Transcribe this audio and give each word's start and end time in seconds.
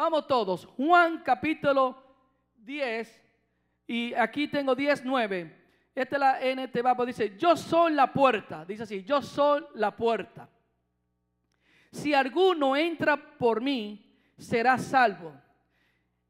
Vamos 0.00 0.26
todos. 0.26 0.64
Juan 0.78 1.18
capítulo 1.18 1.94
10. 2.56 3.22
Y 3.86 4.14
aquí 4.14 4.48
tengo 4.48 4.74
10, 4.74 5.04
9. 5.04 5.56
Esta 5.94 6.16
es 6.16 6.20
la 6.56 6.64
NT 6.64 7.06
dice, 7.06 7.36
yo 7.36 7.54
soy 7.54 7.92
la 7.92 8.10
puerta. 8.10 8.64
Dice 8.64 8.84
así, 8.84 9.04
yo 9.04 9.20
soy 9.20 9.62
la 9.74 9.94
puerta. 9.94 10.48
Si 11.92 12.14
alguno 12.14 12.74
entra 12.74 13.14
por 13.14 13.60
mí, 13.60 14.10
será 14.38 14.78
salvo. 14.78 15.34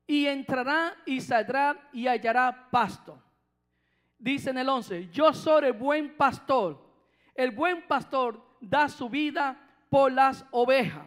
Y 0.04 0.26
entrará 0.26 0.96
y 1.06 1.20
saldrá 1.20 1.90
y 1.92 2.08
hallará 2.08 2.70
pasto. 2.72 3.22
Dice 4.18 4.50
en 4.50 4.58
el 4.58 4.68
11, 4.68 5.10
yo 5.10 5.32
soy 5.32 5.66
el 5.66 5.74
buen 5.74 6.16
pastor. 6.16 6.76
El 7.36 7.52
buen 7.52 7.86
pastor 7.86 8.44
da 8.60 8.88
su 8.88 9.08
vida 9.08 9.56
por 9.88 10.10
las 10.10 10.44
ovejas. 10.50 11.06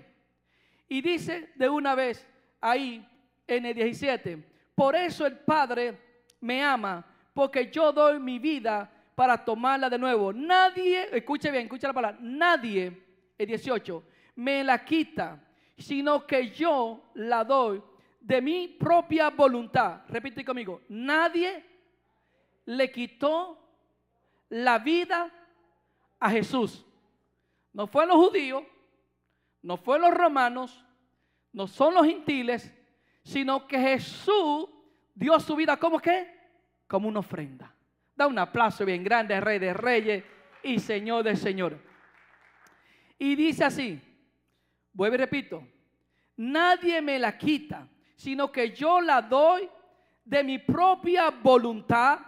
Y 0.87 1.01
dice 1.01 1.51
de 1.55 1.67
una 1.67 1.93
vez 1.93 2.25
ahí 2.63 3.05
en 3.45 3.65
el 3.65 3.75
17, 3.75 4.41
por 4.73 4.95
eso 4.95 5.25
el 5.25 5.37
Padre 5.37 5.97
me 6.39 6.63
ama, 6.63 7.05
porque 7.33 7.69
yo 7.69 7.91
doy 7.91 8.19
mi 8.19 8.39
vida 8.39 8.89
para 9.13 9.43
tomarla 9.43 9.89
de 9.89 9.99
nuevo. 9.99 10.31
Nadie, 10.31 11.09
escuche 11.11 11.51
bien, 11.51 11.63
escuche 11.63 11.85
la 11.85 11.93
palabra, 11.93 12.17
nadie, 12.21 13.03
el 13.37 13.47
18, 13.47 14.03
me 14.35 14.63
la 14.63 14.83
quita, 14.83 15.43
sino 15.77 16.25
que 16.25 16.49
yo 16.51 17.11
la 17.15 17.43
doy 17.43 17.83
de 18.21 18.41
mi 18.41 18.69
propia 18.69 19.29
voluntad. 19.29 20.01
Repite 20.07 20.45
conmigo, 20.45 20.81
nadie 20.87 21.65
le 22.65 22.89
quitó 22.89 23.59
la 24.49 24.79
vida 24.79 25.29
a 26.17 26.29
Jesús. 26.29 26.85
No 27.73 27.87
fue 27.87 28.07
los 28.07 28.15
judíos, 28.15 28.63
no 29.61 29.75
fue 29.75 29.99
los 29.99 30.13
romanos, 30.13 30.85
no 31.53 31.67
son 31.67 31.93
los 31.93 32.05
gentiles, 32.05 32.73
sino 33.23 33.67
que 33.67 33.79
Jesús 33.79 34.67
dio 35.13 35.39
su 35.39 35.55
vida 35.55 35.77
como 35.77 35.99
que, 35.99 36.27
como 36.87 37.07
una 37.07 37.19
ofrenda. 37.19 37.73
Da 38.15 38.27
un 38.27 38.37
aplauso 38.37 38.85
bien 38.85 39.03
grande, 39.03 39.39
Rey 39.39 39.59
de 39.59 39.73
Reyes 39.73 40.23
y 40.63 40.79
Señor 40.79 41.23
de 41.23 41.35
Señor. 41.35 41.79
Y 43.17 43.35
dice 43.35 43.63
así, 43.63 44.01
vuelvo 44.91 45.15
y 45.15 45.19
repito, 45.19 45.67
nadie 46.35 47.01
me 47.01 47.19
la 47.19 47.37
quita, 47.37 47.87
sino 48.15 48.51
que 48.51 48.71
yo 48.71 48.99
la 48.99 49.21
doy 49.21 49.69
de 50.25 50.43
mi 50.43 50.57
propia 50.57 51.29
voluntad. 51.29 52.19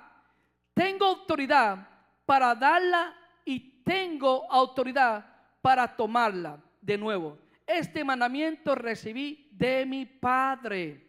Tengo 0.73 1.05
autoridad 1.05 1.87
para 2.25 2.53
darla 2.53 3.15
y 3.43 3.81
tengo 3.83 4.49
autoridad 4.51 5.25
para 5.61 5.95
tomarla 5.95 6.59
de 6.81 6.97
nuevo. 6.97 7.44
Este 7.65 8.03
mandamiento 8.03 8.75
recibí 8.75 9.49
de 9.51 9.85
mi 9.85 10.05
Padre. 10.05 11.01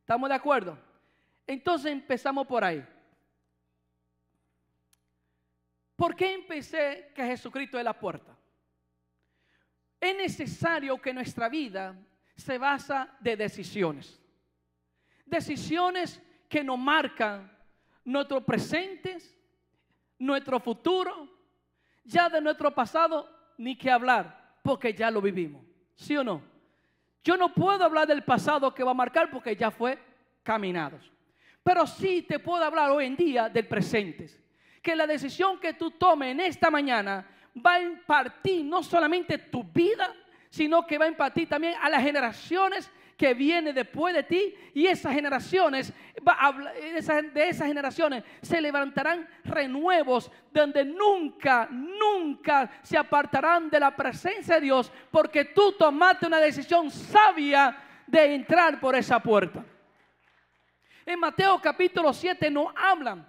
¿Estamos 0.00 0.28
de 0.28 0.34
acuerdo? 0.34 0.78
Entonces 1.46 1.90
empezamos 1.90 2.46
por 2.46 2.62
ahí. 2.62 2.86
¿Por 5.96 6.14
qué 6.14 6.34
empecé 6.34 7.10
que 7.14 7.24
Jesucristo 7.24 7.78
es 7.78 7.84
la 7.84 7.98
puerta? 7.98 8.36
Es 10.00 10.16
necesario 10.16 11.00
que 11.00 11.12
nuestra 11.12 11.48
vida 11.48 11.96
se 12.36 12.58
basa 12.58 13.16
de 13.18 13.36
decisiones. 13.36 14.20
Decisiones 15.24 16.22
que 16.48 16.62
nos 16.62 16.78
marcan 16.78 17.50
nuestro 18.04 18.44
presente, 18.44 19.18
nuestro 20.18 20.60
futuro, 20.60 21.28
ya 22.04 22.28
de 22.28 22.40
nuestro 22.40 22.72
pasado 22.72 23.28
ni 23.58 23.76
que 23.76 23.90
hablar, 23.90 24.58
porque 24.62 24.94
ya 24.94 25.10
lo 25.10 25.20
vivimos. 25.20 25.65
¿Sí 25.96 26.16
o 26.16 26.22
no? 26.22 26.42
Yo 27.24 27.36
no 27.36 27.52
puedo 27.52 27.84
hablar 27.84 28.06
del 28.06 28.22
pasado 28.22 28.72
que 28.72 28.84
va 28.84 28.92
a 28.92 28.94
marcar 28.94 29.30
porque 29.30 29.56
ya 29.56 29.70
fue 29.70 29.98
caminados. 30.42 31.10
Pero 31.62 31.86
sí 31.86 32.22
te 32.22 32.38
puedo 32.38 32.62
hablar 32.62 32.90
hoy 32.90 33.06
en 33.06 33.16
día 33.16 33.48
del 33.48 33.66
presente. 33.66 34.30
Que 34.80 34.94
la 34.94 35.06
decisión 35.06 35.58
que 35.58 35.74
tú 35.74 35.90
tomes 35.90 36.30
en 36.30 36.40
esta 36.40 36.70
mañana 36.70 37.26
va 37.64 37.74
a 37.74 37.80
impartir 37.80 38.64
no 38.64 38.82
solamente 38.82 39.38
tu 39.38 39.64
vida, 39.64 40.14
sino 40.50 40.86
que 40.86 40.98
va 40.98 41.06
a 41.06 41.08
impartir 41.08 41.48
también 41.48 41.74
a 41.82 41.88
las 41.88 42.02
generaciones 42.02 42.88
que 43.16 43.32
viene 43.34 43.72
después 43.72 44.14
de 44.14 44.22
ti 44.22 44.54
y 44.74 44.86
esas 44.86 45.14
generaciones, 45.14 45.92
de 47.32 47.48
esas 47.48 47.66
generaciones 47.66 48.24
se 48.42 48.60
levantarán 48.60 49.26
renuevos 49.44 50.30
donde 50.52 50.84
nunca, 50.84 51.66
nunca 51.70 52.70
se 52.82 52.98
apartarán 52.98 53.70
de 53.70 53.80
la 53.80 53.96
presencia 53.96 54.56
de 54.56 54.60
Dios 54.62 54.92
porque 55.10 55.46
tú 55.46 55.72
tomaste 55.72 56.26
una 56.26 56.40
decisión 56.40 56.90
sabia 56.90 57.76
de 58.06 58.34
entrar 58.34 58.78
por 58.78 58.94
esa 58.94 59.18
puerta. 59.18 59.64
En 61.06 61.18
Mateo 61.18 61.60
capítulo 61.60 62.12
7 62.12 62.50
nos 62.50 62.72
hablan 62.76 63.26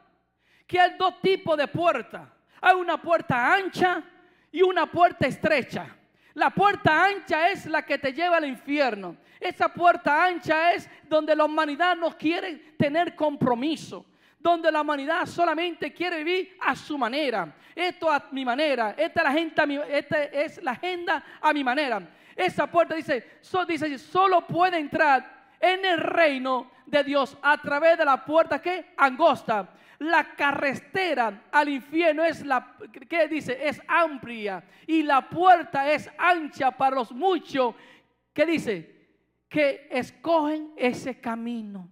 que 0.66 0.80
hay 0.80 0.98
dos 0.98 1.22
tipos 1.22 1.58
de 1.58 1.68
puertas. 1.68 2.28
Hay 2.60 2.76
una 2.76 3.02
puerta 3.02 3.54
ancha 3.54 4.04
y 4.52 4.62
una 4.62 4.92
puerta 4.92 5.28
estrecha. 5.28 5.97
La 6.38 6.52
puerta 6.52 7.04
ancha 7.04 7.50
es 7.50 7.66
la 7.66 7.82
que 7.82 7.98
te 7.98 8.14
lleva 8.14 8.38
al 8.38 8.46
infierno. 8.46 9.18
Esa 9.40 9.70
puerta 9.70 10.24
ancha 10.24 10.72
es 10.72 10.88
donde 11.10 11.36
la 11.36 11.46
humanidad 11.46 11.96
no 11.96 12.16
quiere 12.16 12.76
tener 12.78 13.16
compromiso. 13.16 14.06
Donde 14.38 14.72
la 14.72 14.82
humanidad 14.82 15.26
solamente 15.26 15.92
quiere 15.92 16.24
vivir 16.24 16.56
a 16.62 16.76
su 16.76 16.96
manera. 16.96 17.56
Esto 17.74 18.12
a 18.12 18.28
mi 18.30 18.46
manera. 18.46 18.94
Esta 18.96 19.22
es 19.22 19.26
la, 19.26 19.32
gente 19.32 19.98
esta 19.98 20.24
es 20.26 20.62
la 20.62 20.72
agenda 20.74 21.24
a 21.42 21.52
mi 21.52 21.64
manera. 21.64 22.08
Esa 22.36 22.68
puerta 22.68 22.94
dice, 22.94 23.40
dice, 23.68 23.98
solo 23.98 24.46
puede 24.46 24.78
entrar 24.78 25.50
en 25.60 25.84
el 25.86 25.98
reino 25.98 26.70
de 26.86 27.04
Dios 27.04 27.36
a 27.42 27.60
través 27.60 27.98
de 27.98 28.06
la 28.06 28.24
puerta 28.24 28.62
que 28.62 28.94
angosta 28.96 29.70
la 30.00 30.36
carretera 30.36 31.48
al 31.52 31.70
infierno 31.70 32.24
es 32.24 32.46
la, 32.46 32.76
¿qué 33.10 33.28
dice? 33.28 33.58
Es 33.62 33.82
amplia 33.88 34.64
y 34.86 35.04
la 35.04 35.28
puerta 35.28 35.92
es 35.92 36.10
ancha 36.18 36.72
para 36.72 36.98
los 36.98 37.12
muchos, 37.12 37.76
¿qué 38.34 38.46
dice? 38.46 38.96
Que 39.50 39.88
escogen 39.90 40.74
ese 40.76 41.20
camino. 41.20 41.90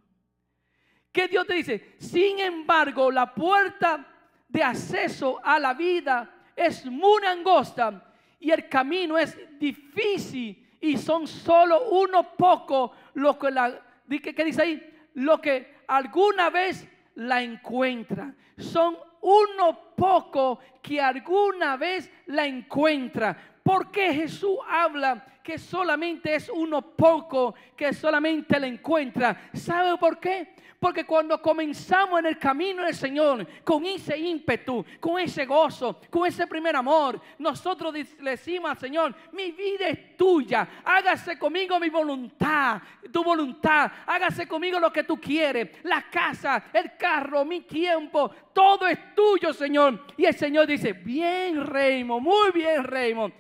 ¿Qué 1.12 1.28
Dios 1.28 1.48
te 1.48 1.54
dice? 1.56 1.96
Sin 1.98 2.40
embargo, 2.40 3.10
la 3.10 3.34
puerta 3.34 4.06
de 4.48 4.62
acceso 4.62 5.40
a 5.44 5.58
la 5.60 5.74
vida 5.74 6.30
es 6.56 6.86
muy 6.86 7.24
angosta 7.26 8.14
y 8.40 8.52
el 8.52 8.68
camino 8.70 9.18
es 9.18 9.38
difícil 9.58 10.78
y 10.82 10.98
son 10.98 11.26
solo 11.26 11.90
unos 11.90 12.28
pocos 12.38 12.92
lo 13.16 13.40
que 13.40 13.50
la, 13.50 13.82
¿qué 14.08 14.44
dice 14.44 14.62
ahí? 14.62 14.94
Lo 15.16 15.42
que 15.42 15.76
alguna 15.88 16.50
vez 16.50 16.88
la 17.16 17.42
encuentra. 17.42 18.34
Son 18.58 18.98
uno 19.22 19.96
poco 19.96 20.60
que 20.82 21.02
alguna 21.02 21.78
vez 21.78 22.12
la 22.28 22.46
encuentra. 22.46 23.36
Porque 23.64 24.14
Jesús 24.14 24.58
habla 24.70 25.26
que 25.46 25.60
solamente 25.60 26.34
es 26.34 26.50
uno 26.50 26.82
poco 26.82 27.54
que 27.76 27.94
solamente 27.94 28.60
la 28.60 28.66
encuentra? 28.66 29.50
¿Sabe 29.54 29.96
por 29.98 30.20
qué? 30.20 30.55
Porque 30.86 31.04
cuando 31.04 31.42
comenzamos 31.42 32.20
en 32.20 32.28
el 32.28 32.38
camino 32.38 32.84
del 32.86 32.94
Señor, 32.94 33.48
con 33.64 33.84
ese 33.88 34.16
ímpetu, 34.20 34.86
con 35.00 35.20
ese 35.20 35.44
gozo, 35.44 36.00
con 36.12 36.28
ese 36.28 36.46
primer 36.46 36.76
amor, 36.76 37.20
nosotros 37.40 37.92
le 37.92 38.30
decimos 38.30 38.70
al 38.70 38.78
Señor, 38.78 39.16
mi 39.32 39.50
vida 39.50 39.88
es 39.88 40.16
tuya, 40.16 40.84
hágase 40.84 41.40
conmigo 41.40 41.80
mi 41.80 41.90
voluntad, 41.90 42.80
tu 43.12 43.24
voluntad, 43.24 43.92
hágase 44.06 44.48
conmigo 44.48 44.80
lo 44.80 44.94
que 44.94 45.04
tú 45.04 45.20
quieres, 45.20 45.72
la 45.82 46.08
casa, 46.08 46.66
el 46.72 46.96
carro, 46.96 47.44
mi 47.44 47.62
tiempo, 47.62 48.30
todo 48.54 48.86
es 48.86 49.16
tuyo, 49.16 49.54
Señor. 49.54 50.06
Y 50.16 50.26
el 50.26 50.36
Señor 50.36 50.68
dice, 50.68 50.94
bien, 50.94 51.66
Raymond, 51.66 52.22
muy 52.22 52.52
bien, 52.52 52.84
Raymond 52.84 53.34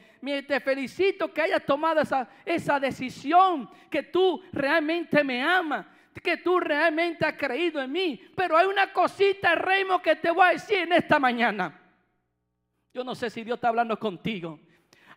te 0.47 0.59
felicito 0.59 1.31
que 1.31 1.44
hayas 1.44 1.63
tomado 1.63 2.01
esa, 2.01 2.28
esa 2.44 2.79
decisión, 2.79 3.69
que 3.88 4.01
tú 4.01 4.41
realmente 4.51 5.23
me 5.23 5.44
amas 5.44 5.85
que 6.22 6.38
tú 6.38 6.59
realmente 6.59 7.26
has 7.26 7.34
creído 7.34 7.82
en 7.82 7.91
mí. 7.91 8.22
Pero 8.35 8.58
hay 8.58 8.67
una 8.67 8.91
cosita, 8.91 9.56
Reimo, 9.56 10.02
que 10.02 10.16
te 10.16 10.32
voy 10.32 10.47
a 10.47 10.52
decir 10.52 10.79
en 10.79 10.94
esta 10.94 11.20
mañana. 11.20 11.82
Yo 12.94 13.03
no 13.03 13.14
sé 13.16 13.29
si 13.29 13.44
Dios 13.44 13.58
está 13.58 13.70
hablando 13.70 14.00
contigo. 14.00 14.59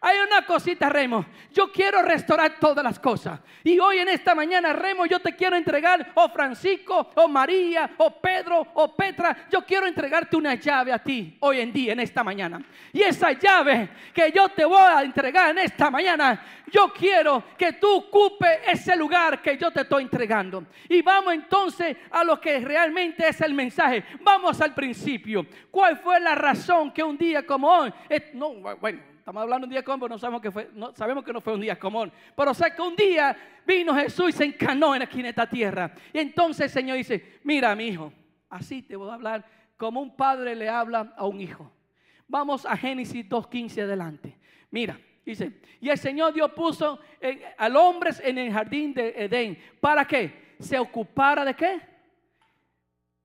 Hay 0.01 0.17
una 0.19 0.47
cosita, 0.47 0.89
Remo. 0.89 1.27
Yo 1.53 1.73
quiero 1.73 2.03
restaurar 2.03 2.61
todas 2.61 2.85
las 2.85 3.01
cosas. 3.01 3.41
Y 3.65 3.81
hoy 3.81 3.99
en 3.99 4.09
esta 4.09 4.33
mañana, 4.33 4.73
Remo, 4.73 5.07
yo 5.07 5.19
te 5.19 5.35
quiero 5.35 5.57
entregar, 5.57 6.13
o 6.15 6.29
Francisco, 6.29 7.11
o 7.17 7.29
María, 7.29 7.91
o 7.97 8.11
Pedro, 8.21 8.65
o 8.75 8.95
Petra. 8.95 9.49
Yo 9.51 9.65
quiero 9.65 9.87
entregarte 9.87 10.37
una 10.37 10.55
llave 10.55 10.93
a 10.93 11.03
ti 11.03 11.37
hoy 11.41 11.61
en 11.61 11.73
día, 11.73 11.93
en 11.95 12.01
esta 12.01 12.23
mañana. 12.23 12.63
Y 12.93 13.03
esa 13.03 13.33
llave 13.33 13.89
que 14.15 14.31
yo 14.31 14.49
te 14.51 14.65
voy 14.65 14.81
a 14.81 15.03
entregar 15.03 15.51
en 15.51 15.59
esta 15.59 15.91
mañana, 15.91 16.45
yo 16.71 16.93
quiero 16.93 17.43
que 17.57 17.73
tú 17.73 17.97
ocupes 17.97 18.61
ese 18.69 18.95
lugar 18.95 19.43
que 19.43 19.59
yo 19.59 19.73
te 19.73 19.81
estoy 19.81 20.05
entregando. 20.05 20.65
Y 20.89 21.03
vamos 21.03 21.35
entonces 21.35 21.97
a 22.13 22.23
lo 22.23 22.41
que 22.41 22.61
realmente 22.61 23.27
es 23.27 23.41
el 23.41 23.53
mensaje. 23.53 24.05
Vamos 24.21 24.61
al 24.61 24.75
principio. 24.75 25.45
¿Cuál 25.73 25.97
fue 25.99 26.21
la 26.21 26.37
razón 26.37 26.93
que 26.93 27.03
un 27.03 27.19
día 27.19 27.45
como 27.45 27.69
hoy, 27.69 27.93
no, 28.35 28.55
bueno, 28.77 29.01
Estamos 29.29 29.43
hablando 29.43 29.67
un 29.67 29.71
día 29.71 29.85
común, 29.85 30.09
no 30.09 30.19
sabemos 30.19 30.41
que, 30.41 30.51
fue, 30.51 30.71
no, 30.73 30.95
sabemos 30.95 31.23
que 31.23 31.35
no 31.35 31.43
fue 31.43 31.53
un 31.53 31.61
día 31.61 31.79
común. 31.79 32.11
Pero 32.35 32.55
sé 32.55 32.75
que 32.75 32.81
un 32.81 32.97
día 32.97 33.37
vino 33.67 33.95
Jesús 33.95 34.31
y 34.31 34.33
se 34.33 34.45
encanó 34.47 34.95
aquí 34.95 35.21
en 35.21 35.27
esta 35.27 35.47
tierra. 35.47 35.93
Y 36.15 36.19
entonces 36.21 36.63
el 36.63 36.71
Señor 36.71 36.97
dice, 36.97 37.39
mira 37.45 37.77
mi 37.77 37.89
hijo, 37.89 38.11
así 38.49 38.81
te 38.81 38.97
voy 38.97 39.11
a 39.11 39.13
hablar 39.13 39.45
como 39.77 40.01
un 40.01 40.17
padre 40.17 40.55
le 40.55 40.71
habla 40.71 41.13
a 41.15 41.27
un 41.27 41.43
hijo. 41.43 41.71
Vamos 42.27 42.65
a 42.65 42.75
Génesis 42.75 43.29
2.15 43.29 43.83
adelante. 43.83 44.39
Mira, 44.71 44.99
dice, 45.27 45.61
y 45.79 45.91
el 45.91 45.99
Señor 45.99 46.33
Dios 46.33 46.51
puso 46.53 46.99
al 47.59 47.77
hombre 47.77 48.13
en 48.23 48.39
el 48.39 48.51
jardín 48.51 48.95
de 48.95 49.11
Edén. 49.15 49.59
¿Para 49.79 50.07
qué? 50.07 50.55
Se 50.59 50.79
ocupara 50.79 51.45
de 51.45 51.53
qué? 51.53 51.81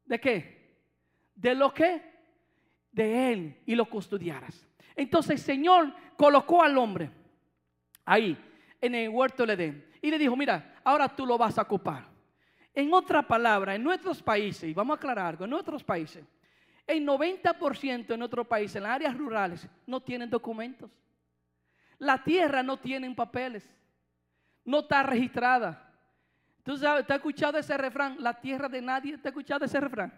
¿De 0.03 0.19
qué? 0.19 0.75
De 1.33 1.55
lo 1.55 1.73
que? 1.73 2.01
De 2.91 3.31
él 3.31 3.61
y 3.65 3.73
lo 3.73 3.85
custodiaras. 3.85 4.67
Entonces 4.95 5.31
el 5.31 5.39
Señor 5.39 5.93
colocó 6.17 6.63
al 6.63 6.77
hombre 6.77 7.09
ahí, 8.05 8.37
en 8.81 8.95
el 8.95 9.09
huerto 9.09 9.45
de 9.45 9.53
Edén. 9.53 9.91
Y 10.01 10.11
le 10.11 10.17
dijo, 10.17 10.35
mira, 10.35 10.75
ahora 10.83 11.07
tú 11.07 11.25
lo 11.25 11.37
vas 11.37 11.57
a 11.57 11.61
ocupar. 11.61 12.05
En 12.73 12.93
otra 12.93 13.25
palabra, 13.25 13.75
en 13.75 13.83
nuestros 13.83 14.21
países, 14.21 14.69
y 14.69 14.73
vamos 14.73 14.95
a 14.95 14.97
aclarar 14.97 15.27
algo, 15.27 15.45
en 15.45 15.51
nuestros 15.51 15.83
países, 15.83 16.25
el 16.85 17.05
90% 17.05 18.13
en 18.13 18.19
nuestro 18.19 18.43
país, 18.43 18.75
en 18.75 18.83
las 18.83 18.93
áreas 18.93 19.17
rurales, 19.17 19.67
no 19.85 20.01
tienen 20.01 20.29
documentos. 20.29 20.91
La 21.97 22.21
tierra 22.21 22.61
no 22.61 22.77
tiene 22.77 23.09
papeles. 23.15 23.65
No 24.65 24.79
está 24.79 25.03
registrada. 25.03 25.89
¿Tú 26.63 26.77
sabes, 26.77 27.05
te 27.05 27.13
has 27.13 27.17
escuchado 27.17 27.57
ese 27.57 27.77
refrán? 27.77 28.17
La 28.19 28.39
tierra 28.39 28.67
de 28.67 28.81
nadie. 28.81 29.17
¿Te 29.17 29.29
has 29.29 29.31
escuchado 29.31 29.63
ese 29.63 29.79
refrán? 29.79 30.13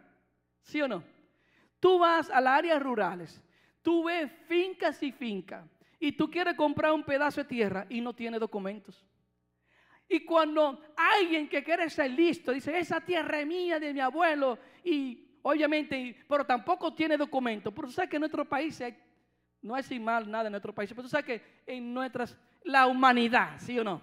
¿Sí 0.62 0.82
o 0.82 0.88
no? 0.88 1.04
Tú 1.80 2.00
vas 2.00 2.30
a 2.30 2.42
las 2.42 2.58
áreas 2.58 2.82
rurales 2.82 3.42
Tú 3.86 4.06
ves 4.06 4.32
fincas 4.48 5.04
y 5.04 5.12
fincas 5.12 5.64
y 6.00 6.12
tú 6.14 6.28
quieres 6.28 6.56
comprar 6.56 6.92
un 6.92 7.04
pedazo 7.04 7.42
de 7.42 7.48
tierra 7.48 7.86
y 7.88 8.02
no 8.02 8.14
tiene 8.14 8.40
documentos. 8.40 9.06
Y 10.10 10.22
cuando 10.22 10.82
alguien 10.98 11.48
que 11.48 11.64
quiere 11.64 11.88
ser 11.92 12.10
listo 12.10 12.52
dice, 12.52 12.80
esa 12.80 13.00
tierra 13.00 13.40
es 13.40 13.46
mía, 13.46 13.80
de 13.80 13.94
mi 13.94 14.00
abuelo, 14.00 14.58
y 14.84 15.38
obviamente, 15.44 16.18
pero 16.28 16.44
tampoco 16.44 16.96
tiene 16.96 17.16
documentos. 17.16 17.72
Pero 17.76 17.88
tú 17.88 17.94
sabes 17.94 18.10
que 18.10 18.16
en 18.16 18.22
nuestro 18.22 18.44
país 18.44 18.82
no 19.62 19.78
es 19.78 19.86
sin 19.86 20.04
mal 20.04 20.32
nada 20.32 20.48
en 20.48 20.54
nuestro 20.54 20.74
país, 20.74 20.90
pero 20.90 21.04
tú 21.04 21.10
sabes 21.10 21.28
que 21.28 21.62
en 21.68 21.94
nuestras, 21.94 22.36
la 22.64 22.88
humanidad, 22.88 23.60
¿sí 23.60 23.78
o 23.78 23.84
no? 23.84 24.02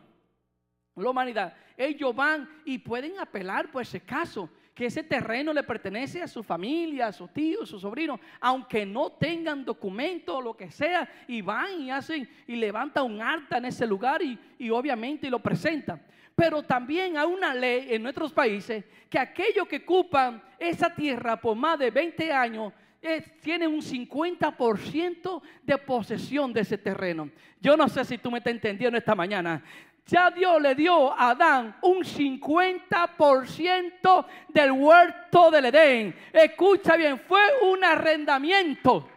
La 0.94 1.11
humanidad, 1.11 1.56
ellos 1.76 2.14
van 2.14 2.49
y 2.64 2.79
pueden 2.79 3.19
apelar 3.19 3.69
por 3.73 3.82
ese 3.82 4.00
caso 4.00 4.49
que 4.74 4.86
ese 4.86 5.02
terreno 5.02 5.52
le 5.52 5.62
pertenece 5.62 6.22
a 6.22 6.26
su 6.26 6.42
familia, 6.42 7.08
a 7.08 7.12
sus 7.12 7.32
tíos, 7.32 7.62
a 7.62 7.66
sus 7.66 7.82
sobrinos, 7.82 8.19
aunque 8.40 8.86
no 8.86 9.12
tengan 9.12 9.64
documento 9.64 10.36
o 10.36 10.42
lo 10.42 10.56
que 10.56 10.70
sea, 10.70 11.08
y 11.28 11.42
van 11.42 11.80
y 11.82 11.90
hacen 11.90 12.28
y 12.46 12.56
levantan 12.56 13.04
un 13.04 13.20
acta 13.20 13.58
en 13.58 13.66
ese 13.66 13.86
lugar 13.86 14.22
y, 14.22 14.38
y 14.58 14.70
obviamente 14.70 15.28
lo 15.28 15.40
presentan. 15.40 16.02
Pero 16.34 16.62
también 16.62 17.19
hay 17.19 17.26
una 17.26 17.54
ley 17.54 17.88
en 17.90 18.02
nuestros 18.02 18.32
países 18.32 18.84
que 19.10 19.19
aquellos 19.19 19.69
que 19.69 19.76
ocupan 19.76 20.42
esa 20.58 20.94
tierra 20.94 21.38
por 21.38 21.54
más 21.54 21.78
de 21.78 21.90
20 21.90 22.32
años 22.32 22.72
tienen 23.40 23.69
un 23.69 23.82
50% 23.82 25.42
de 25.62 25.78
posesión 25.78 26.52
de 26.52 26.60
ese 26.60 26.78
terreno. 26.78 27.30
Yo 27.60 27.76
no 27.76 27.88
sé 27.88 28.04
si 28.04 28.16
tú 28.16 28.30
me 28.30 28.38
estás 28.38 28.52
entendiendo 28.52 28.96
esta 28.96 29.14
mañana 29.14 29.62
ya 30.06 30.31
Dios 30.31 30.60
le 30.60 30.75
dio 30.75 31.12
a 31.12 31.31
Adán 31.31 31.76
un 31.82 32.04
50% 32.04 34.26
del 34.49 34.72
huerto 34.72 35.50
del 35.50 35.66
Edén. 35.66 36.14
Escucha 36.32 36.96
bien, 36.96 37.20
fue 37.20 37.40
un 37.62 37.84
arrendamiento. 37.84 39.08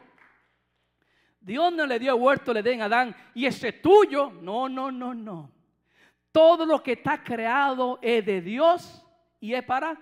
Dios 1.39 1.73
no 1.73 1.85
le 1.85 1.99
dio 1.99 2.15
el 2.15 2.21
huerto 2.21 2.53
del 2.53 2.65
Edén 2.65 2.81
a 2.81 2.85
Adán 2.85 3.15
y 3.33 3.45
ese 3.45 3.69
es 3.69 3.81
tuyo. 3.81 4.31
No, 4.41 4.69
no, 4.69 4.91
no, 4.91 5.13
no. 5.13 5.51
Todo 6.31 6.65
lo 6.65 6.81
que 6.83 6.93
está 6.93 7.23
creado 7.23 7.99
es 8.01 8.25
de 8.25 8.41
Dios 8.41 9.05
y 9.39 9.53
es 9.53 9.63
para 9.63 9.97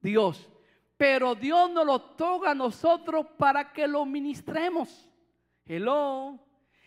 Dios. 0.00 0.48
Pero 0.96 1.34
Dios 1.34 1.70
nos 1.70 1.86
lo 1.86 2.00
toca 2.00 2.50
a 2.50 2.54
nosotros 2.54 3.26
para 3.38 3.72
que 3.72 3.86
lo 3.86 4.04
ministremos. 4.04 5.08
Hello. 5.64 6.38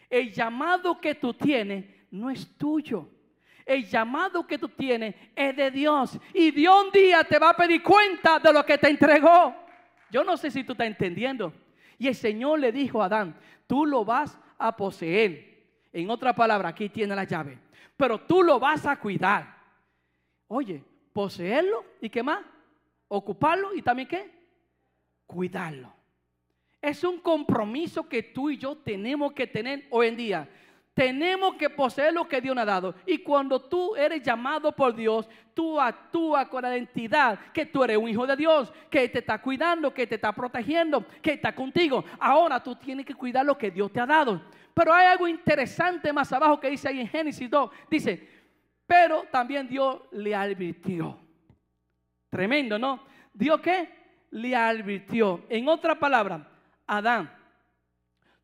El 0.10 0.32
llamado 0.32 1.00
que 1.00 1.16
tú 1.16 1.34
tienes 1.34 1.86
no 2.12 2.30
es 2.30 2.56
tuyo. 2.58 3.13
El 3.66 3.86
llamado 3.86 4.46
que 4.46 4.58
tú 4.58 4.70
tienes 4.70 5.16
es 5.36 5.56
de 5.56 5.72
Dios. 5.72 6.20
Y 6.34 6.52
Dios 6.52 6.86
un 6.86 6.92
día 6.92 7.24
te 7.24 7.40
va 7.40 7.50
a 7.50 7.56
pedir 7.56 7.82
cuenta 7.82 8.40
de 8.40 8.52
lo 8.52 8.66
que 8.66 8.78
te 8.78 8.90
entregó. 8.90 9.56
Yo 10.12 10.24
no 10.24 10.38
sé 10.38 10.52
si 10.52 10.64
tú 10.64 10.74
estás 10.74 10.88
entendiendo. 10.88 11.54
Y 11.98 12.08
el 12.08 12.16
Señor 12.16 12.60
le 12.60 12.72
dijo 12.72 13.02
a 13.02 13.06
Adán, 13.06 13.36
tú 13.68 13.86
lo 13.86 14.04
vas 14.04 14.38
a 14.58 14.76
poseer. 14.76 15.54
En 15.92 16.10
otra 16.10 16.36
palabra, 16.36 16.70
aquí 16.70 16.90
tiene 16.90 17.16
la 17.16 17.24
llave. 17.24 17.60
Pero 17.96 18.20
tú 18.22 18.44
lo 18.44 18.60
vas 18.60 18.86
a 18.86 19.00
cuidar. 19.00 19.58
Oye, 20.48 20.84
poseerlo 21.14 21.86
y 22.02 22.10
qué 22.10 22.22
más? 22.22 22.44
Ocuparlo 23.08 23.74
y 23.74 23.82
también 23.82 24.08
qué? 24.08 24.32
Cuidarlo. 25.26 25.94
Es 26.82 27.04
un 27.04 27.20
compromiso 27.20 28.10
que 28.10 28.22
tú 28.22 28.50
y 28.50 28.58
yo 28.58 28.76
tenemos 28.76 29.32
que 29.34 29.48
tener 29.48 29.88
hoy 29.90 30.08
en 30.08 30.18
día. 30.18 30.50
Tenemos 30.94 31.56
que 31.56 31.72
poseer 31.72 32.14
lo 32.14 32.28
que 32.28 32.40
Dios 32.40 32.56
nos 32.56 32.64
ha 32.64 32.66
dado. 32.66 32.96
Y 33.06 33.18
cuando 33.20 33.60
tú 33.60 33.96
eres 33.96 34.22
llamado 34.22 34.72
por 34.72 34.94
Dios, 34.94 35.28
tú 35.54 35.82
actúas 35.82 36.48
con 36.48 36.62
la 36.62 36.78
identidad 36.78 37.40
que 37.52 37.66
tú 37.66 37.84
eres 37.84 37.98
un 37.98 38.10
hijo 38.10 38.28
de 38.28 38.36
Dios, 38.36 38.72
que 38.92 39.10
te 39.10 39.20
está 39.20 39.42
cuidando, 39.42 39.92
que 39.92 40.06
te 40.06 40.16
está 40.16 40.32
protegiendo, 40.32 41.04
que 41.22 41.34
está 41.34 41.56
contigo. 41.56 42.06
Ahora 42.20 42.62
tú 42.62 42.76
tienes 42.76 43.06
que 43.08 43.16
cuidar 43.16 43.44
lo 43.44 43.58
que 43.58 43.72
Dios 43.72 43.92
te 43.92 44.00
ha 44.00 44.06
dado. 44.06 44.44
Pero 44.74 44.94
hay 44.94 45.08
algo 45.08 45.28
interesante 45.28 46.14
más 46.14 46.32
abajo 46.32 46.60
que 46.60 46.70
dice 46.70 46.90
ahí 46.90 47.00
en 47.00 47.08
Génesis 47.08 47.50
2. 47.50 47.72
Dice, 47.90 48.30
pero 48.86 49.24
también 49.32 49.68
Dios 49.68 50.00
le 50.12 50.36
advirtió. 50.36 51.18
Tremendo, 52.30 52.78
¿no? 52.78 53.04
¿Dios 53.34 53.60
qué? 53.62 53.90
Le 54.30 54.56
advirtió. 54.56 55.44
En 55.50 55.68
otra 55.68 55.98
palabra, 55.98 56.48
Adán, 56.86 57.32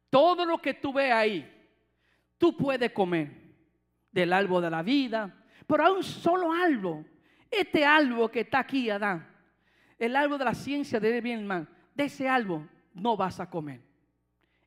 todo 0.10 0.46
lo 0.46 0.58
que 0.60 0.74
tú 0.74 0.94
ves 0.94 1.12
ahí, 1.12 1.59
Tú 2.40 2.56
puedes 2.56 2.92
comer 2.94 3.30
del 4.12 4.34
árbol 4.34 4.64
de 4.64 4.70
la 4.72 4.82
vida, 4.82 5.36
pero 5.68 5.86
hay 5.86 5.92
un 5.92 6.04
solo 6.04 6.52
árbol. 6.52 7.06
Este 7.52 7.86
árbol 7.86 8.32
que 8.32 8.40
está 8.40 8.60
aquí, 8.60 8.90
Adán, 8.90 9.28
el 10.00 10.16
árbol 10.16 10.40
de 10.40 10.46
la 10.46 10.54
ciencia 10.54 11.00
de 11.00 11.20
bien 11.20 11.46
y 11.46 11.68
de 11.96 12.04
ese 12.06 12.28
árbol 12.28 12.68
no 12.94 13.18
vas 13.18 13.42
a 13.42 13.50
comer. 13.50 13.82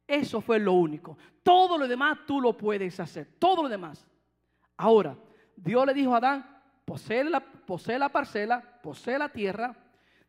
Eso 0.06 0.42
fue 0.42 0.58
lo 0.58 0.74
único. 0.74 1.16
Todo 1.42 1.78
lo 1.78 1.88
demás 1.88 2.18
tú 2.26 2.40
lo 2.40 2.56
puedes 2.56 3.00
hacer. 3.00 3.26
Todo 3.38 3.62
lo 3.62 3.68
demás. 3.70 4.06
Ahora, 4.76 5.16
Dios 5.56 5.86
le 5.86 5.94
dijo 5.94 6.12
a 6.14 6.18
Adán, 6.18 6.60
posee 6.84 7.24
la, 7.24 7.40
posee 7.40 7.98
la 7.98 8.10
parcela, 8.10 8.60
posee 8.82 9.18
la 9.18 9.30
tierra. 9.30 9.74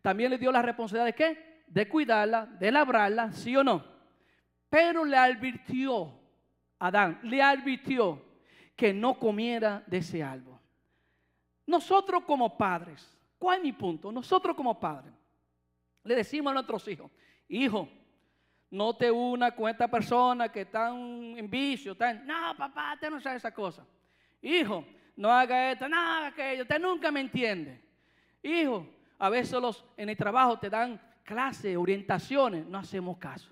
También 0.01 0.32
le 0.32 0.38
dio 0.38 0.51
la 0.51 0.62
responsabilidad 0.62 1.08
de 1.08 1.13
qué? 1.13 1.63
De 1.67 1.89
cuidarla, 1.89 2.46
de 2.46 2.72
labrarla, 2.72 3.34
sí 3.34 3.53
o 3.58 3.63
no. 3.63 3.84
Pero 4.70 5.03
le 5.03 5.17
advirtió 5.17 6.23
Adán, 6.80 7.20
le 7.24 7.42
advirtió 7.42 8.22
que 8.75 8.94
no 8.94 9.18
comiera 9.18 9.84
de 9.88 9.98
ese 9.98 10.24
árbol. 10.24 10.60
Nosotros 11.65 12.24
como 12.25 12.58
padres, 12.58 13.18
¿cuál 13.38 13.58
es 13.58 13.63
mi 13.63 13.72
punto? 13.72 14.12
Nosotros 14.12 14.56
como 14.56 14.80
padres, 14.80 15.13
le 16.03 16.15
decimos 16.15 16.51
a 16.51 16.56
nuestros 16.56 16.88
hijos, 16.88 17.10
hijo, 17.48 17.88
no 18.70 18.96
te 18.96 19.10
una 19.12 19.51
con 19.56 19.70
esta 19.70 19.88
persona 19.88 20.51
que 20.51 20.62
están 20.62 20.98
en 21.38 21.50
vicio, 21.50 21.92
están, 21.92 22.25
no, 22.25 22.56
papá, 22.58 22.94
usted 22.96 23.10
no 23.10 23.22
sabe 23.22 23.38
esa 23.38 23.53
cosa. 23.53 23.86
Hijo, 24.42 24.84
no 25.15 25.32
haga 25.32 25.72
esto, 25.72 25.88
no 25.88 25.98
haga 25.98 26.27
aquello, 26.27 26.63
usted 26.63 26.80
nunca 26.80 27.12
me 27.12 27.22
entiende. 27.22 27.80
Hijo, 28.42 28.88
a 29.20 29.30
veces 29.30 29.56
en 29.96 30.10
el 30.10 30.18
trabajo 30.18 30.58
te 30.58 30.70
dan 30.70 31.00
clases, 31.24 31.77
orientaciones, 31.77 32.65
no 32.65 32.80
hacemos 32.80 33.18
caso. 33.18 33.50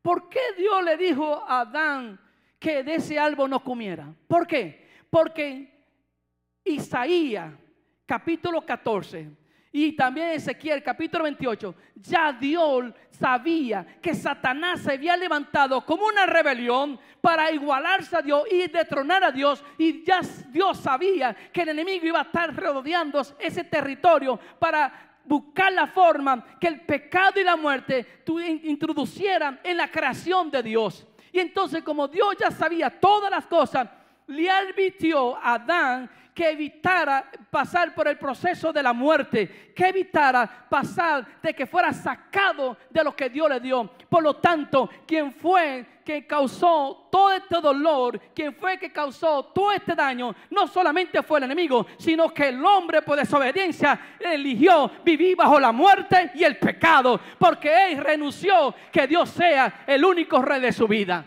¿Por 0.00 0.28
qué 0.28 0.40
Dios 0.56 0.84
le 0.84 0.96
dijo 0.96 1.42
a 1.48 1.60
Adán 1.60 2.20
que 2.62 2.84
de 2.84 2.94
ese 2.94 3.18
árbol 3.18 3.50
no 3.50 3.62
comiera. 3.62 4.14
¿Por 4.28 4.46
qué? 4.46 4.88
Porque 5.10 5.84
Isaías 6.64 7.52
capítulo 8.06 8.64
14 8.64 9.28
y 9.72 9.92
también 9.96 10.28
Ezequiel 10.28 10.80
capítulo 10.82 11.24
28, 11.24 11.74
ya 11.96 12.32
Dios 12.32 12.92
sabía 13.10 13.84
que 14.00 14.14
Satanás 14.14 14.82
se 14.82 14.92
había 14.92 15.16
levantado 15.16 15.84
como 15.84 16.06
una 16.06 16.24
rebelión 16.24 17.00
para 17.20 17.50
igualarse 17.50 18.16
a 18.16 18.22
Dios 18.22 18.44
y 18.52 18.68
detronar 18.68 19.24
a 19.24 19.32
Dios. 19.32 19.64
Y 19.76 20.04
ya 20.04 20.20
Dios 20.50 20.78
sabía 20.78 21.34
que 21.52 21.62
el 21.62 21.70
enemigo 21.70 22.06
iba 22.06 22.20
a 22.20 22.24
estar 22.24 22.54
rodeando 22.54 23.22
ese 23.40 23.64
territorio 23.64 24.38
para 24.58 25.16
buscar 25.24 25.72
la 25.72 25.88
forma 25.88 26.44
que 26.60 26.68
el 26.68 26.82
pecado 26.82 27.40
y 27.40 27.44
la 27.44 27.56
muerte 27.56 28.22
introducieran 28.64 29.58
en 29.64 29.78
la 29.78 29.90
creación 29.90 30.50
de 30.50 30.62
Dios. 30.62 31.08
Y 31.32 31.40
entonces 31.40 31.82
como 31.82 32.06
Dios 32.06 32.36
ya 32.38 32.50
sabía 32.50 32.90
todas 33.00 33.30
las 33.30 33.46
cosas, 33.46 33.88
le 34.26 34.50
advirtió 34.50 35.36
a 35.36 35.54
Adán 35.54 36.10
que 36.34 36.50
evitara 36.50 37.30
pasar 37.50 37.94
por 37.94 38.08
el 38.08 38.16
proceso 38.16 38.72
de 38.72 38.82
la 38.82 38.92
muerte, 38.92 39.72
que 39.76 39.88
evitara 39.88 40.66
pasar 40.68 41.26
de 41.42 41.54
que 41.54 41.66
fuera 41.66 41.92
sacado 41.92 42.76
de 42.88 43.04
lo 43.04 43.14
que 43.14 43.28
Dios 43.28 43.50
le 43.50 43.60
dio. 43.60 43.90
Por 44.08 44.22
lo 44.22 44.36
tanto, 44.36 44.88
quien 45.06 45.32
fue 45.32 46.00
que 46.04 46.26
causó 46.26 47.08
todo 47.10 47.32
este 47.32 47.60
dolor, 47.60 48.18
quien 48.34 48.54
fue 48.54 48.78
que 48.78 48.90
causó 48.90 49.44
todo 49.44 49.72
este 49.72 49.94
daño, 49.94 50.34
no 50.50 50.66
solamente 50.66 51.22
fue 51.22 51.38
el 51.38 51.44
enemigo, 51.44 51.86
sino 51.98 52.32
que 52.32 52.48
el 52.48 52.64
hombre 52.64 53.02
por 53.02 53.18
desobediencia 53.18 54.16
eligió 54.18 54.90
vivir 55.04 55.36
bajo 55.36 55.60
la 55.60 55.70
muerte 55.70 56.32
y 56.34 56.44
el 56.44 56.56
pecado, 56.56 57.20
porque 57.38 57.92
él 57.92 57.98
renunció 57.98 58.74
que 58.90 59.06
Dios 59.06 59.28
sea 59.30 59.84
el 59.86 60.04
único 60.04 60.40
rey 60.40 60.60
de 60.60 60.72
su 60.72 60.88
vida. 60.88 61.26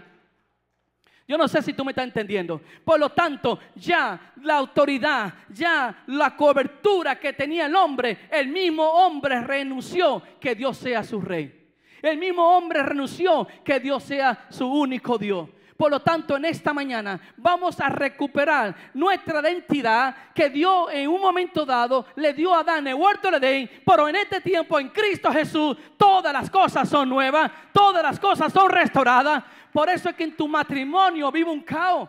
Yo 1.27 1.37
no 1.37 1.47
sé 1.47 1.61
si 1.63 1.73
tú 1.73 1.83
me 1.83 1.91
estás 1.91 2.05
entendiendo. 2.05 2.61
Por 2.83 2.99
lo 2.99 3.09
tanto, 3.09 3.59
ya 3.75 4.33
la 4.43 4.57
autoridad, 4.57 5.33
ya 5.49 6.03
la 6.07 6.35
cobertura 6.35 7.19
que 7.19 7.33
tenía 7.33 7.65
el 7.65 7.75
hombre, 7.75 8.27
el 8.29 8.47
mismo 8.47 8.83
hombre 8.83 9.41
renunció 9.41 10.21
que 10.39 10.53
Dios 10.53 10.77
sea 10.77 11.03
su 11.03 11.19
rey. 11.19 11.65
El 12.01 12.19
mismo 12.19 12.55
hombre 12.55 12.83
renunció 12.83 13.47
que 13.63 13.79
Dios 13.79 14.03
sea 14.03 14.45
su 14.49 14.67
único 14.67 15.17
Dios. 15.17 15.49
Por 15.75 15.91
lo 15.91 15.99
tanto, 15.99 16.37
en 16.37 16.45
esta 16.45 16.73
mañana 16.73 17.19
vamos 17.35 17.79
a 17.81 17.89
recuperar 17.89 18.73
nuestra 18.93 19.41
identidad 19.41 20.15
que 20.33 20.49
Dios 20.49 20.87
en 20.93 21.09
un 21.09 21.19
momento 21.19 21.65
dado 21.65 22.05
le 22.15 22.33
dio 22.33 22.53
a 22.53 22.59
Adán 22.59 22.87
el 22.87 22.93
huerto 22.95 23.29
de 23.31 23.81
pero 23.85 24.07
en 24.07 24.15
este 24.15 24.39
tiempo 24.39 24.79
en 24.79 24.87
Cristo 24.89 25.31
Jesús 25.33 25.75
todas 25.97 26.31
las 26.31 26.49
cosas 26.49 26.87
son 26.87 27.09
nuevas, 27.09 27.51
todas 27.73 28.01
las 28.01 28.19
cosas 28.19 28.53
son 28.53 28.69
restauradas. 28.69 29.43
Por 29.75 29.89
eso 29.89 30.07
es 30.07 30.15
que 30.15 30.23
en 30.23 30.37
tu 30.37 30.47
matrimonio 30.47 31.29
vive 31.29 31.51
un 31.51 31.59
caos. 31.59 32.07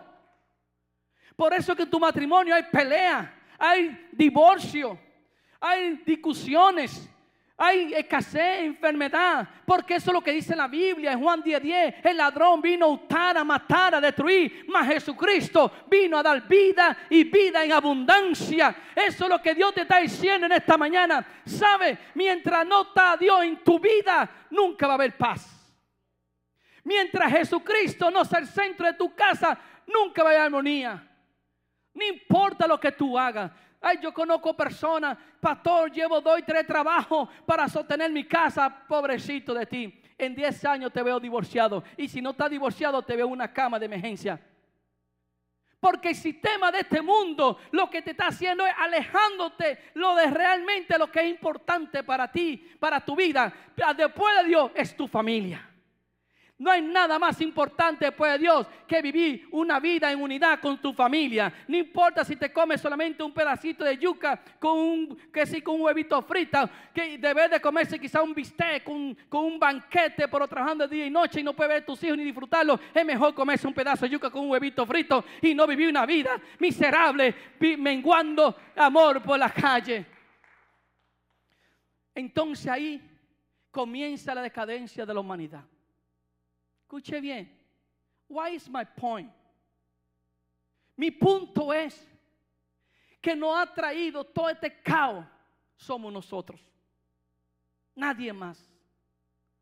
Por 1.35 1.53
eso 1.53 1.73
es 1.73 1.77
que 1.77 1.83
en 1.83 1.91
tu 1.91 1.99
matrimonio 1.99 2.55
hay 2.55 2.63
pelea, 2.71 3.37
hay 3.59 4.09
divorcio, 4.13 4.97
hay 5.59 6.01
discusiones, 6.07 7.11
hay 7.57 7.93
escasez, 7.93 8.61
enfermedad, 8.61 9.49
porque 9.67 9.97
eso 9.97 10.11
es 10.11 10.15
lo 10.15 10.21
que 10.23 10.31
dice 10.31 10.55
la 10.55 10.69
Biblia 10.69 11.11
en 11.11 11.21
Juan 11.21 11.43
10:10. 11.43 11.61
10, 11.61 11.95
el 12.05 12.17
ladrón 12.17 12.63
vino 12.63 12.87
a 12.87 12.91
hurtar, 12.91 13.37
a 13.37 13.43
matar, 13.43 13.97
a 13.97 14.01
destruir, 14.01 14.65
mas 14.69 14.87
Jesucristo 14.87 15.73
vino 15.91 16.19
a 16.19 16.23
dar 16.23 16.47
vida 16.47 16.97
y 17.11 17.25
vida 17.25 17.65
en 17.65 17.73
abundancia. 17.73 18.77
Eso 18.95 19.25
es 19.25 19.31
lo 19.31 19.43
que 19.43 19.57
Dios 19.57 19.75
te 19.75 19.81
está 19.81 19.99
diciendo 19.99 20.47
en 20.47 20.53
esta 20.53 20.79
mañana. 20.79 21.27
¿Sabe? 21.45 21.99
Mientras 22.15 22.65
no 22.65 22.83
está 22.83 23.17
Dios 23.17 23.43
en 23.43 23.57
tu 23.65 23.81
vida, 23.81 24.47
nunca 24.51 24.87
va 24.87 24.93
a 24.93 24.95
haber 24.95 25.17
paz. 25.17 25.56
Mientras 26.87 27.33
Jesucristo 27.33 28.13
no 28.13 28.25
sea 28.25 28.39
el 28.39 28.47
centro 28.47 28.87
de 28.87 28.93
tu 28.93 29.13
casa, 29.13 29.59
nunca 29.89 30.23
va 30.23 30.29
a 30.29 30.33
haber 30.35 30.43
armonía. 30.45 31.05
No 31.93 32.07
importa 32.07 32.65
lo 32.69 32.79
que 32.79 32.93
tú 32.93 33.19
hagas. 33.19 33.51
Ay, 33.81 33.99
yo 34.01 34.15
conozco 34.15 34.57
personas, 34.57 35.19
pastor, 35.41 35.91
llevo 35.91 36.21
dos 36.21 36.39
y 36.39 36.43
tres 36.43 36.65
trabajos 36.65 37.29
para 37.45 37.69
sostener 37.69 38.13
mi 38.13 38.23
casa, 38.23 38.85
pobrecito 38.87 39.53
de 39.53 39.67
ti. 39.67 40.01
En 40.17 40.37
10 40.37 40.65
años 40.65 40.93
te 40.93 41.03
veo 41.03 41.19
divorciado. 41.19 41.83
Y 41.97 42.07
si 42.07 42.23
no 42.23 42.31
estás 42.31 42.51
divorciado, 42.51 43.03
te 43.03 43.17
veo 43.17 43.27
una 43.27 43.53
cama 43.53 43.81
de 43.81 43.87
emergencia. 43.87 44.41
Porque 45.81 46.11
el 46.11 46.17
sistema 46.17 46.71
de 46.71 46.79
este 46.79 47.03
mundo 47.03 47.59
lo 47.73 47.91
que 47.91 48.01
te 48.01 48.13
está 48.13 48.29
haciendo 48.29 48.65
es 48.65 48.75
alejándote 48.79 49.91
lo 49.95 50.15
de 50.15 50.31
realmente 50.31 50.97
lo 50.99 51.11
que 51.11 51.19
es 51.23 51.31
importante 51.31 52.05
para 52.05 52.31
ti, 52.31 52.77
para 52.79 53.05
tu 53.05 53.17
vida. 53.17 53.53
Después 53.97 54.37
de 54.37 54.45
Dios 54.45 54.71
es 54.77 54.97
tu 54.97 55.09
familia. 55.09 55.73
No 56.59 56.71
hay 56.71 56.81
nada 56.81 57.19
más 57.19 57.39
importante 57.43 58.11
de 58.11 58.39
Dios 58.39 58.67
que 58.87 59.03
vivir 59.03 59.47
una 59.51 59.79
vida 59.79 60.11
en 60.11 60.23
unidad 60.23 60.59
con 60.59 60.79
tu 60.79 60.95
familia. 60.95 61.53
No 61.69 61.77
importa 61.77 62.25
si 62.25 62.35
te 62.35 62.51
comes 62.51 62.81
solamente 62.81 63.23
un 63.23 63.35
pedacito 63.35 63.85
de 63.85 63.99
yuca 63.99 64.41
con 64.59 64.79
un, 64.79 65.19
que 65.31 65.63
con 65.63 65.75
un 65.75 65.83
huevito 65.83 66.23
frito, 66.23 66.71
que 66.95 67.19
debes 67.19 67.51
de 67.51 67.61
comerse 67.61 67.99
quizá 67.99 68.23
un 68.23 68.33
bistec 68.33 68.85
con, 68.85 69.15
con 69.29 69.45
un 69.45 69.59
banquete, 69.59 70.29
pero 70.29 70.49
trabajando 70.49 70.89
día 70.89 71.05
y 71.05 71.11
noche 71.11 71.41
y 71.41 71.43
no 71.43 71.53
puedes 71.53 71.69
ver 71.69 71.83
a 71.83 71.87
tus 71.87 72.03
hijos 72.03 72.17
ni 72.17 72.25
disfrutarlo. 72.25 72.81
Es 72.95 73.05
mejor 73.05 73.35
comerse 73.35 73.67
un 73.67 73.75
pedazo 73.75 74.07
de 74.07 74.13
yuca 74.13 74.31
con 74.31 74.45
un 74.45 74.51
huevito 74.51 74.87
frito 74.87 75.27
y 75.43 75.55
no 75.55 75.67
vivir 75.67 75.89
una 75.89 76.07
vida 76.07 76.41
miserable, 76.59 77.35
menguando 77.77 78.57
amor 78.77 79.23
por 79.23 79.39
la 79.39 79.51
calle. 79.51 80.07
Entonces 82.15 82.67
ahí 82.67 83.03
comienza 83.71 84.35
la 84.35 84.41
decadencia 84.41 85.05
de 85.05 85.13
la 85.13 85.21
humanidad. 85.21 85.63
Escuche 86.87 87.21
bien. 87.21 87.51
Why 88.29 88.55
is 88.55 88.69
my 88.69 88.85
point? 88.85 89.33
Mi 90.97 91.11
punto 91.11 91.73
es 91.73 92.09
que 93.21 93.35
nos 93.35 93.57
ha 93.57 93.67
traído 93.75 94.23
todo 94.23 94.49
este 94.49 94.81
caos 94.83 95.27
somos 95.75 96.13
nosotros. 96.13 96.61
Nadie 97.97 98.33
más. 98.33 98.65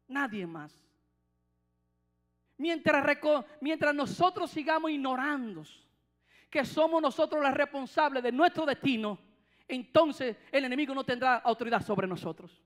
Nadie 0.07 0.47
más. 0.47 0.79
Mientras, 2.59 3.19
mientras 3.59 3.95
nosotros 3.95 4.51
sigamos 4.51 4.91
ignorando 4.91 5.65
que 6.51 6.63
somos 6.63 7.01
nosotros 7.01 7.43
los 7.43 7.55
responsables 7.55 8.23
de 8.23 8.33
nuestro 8.33 8.67
destino, 8.67 9.19
entonces 9.67 10.37
el 10.53 10.67
enemigo 10.67 10.95
no 10.95 11.05
tendrá 11.05 11.37
autoridad 11.37 11.83
sobre 11.83 12.07
nosotros. 12.07 12.63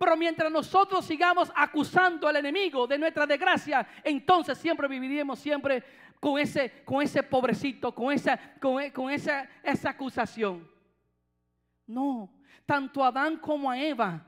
Pero 0.00 0.16
mientras 0.16 0.50
nosotros 0.50 1.04
sigamos 1.04 1.52
acusando 1.54 2.26
al 2.26 2.36
enemigo 2.36 2.86
de 2.86 2.96
nuestra 2.96 3.26
desgracia, 3.26 3.86
entonces 4.02 4.56
siempre 4.56 4.88
viviremos 4.88 5.38
siempre 5.38 5.84
con 6.18 6.38
ese, 6.38 6.82
con 6.86 7.02
ese 7.02 7.22
pobrecito, 7.22 7.94
con, 7.94 8.10
esa, 8.10 8.54
con, 8.58 8.80
e, 8.80 8.90
con 8.94 9.10
esa, 9.10 9.46
esa 9.62 9.90
acusación. 9.90 10.66
No, 11.86 12.32
tanto 12.64 13.04
a 13.04 13.08
Adán 13.08 13.36
como 13.36 13.70
a 13.70 13.78
Eva 13.78 14.26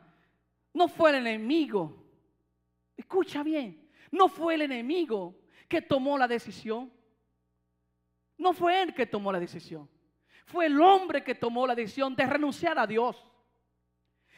no 0.74 0.88
fue 0.88 1.08
el 1.08 1.26
enemigo. 1.26 2.04
Escucha 2.94 3.42
bien, 3.42 3.90
no 4.10 4.28
fue 4.28 4.56
el 4.56 4.62
enemigo 4.62 5.34
que 5.68 5.80
tomó 5.80 6.18
la 6.18 6.28
decisión. 6.28 6.92
No 8.36 8.52
fue 8.52 8.82
él 8.82 8.92
que 8.92 9.06
tomó 9.06 9.32
la 9.32 9.40
decisión. 9.40 9.88
Fue 10.44 10.66
el 10.66 10.78
hombre 10.82 11.24
que 11.24 11.34
tomó 11.34 11.66
la 11.66 11.74
decisión 11.74 12.14
de 12.14 12.26
renunciar 12.26 12.78
a 12.78 12.86
Dios 12.86 13.26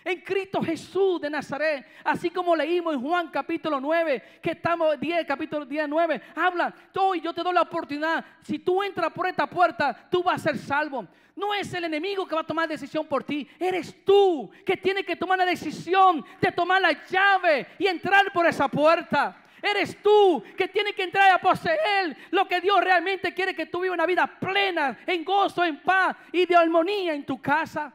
en 0.05 0.21
Cristo 0.21 0.63
Jesús 0.63 1.21
de 1.21 1.31
Nazaret. 1.31 1.87
Así 2.05 2.31
como 2.31 2.55
leímos 2.55 2.95
en 2.95 3.01
Juan 3.01 3.29
capítulo 3.29 3.81
9, 3.81 4.41
que 4.43 4.51
estamos 4.51 4.99
10, 5.01 5.27
capítulo 5.27 5.65
10, 5.65 5.89
9, 5.89 6.23
habla, 6.37 6.75
hoy 6.97 7.21
yo 7.21 7.33
te 7.33 7.43
doy 7.43 7.55
la 7.55 7.63
oportunidad, 7.63 8.25
si 8.43 8.59
tú 8.59 8.83
entras 8.83 9.13
por 9.13 9.27
esta 9.27 9.47
puerta, 9.49 10.09
tú 10.11 10.23
vas 10.23 10.41
a 10.41 10.51
ser 10.51 10.59
salvo. 10.59 11.07
No 11.37 11.53
es 11.53 11.73
el 11.75 11.85
enemigo 11.85 12.29
que 12.29 12.35
va 12.35 12.43
a 12.43 12.47
tomar 12.47 12.69
decisión 12.69 13.07
por 13.07 13.25
ti, 13.25 13.49
eres 13.59 14.05
tú 14.05 14.51
que 14.65 14.77
tienes 14.77 15.05
que 15.05 15.17
tomar 15.17 15.39
la 15.39 15.47
decisión 15.47 16.25
de 16.41 16.53
tomar 16.53 16.81
la 16.81 16.93
llave 17.07 17.67
y 17.79 17.87
entrar 17.87 18.33
por 18.33 18.47
esa 18.47 18.69
puerta. 18.69 19.41
Eres 19.61 20.01
tú 20.03 20.45
que 20.59 20.69
tienes 20.69 20.95
que 20.95 21.05
entrar 21.05 21.31
a 21.33 21.39
poseer 21.39 22.15
lo 22.31 22.47
que 22.47 22.61
Dios 22.61 22.79
realmente 22.85 23.33
quiere 23.33 23.55
que 23.55 23.65
tú 23.65 23.81
vivas 23.81 23.95
una 23.95 24.05
vida 24.05 24.27
plena, 24.27 24.99
en 25.07 25.25
gozo, 25.25 25.65
en 25.65 25.81
paz 25.81 26.15
y 26.31 26.45
de 26.45 26.55
armonía 26.55 27.15
en 27.15 27.25
tu 27.25 27.41
casa. 27.41 27.91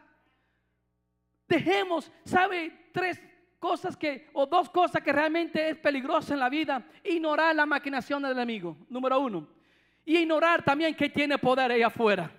Dejemos, 1.50 2.12
¿sabe? 2.24 2.90
Tres 2.94 3.20
cosas 3.58 3.98
que, 3.98 4.30
o 4.34 4.46
dos 4.46 4.70
cosas 4.70 5.02
que 5.02 5.12
realmente 5.12 5.72
es 5.72 5.78
peligrosa 5.78 6.36
en 6.36 6.40
la 6.40 6.48
vida. 6.48 6.86
Ignorar 7.04 7.56
la 7.56 7.66
maquinación 7.66 8.22
del 8.22 8.34
enemigo, 8.34 8.78
número 8.88 9.20
uno. 9.20 9.48
Y 10.06 10.18
ignorar 10.20 10.64
también 10.64 10.96
que 10.96 11.10
tiene 11.10 11.40
poder 11.40 11.72
ahí 11.72 11.82
afuera. 11.82 12.32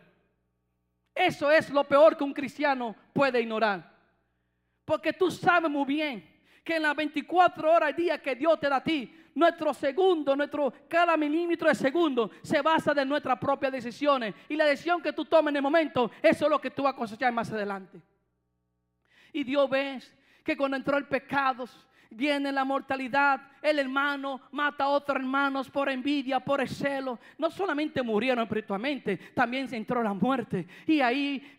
Eso 1.12 1.50
es 1.50 1.70
lo 1.70 1.82
peor 1.82 2.16
que 2.16 2.22
un 2.22 2.32
cristiano 2.32 2.94
puede 3.12 3.40
ignorar. 3.40 3.92
Porque 4.84 5.12
tú 5.12 5.28
sabes 5.28 5.70
muy 5.70 5.84
bien 5.84 6.42
que 6.64 6.76
en 6.76 6.82
las 6.82 6.94
24 6.94 7.72
horas 7.72 7.88
al 7.88 7.96
día 7.96 8.22
que 8.22 8.36
Dios 8.36 8.60
te 8.60 8.68
da 8.68 8.76
a 8.76 8.84
ti, 8.84 9.12
nuestro 9.34 9.74
segundo, 9.74 10.36
nuestro 10.36 10.72
cada 10.88 11.16
milímetro 11.16 11.68
de 11.68 11.74
segundo 11.74 12.30
se 12.42 12.62
basa 12.62 12.94
de 12.94 13.04
nuestras 13.04 13.38
propias 13.38 13.72
decisiones. 13.72 14.34
Y 14.48 14.54
la 14.54 14.66
decisión 14.66 15.02
que 15.02 15.12
tú 15.12 15.24
tomes 15.24 15.50
en 15.50 15.56
el 15.56 15.62
momento, 15.62 16.12
eso 16.22 16.44
es 16.44 16.50
lo 16.50 16.60
que 16.60 16.70
tú 16.70 16.84
vas 16.84 16.94
a 16.94 16.96
cosechar 16.96 17.32
más 17.32 17.50
adelante. 17.50 18.00
Y 19.32 19.44
Dios 19.44 19.68
ve 19.68 20.00
que 20.44 20.56
cuando 20.56 20.76
entró 20.76 20.96
el 20.96 21.06
pecado, 21.06 21.66
viene 22.10 22.50
la 22.50 22.64
mortalidad, 22.64 23.40
el 23.62 23.78
hermano 23.78 24.40
mata 24.50 24.84
a 24.84 24.88
otros 24.88 25.16
hermanos 25.16 25.70
por 25.70 25.88
envidia, 25.88 26.40
por 26.40 26.60
el 26.60 26.68
celo. 26.68 27.18
No 27.38 27.50
solamente 27.50 28.02
murieron 28.02 28.42
espiritualmente, 28.42 29.16
también 29.34 29.68
se 29.68 29.76
entró 29.76 30.02
la 30.02 30.12
muerte. 30.12 30.66
Y 30.86 31.00
ahí, 31.00 31.58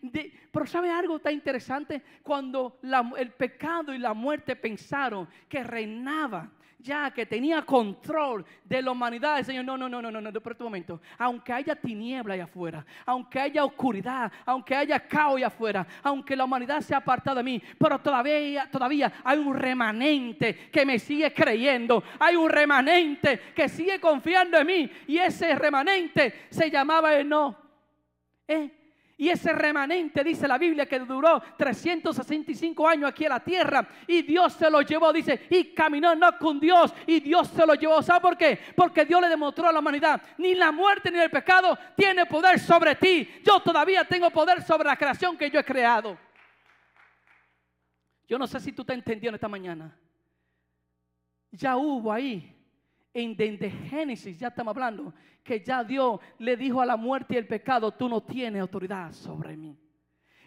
pero 0.50 0.66
¿sabe 0.66 0.90
algo 0.90 1.18
tan 1.18 1.32
interesante? 1.32 2.02
Cuando 2.22 2.78
el 3.16 3.30
pecado 3.30 3.94
y 3.94 3.98
la 3.98 4.12
muerte 4.12 4.54
pensaron 4.56 5.28
que 5.48 5.62
reinaba 5.62 6.50
ya 6.82 7.10
que 7.10 7.24
tenía 7.24 7.62
control 7.62 8.44
de 8.64 8.82
la 8.82 8.90
humanidad, 8.90 9.38
el 9.38 9.44
Señor, 9.44 9.64
no, 9.64 9.76
no, 9.76 9.88
no, 9.88 10.02
no, 10.02 10.10
no, 10.10 10.20
no, 10.20 10.40
por 10.40 10.52
este 10.52 10.64
momento, 10.64 11.00
aunque 11.18 11.52
haya 11.52 11.76
tiniebla 11.76 12.34
allá 12.34 12.44
afuera, 12.44 12.84
aunque 13.06 13.38
haya 13.38 13.64
oscuridad, 13.64 14.30
aunque 14.44 14.74
haya 14.74 15.00
caos 15.00 15.36
allá 15.36 15.46
afuera, 15.46 15.86
aunque 16.02 16.36
la 16.36 16.44
humanidad 16.44 16.80
se 16.80 16.94
ha 16.94 16.98
apartado 16.98 17.36
de 17.38 17.44
mí, 17.44 17.62
pero 17.78 17.98
todavía, 18.00 18.68
todavía 18.70 19.12
hay 19.24 19.38
un 19.38 19.54
remanente 19.54 20.70
que 20.70 20.84
me 20.84 20.98
sigue 20.98 21.32
creyendo, 21.32 22.02
hay 22.18 22.36
un 22.36 22.50
remanente 22.50 23.40
que 23.54 23.68
sigue 23.68 24.00
confiando 24.00 24.58
en 24.58 24.66
mí, 24.66 24.90
y 25.06 25.18
ese 25.18 25.54
remanente 25.54 26.46
se 26.50 26.70
llamaba 26.70 27.16
Eno. 27.16 27.56
¿Eh? 28.48 28.81
Y 29.16 29.28
ese 29.28 29.52
remanente, 29.52 30.24
dice 30.24 30.48
la 30.48 30.58
Biblia, 30.58 30.86
que 30.86 30.98
duró 30.98 31.40
365 31.56 32.88
años 32.88 33.10
aquí 33.10 33.24
en 33.24 33.30
la 33.30 33.40
tierra. 33.40 33.86
Y 34.06 34.22
Dios 34.22 34.54
se 34.54 34.70
lo 34.70 34.80
llevó, 34.80 35.12
dice, 35.12 35.46
y 35.50 35.74
caminó 35.74 36.14
no 36.14 36.36
con 36.38 36.58
Dios. 36.58 36.92
Y 37.06 37.20
Dios 37.20 37.48
se 37.48 37.66
lo 37.66 37.74
llevó. 37.74 38.02
¿Sabe 38.02 38.20
por 38.20 38.36
qué? 38.36 38.58
Porque 38.74 39.04
Dios 39.04 39.20
le 39.20 39.28
demostró 39.28 39.68
a 39.68 39.72
la 39.72 39.80
humanidad, 39.80 40.22
ni 40.38 40.54
la 40.54 40.72
muerte 40.72 41.10
ni 41.10 41.18
el 41.18 41.30
pecado 41.30 41.78
tiene 41.96 42.26
poder 42.26 42.58
sobre 42.58 42.94
ti. 42.94 43.28
Yo 43.44 43.60
todavía 43.60 44.04
tengo 44.04 44.30
poder 44.30 44.62
sobre 44.62 44.88
la 44.88 44.96
creación 44.96 45.36
que 45.36 45.50
yo 45.50 45.60
he 45.60 45.64
creado. 45.64 46.18
Yo 48.26 48.38
no 48.38 48.46
sé 48.46 48.60
si 48.60 48.72
tú 48.72 48.84
te 48.84 48.94
entendiendo 48.94 49.36
esta 49.36 49.48
mañana. 49.48 49.94
Ya 51.50 51.76
hubo 51.76 52.10
ahí 52.10 52.61
en 53.14 53.36
de 53.36 53.70
Génesis, 53.70 54.38
ya 54.38 54.48
estamos 54.48 54.72
hablando, 54.72 55.12
que 55.42 55.60
ya 55.60 55.84
Dios 55.84 56.20
le 56.38 56.56
dijo 56.56 56.80
a 56.80 56.86
la 56.86 56.96
muerte 56.96 57.34
y 57.34 57.36
el 57.38 57.46
pecado, 57.46 57.92
tú 57.92 58.08
no 58.08 58.22
tienes 58.22 58.60
autoridad 58.60 59.12
sobre 59.12 59.56
mí. 59.56 59.76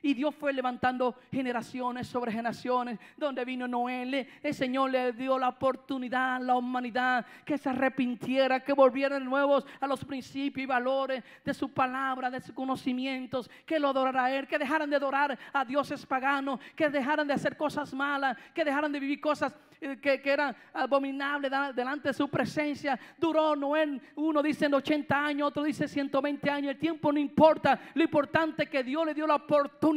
Y 0.06 0.14
Dios 0.14 0.36
fue 0.36 0.54
levantando 0.54 1.16
generaciones 1.32 2.06
sobre 2.06 2.32
generaciones. 2.32 3.00
Donde 3.18 3.44
vino 3.44 3.68
Noé, 3.68 4.28
el 4.44 4.54
Señor 4.54 4.92
le 4.92 5.14
dio 5.14 5.40
la 5.40 5.50
oportunidad 5.50 6.36
a 6.36 6.40
la 6.40 6.56
humanidad 6.56 7.26
que 7.44 7.58
se 7.58 7.70
arrepintiera, 7.70 8.64
que 8.64 8.72
volviera 8.72 9.18
de 9.18 9.26
nuevo 9.26 9.64
a 9.80 9.88
los 9.88 10.06
principios 10.06 10.64
y 10.64 10.68
valores 10.68 11.24
de 11.44 11.56
su 11.56 11.74
palabra, 11.74 12.30
de 12.30 12.40
sus 12.40 12.54
conocimientos, 12.54 13.50
que 13.66 13.80
lo 13.80 13.88
adorara 13.88 14.26
a 14.26 14.32
Él, 14.32 14.48
que 14.48 14.60
dejaran 14.60 14.92
de 14.92 14.98
adorar 14.98 15.40
a 15.52 15.66
dioses 15.66 16.06
paganos, 16.06 16.60
que 16.76 16.88
dejaran 16.88 17.26
de 17.26 17.34
hacer 17.34 17.58
cosas 17.58 17.92
malas, 17.92 18.38
que 18.54 18.64
dejaran 18.64 18.92
de 18.92 19.00
vivir 19.00 19.20
cosas 19.20 19.56
eh, 19.82 19.98
que, 19.98 20.22
eran 20.24 20.56
abominables 20.72 21.52
delante 21.76 22.10
de 22.10 22.14
su 22.14 22.30
presencia. 22.30 23.00
Duró 23.18 23.56
Noé, 23.56 24.00
uno 24.18 24.44
dice 24.44 24.66
en 24.66 24.76
80 24.76 25.26
años, 25.26 25.48
otro 25.48 25.64
dice 25.64 25.88
120 25.88 26.48
años. 26.48 26.72
El 26.74 26.80
tiempo 26.80 27.12
no 27.12 27.20
importa. 27.20 27.80
Lo 27.96 28.04
importante 28.04 28.66
es 28.66 28.70
que 28.70 28.84
Dios 28.84 29.04
le 29.04 29.16
dio 29.16 29.26
la 29.26 29.36
oportunidad 29.36 29.95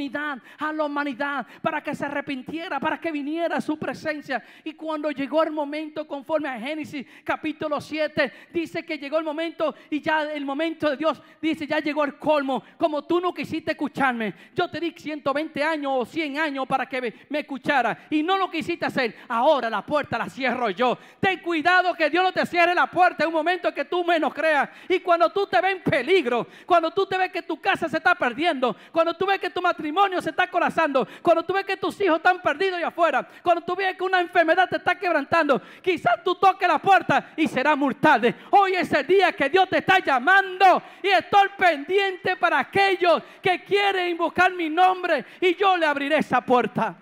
a 0.59 0.73
la 0.73 0.85
humanidad 0.85 1.47
para 1.61 1.83
que 1.83 1.95
se 1.95 2.05
arrepintiera, 2.05 2.79
para 2.79 3.01
que 3.01 3.11
viniera 3.11 3.57
a 3.57 3.61
su 3.61 3.79
presencia. 3.79 4.43
Y 4.65 4.75
cuando 4.75 5.11
llegó 5.11 5.43
el 5.43 5.51
momento, 5.51 6.07
conforme 6.07 6.49
a 6.49 6.59
Génesis 6.59 7.07
capítulo 7.25 7.81
7, 7.81 8.33
dice 8.53 8.85
que 8.85 8.99
llegó 8.99 9.19
el 9.19 9.25
momento 9.25 9.75
y 9.91 10.01
ya 10.01 10.23
el 10.23 10.45
momento 10.45 10.91
de 10.91 10.97
Dios 10.97 11.21
dice, 11.41 11.67
ya 11.67 11.81
llegó 11.81 12.05
el 12.05 12.17
colmo. 12.17 12.63
Como 12.79 13.03
tú 13.05 13.21
no 13.21 13.35
quisiste 13.35 13.73
escucharme, 13.73 14.35
yo 14.55 14.69
te 14.69 14.81
di 14.81 14.95
120 14.97 15.63
años 15.63 15.93
o 15.95 16.05
100 16.05 16.39
años 16.39 16.67
para 16.67 16.87
que 16.87 17.15
me, 17.29 17.39
escuchara 17.41 18.07
y 18.11 18.23
no 18.23 18.37
lo 18.37 18.51
quisiste 18.51 18.87
hacer. 18.87 19.17
Ahora 19.29 19.69
la 19.69 19.85
puerta 19.85 20.19
la 20.19 20.29
cierro 20.29 20.71
yo. 20.71 20.99
Ten 21.21 21.41
cuidado 21.41 21.95
que 21.95 22.11
Dios 22.11 22.23
no 22.23 22.33
te 22.33 22.47
cierre 22.47 22.75
la 22.75 22.87
puerta 22.87 23.25
en 23.25 23.29
un 23.29 23.35
momento 23.35 23.73
que 23.73 23.85
tú 23.85 24.05
menos 24.05 24.33
creas. 24.33 24.69
Y 24.89 25.01
cuando 25.01 25.31
tú 25.31 25.47
te 25.47 25.61
ves 25.61 25.77
en 25.77 25.83
peligro, 25.83 26.47
cuando 26.67 26.91
tú 26.91 27.07
te 27.07 27.17
ves 27.17 27.33
que 27.33 27.43
tu 27.43 27.61
casa 27.61 27.89
se 27.89 27.97
está 27.97 28.15
perdiendo, 28.15 28.77
cuando 28.93 29.15
tú 29.15 29.27
ves 29.27 29.39
que 29.39 29.51
tu 29.51 29.61
matrimonio 29.61 29.88
se 30.21 30.31
está 30.31 30.51
corazando, 30.51 31.07
cuando 31.23 31.43
tú 31.43 31.53
ves 31.53 31.65
que 31.65 31.77
tus 31.77 32.01
hijos 32.01 32.17
están 32.17 32.41
perdidos 32.41 32.79
allá 32.79 32.89
afuera, 32.89 33.29
cuando 33.43 33.63
tú 33.63 33.75
ves 33.77 33.97
que 33.97 34.05
una 34.05 34.21
enfermedad 34.21 34.69
te 34.69 34.77
está 34.77 34.99
quebrantando, 34.99 35.61
quizás 35.83 36.23
tú 36.25 36.35
toques 36.35 36.67
la 36.67 36.79
puerta 36.79 37.33
y 37.37 37.47
será 37.47 37.77
mortal. 37.77 38.35
Hoy 38.51 38.75
es 38.75 38.93
el 38.93 39.07
día 39.07 39.33
que 39.33 39.49
Dios 39.49 39.69
te 39.69 39.79
está 39.79 39.99
llamando 39.99 40.83
y 41.03 41.09
estoy 41.09 41.49
pendiente 41.57 42.37
para 42.37 42.61
aquellos 42.61 43.23
que 43.43 43.63
quieren 43.65 44.09
invocar 44.09 44.53
mi 44.55 44.69
nombre 44.69 45.25
y 45.41 45.55
yo 45.55 45.77
le 45.77 45.87
abriré 45.87 46.19
esa 46.19 46.41
puerta. 46.41 46.97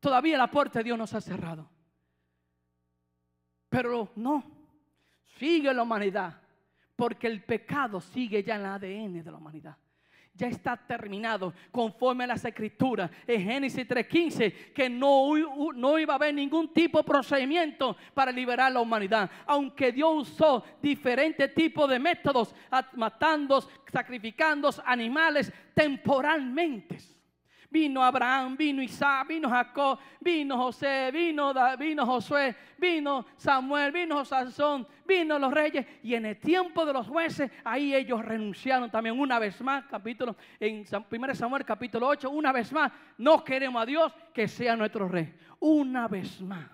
Todavía 0.00 0.38
la 0.38 0.50
puerta 0.50 0.80
de 0.80 0.84
Dios 0.84 0.98
nos 0.98 1.12
ha 1.14 1.20
cerrado. 1.20 1.68
Pero 3.68 4.12
no, 4.16 4.44
sigue 5.38 5.72
la 5.74 5.82
humanidad, 5.82 6.40
porque 6.94 7.26
el 7.26 7.42
pecado 7.42 8.00
sigue 8.00 8.42
ya 8.42 8.54
en 8.54 8.60
el 8.60 8.66
ADN 8.66 9.24
de 9.24 9.30
la 9.30 9.36
humanidad 9.36 9.76
ya 10.36 10.48
está 10.48 10.76
terminado 10.76 11.52
conforme 11.70 12.24
a 12.24 12.28
las 12.28 12.44
escrituras. 12.44 13.10
En 13.26 13.42
Génesis 13.42 13.86
3.15 13.88 14.72
que 14.72 14.88
no, 14.88 15.32
no 15.74 15.98
iba 15.98 16.14
a 16.14 16.16
haber 16.16 16.34
ningún 16.34 16.72
tipo 16.72 16.98
de 16.98 17.04
procedimiento 17.04 17.96
para 18.14 18.30
liberar 18.30 18.66
a 18.66 18.70
la 18.70 18.80
humanidad. 18.80 19.30
Aunque 19.46 19.92
Dios 19.92 20.30
usó 20.30 20.64
diferentes 20.82 21.52
tipos 21.54 21.88
de 21.88 21.98
métodos 21.98 22.54
matando, 22.94 23.66
sacrificando 23.90 24.70
animales 24.84 25.52
temporalmente 25.74 27.15
Vino 27.76 28.02
Abraham, 28.02 28.56
vino 28.56 28.80
Isaac, 28.80 29.28
vino 29.28 29.50
Jacob, 29.50 29.98
vino 30.18 30.56
José, 30.56 31.10
vino, 31.12 31.52
vino 31.78 32.06
Josué, 32.06 32.56
vino 32.78 33.26
Samuel, 33.36 33.92
vino 33.92 34.24
Sansón, 34.24 34.86
vino 35.06 35.38
los 35.38 35.52
reyes. 35.52 35.86
Y 36.02 36.14
en 36.14 36.24
el 36.24 36.38
tiempo 36.38 36.86
de 36.86 36.94
los 36.94 37.06
jueces, 37.06 37.50
ahí 37.64 37.94
ellos 37.94 38.24
renunciaron 38.24 38.90
también 38.90 39.20
una 39.20 39.38
vez 39.38 39.60
más. 39.60 39.84
Capítulo, 39.84 40.36
en 40.58 40.86
1 40.88 41.34
Samuel 41.34 41.66
capítulo 41.66 42.08
8, 42.08 42.30
una 42.30 42.50
vez 42.50 42.72
más, 42.72 42.90
no 43.18 43.44
queremos 43.44 43.82
a 43.82 43.84
Dios 43.84 44.10
que 44.32 44.48
sea 44.48 44.74
nuestro 44.74 45.06
rey. 45.06 45.34
Una 45.60 46.08
vez 46.08 46.40
más. 46.40 46.70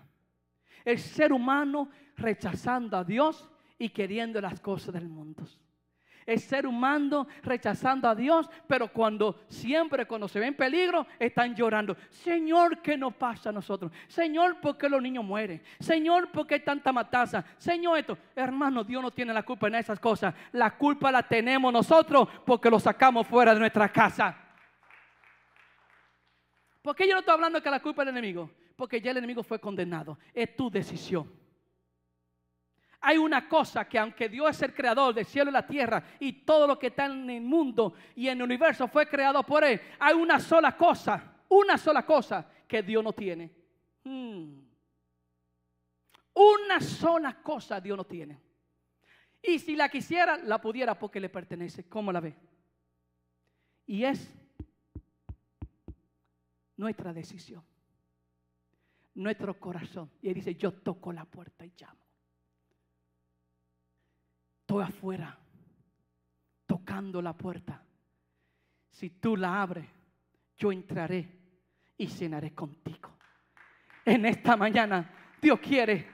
El 0.84 1.00
ser 1.00 1.32
humano 1.32 1.90
rechazando 2.16 2.96
a 2.96 3.02
Dios 3.02 3.50
y 3.76 3.88
queriendo 3.88 4.40
las 4.40 4.60
cosas 4.60 4.94
del 4.94 5.08
mundo 5.08 5.42
el 6.26 6.38
ser 6.38 6.66
humano 6.66 7.26
rechazando 7.42 8.08
a 8.08 8.14
Dios, 8.14 8.48
pero 8.66 8.88
cuando 8.88 9.40
siempre 9.48 10.06
cuando 10.06 10.28
se 10.28 10.40
ve 10.40 10.46
en 10.46 10.54
peligro 10.54 11.06
están 11.18 11.54
llorando. 11.54 11.96
Señor, 12.10 12.80
¿qué 12.80 12.96
nos 12.96 13.14
pasa 13.14 13.50
a 13.50 13.52
nosotros? 13.52 13.92
Señor, 14.08 14.60
¿por 14.60 14.76
qué 14.76 14.88
los 14.88 15.02
niños 15.02 15.24
mueren? 15.24 15.62
Señor, 15.80 16.30
¿por 16.30 16.46
qué 16.46 16.54
hay 16.54 16.60
tanta 16.60 16.92
matanza? 16.92 17.44
Señor, 17.58 17.98
esto, 17.98 18.18
hermano, 18.34 18.84
Dios 18.84 19.02
no 19.02 19.10
tiene 19.10 19.32
la 19.32 19.42
culpa 19.42 19.68
en 19.68 19.76
esas 19.76 19.98
cosas. 19.98 20.34
La 20.52 20.76
culpa 20.76 21.10
la 21.10 21.22
tenemos 21.22 21.72
nosotros 21.72 22.28
porque 22.44 22.70
lo 22.70 22.78
sacamos 22.78 23.26
fuera 23.26 23.54
de 23.54 23.60
nuestra 23.60 23.90
casa. 23.90 24.36
¿Por 26.80 26.96
qué 26.96 27.06
yo 27.06 27.14
no 27.14 27.20
estoy 27.20 27.34
hablando 27.34 27.62
que 27.62 27.70
la 27.70 27.80
culpa 27.80 28.02
es 28.02 28.06
del 28.06 28.16
enemigo? 28.16 28.50
Porque 28.76 29.00
ya 29.00 29.12
el 29.12 29.18
enemigo 29.18 29.42
fue 29.42 29.60
condenado. 29.60 30.18
Es 30.34 30.56
tu 30.56 30.70
decisión 30.70 31.41
hay 33.02 33.18
una 33.18 33.48
cosa 33.48 33.88
que 33.88 33.98
aunque 33.98 34.28
Dios 34.28 34.50
es 34.50 34.62
el 34.62 34.72
creador 34.72 35.12
del 35.12 35.26
cielo 35.26 35.50
y 35.50 35.52
la 35.52 35.66
tierra 35.66 36.02
y 36.20 36.44
todo 36.44 36.68
lo 36.68 36.78
que 36.78 36.86
está 36.86 37.06
en 37.06 37.28
el 37.28 37.42
mundo 37.42 37.94
y 38.14 38.28
en 38.28 38.38
el 38.38 38.44
universo 38.44 38.86
fue 38.86 39.08
creado 39.08 39.42
por 39.42 39.64
Él, 39.64 39.80
hay 39.98 40.14
una 40.14 40.38
sola 40.38 40.76
cosa, 40.76 41.34
una 41.48 41.76
sola 41.76 42.06
cosa 42.06 42.48
que 42.66 42.80
Dios 42.82 43.02
no 43.02 43.12
tiene. 43.12 43.50
Hmm. 44.04 44.60
Una 46.34 46.80
sola 46.80 47.42
cosa 47.42 47.80
Dios 47.80 47.96
no 47.96 48.04
tiene. 48.04 48.40
Y 49.42 49.58
si 49.58 49.74
la 49.74 49.88
quisiera, 49.88 50.36
la 50.36 50.60
pudiera 50.60 50.96
porque 50.96 51.18
le 51.18 51.28
pertenece. 51.28 51.88
¿Cómo 51.88 52.12
la 52.12 52.20
ve? 52.20 52.36
Y 53.84 54.04
es 54.04 54.32
nuestra 56.76 57.12
decisión, 57.12 57.64
nuestro 59.14 59.58
corazón. 59.58 60.08
Y 60.22 60.28
Él 60.28 60.34
dice, 60.34 60.54
yo 60.54 60.72
toco 60.72 61.12
la 61.12 61.24
puerta 61.24 61.66
y 61.66 61.72
llamo 61.76 62.01
estoy 64.72 64.84
afuera 64.84 65.38
tocando 66.66 67.20
la 67.20 67.34
puerta. 67.34 67.82
Si 68.90 69.10
tú 69.10 69.36
la 69.36 69.60
abres, 69.60 69.86
yo 70.56 70.72
entraré 70.72 71.28
y 71.98 72.06
cenaré 72.06 72.54
contigo. 72.54 73.10
En 74.04 74.24
esta 74.24 74.56
mañana 74.56 75.10
Dios 75.42 75.60
quiere 75.60 76.06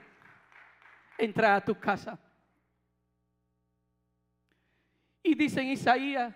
entrar 1.17 1.53
a 1.53 1.63
tu 1.63 1.79
casa. 1.79 2.19
Y 5.23 5.35
dice 5.35 5.61
en 5.61 5.69
Isaías, 5.69 6.35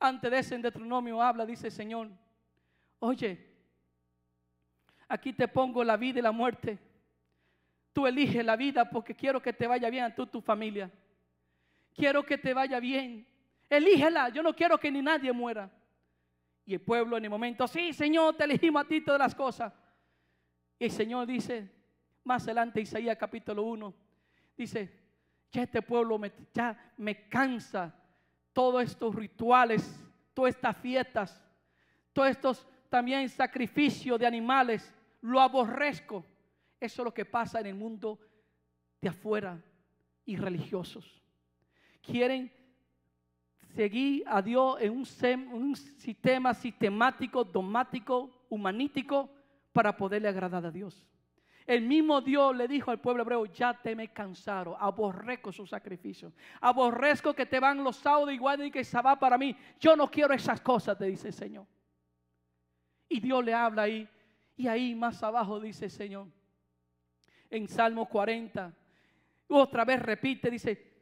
antes 0.00 0.30
de 0.30 0.38
ese 0.38 0.54
en 0.56 0.62
Deuteronomio 0.62 1.22
habla, 1.22 1.46
dice 1.46 1.70
Señor, 1.70 2.10
oye, 2.98 3.54
aquí 5.06 5.32
te 5.32 5.46
pongo 5.46 5.84
la 5.84 5.96
vida 5.96 6.18
y 6.18 6.22
la 6.22 6.32
muerte. 6.32 6.76
Tú 7.92 8.04
eliges 8.04 8.44
la 8.44 8.56
vida 8.56 8.90
porque 8.90 9.14
quiero 9.14 9.40
que 9.40 9.52
te 9.52 9.68
vaya 9.68 9.88
bien 9.90 10.04
a 10.04 10.14
tu 10.14 10.40
familia 10.40 10.90
quiero 11.94 12.24
que 12.24 12.36
te 12.36 12.52
vaya 12.52 12.80
bien. 12.80 13.26
Elígela, 13.70 14.28
yo 14.28 14.42
no 14.42 14.54
quiero 14.54 14.78
que 14.78 14.90
ni 14.90 15.00
nadie 15.00 15.32
muera. 15.32 15.70
Y 16.66 16.74
el 16.74 16.80
pueblo 16.80 17.16
en 17.16 17.24
el 17.24 17.30
momento, 17.30 17.66
sí, 17.66 17.92
Señor, 17.92 18.36
te 18.36 18.44
elegimos 18.44 18.84
a 18.84 18.88
ti 18.88 19.00
todas 19.00 19.18
las 19.18 19.34
cosas. 19.34 19.72
Y 20.78 20.86
el 20.86 20.90
Señor 20.90 21.26
dice, 21.26 21.70
más 22.24 22.42
adelante, 22.44 22.80
Isaías 22.80 23.16
capítulo 23.18 23.62
1, 23.62 23.94
dice, 24.56 25.00
ya 25.52 25.62
este 25.62 25.82
pueblo 25.82 26.18
me, 26.18 26.32
ya 26.52 26.92
me 26.96 27.28
cansa 27.28 27.94
todos 28.52 28.82
estos 28.82 29.14
rituales, 29.14 30.02
todas 30.32 30.54
estas 30.54 30.76
fiestas, 30.78 31.42
todos 32.12 32.28
estos 32.28 32.66
también 32.88 33.28
sacrificios 33.28 34.18
de 34.18 34.26
animales, 34.26 34.92
lo 35.20 35.40
aborrezco. 35.40 36.24
Eso 36.80 37.02
es 37.02 37.04
lo 37.04 37.14
que 37.14 37.24
pasa 37.24 37.60
en 37.60 37.66
el 37.66 37.74
mundo 37.74 38.18
de 39.00 39.08
afuera 39.08 39.62
y 40.24 40.36
religiosos 40.36 41.23
quieren 42.04 42.50
seguir 43.74 44.24
a 44.26 44.40
Dios 44.40 44.76
en 44.80 44.92
un, 44.92 45.76
sistema 45.76 46.54
sistemático, 46.54 47.44
dogmático, 47.44 48.30
humanístico, 48.48 49.30
para 49.72 49.96
poderle 49.96 50.28
agradar 50.28 50.64
a 50.66 50.70
Dios. 50.70 51.04
El 51.66 51.82
mismo 51.82 52.20
Dios 52.20 52.54
le 52.54 52.68
dijo 52.68 52.90
al 52.90 53.00
pueblo 53.00 53.22
hebreo, 53.22 53.46
ya 53.46 53.72
te 53.74 53.96
me 53.96 54.12
cansaron, 54.12 54.76
aborrezco 54.78 55.50
su 55.50 55.66
sacrificio, 55.66 56.32
aborrezco 56.60 57.32
que 57.32 57.46
te 57.46 57.58
van 57.58 57.82
los 57.82 57.96
sábados 57.96 58.32
igual 58.32 58.64
y 58.64 58.70
que 58.70 58.86
va 59.02 59.18
para 59.18 59.38
mí. 59.38 59.56
Yo 59.80 59.96
no 59.96 60.10
quiero 60.10 60.34
esas 60.34 60.60
cosas, 60.60 60.98
te 60.98 61.06
dice 61.06 61.28
el 61.28 61.34
Señor. 61.34 61.66
Y 63.08 63.18
Dios 63.18 63.44
le 63.44 63.54
habla 63.54 63.82
ahí, 63.82 64.08
y 64.56 64.68
ahí 64.68 64.94
más 64.94 65.22
abajo 65.22 65.58
dice 65.58 65.86
el 65.86 65.90
Señor, 65.90 66.26
en 67.50 67.66
Salmo 67.66 68.06
40, 68.06 68.72
otra 69.48 69.84
vez 69.84 70.00
repite, 70.00 70.50
dice, 70.50 70.93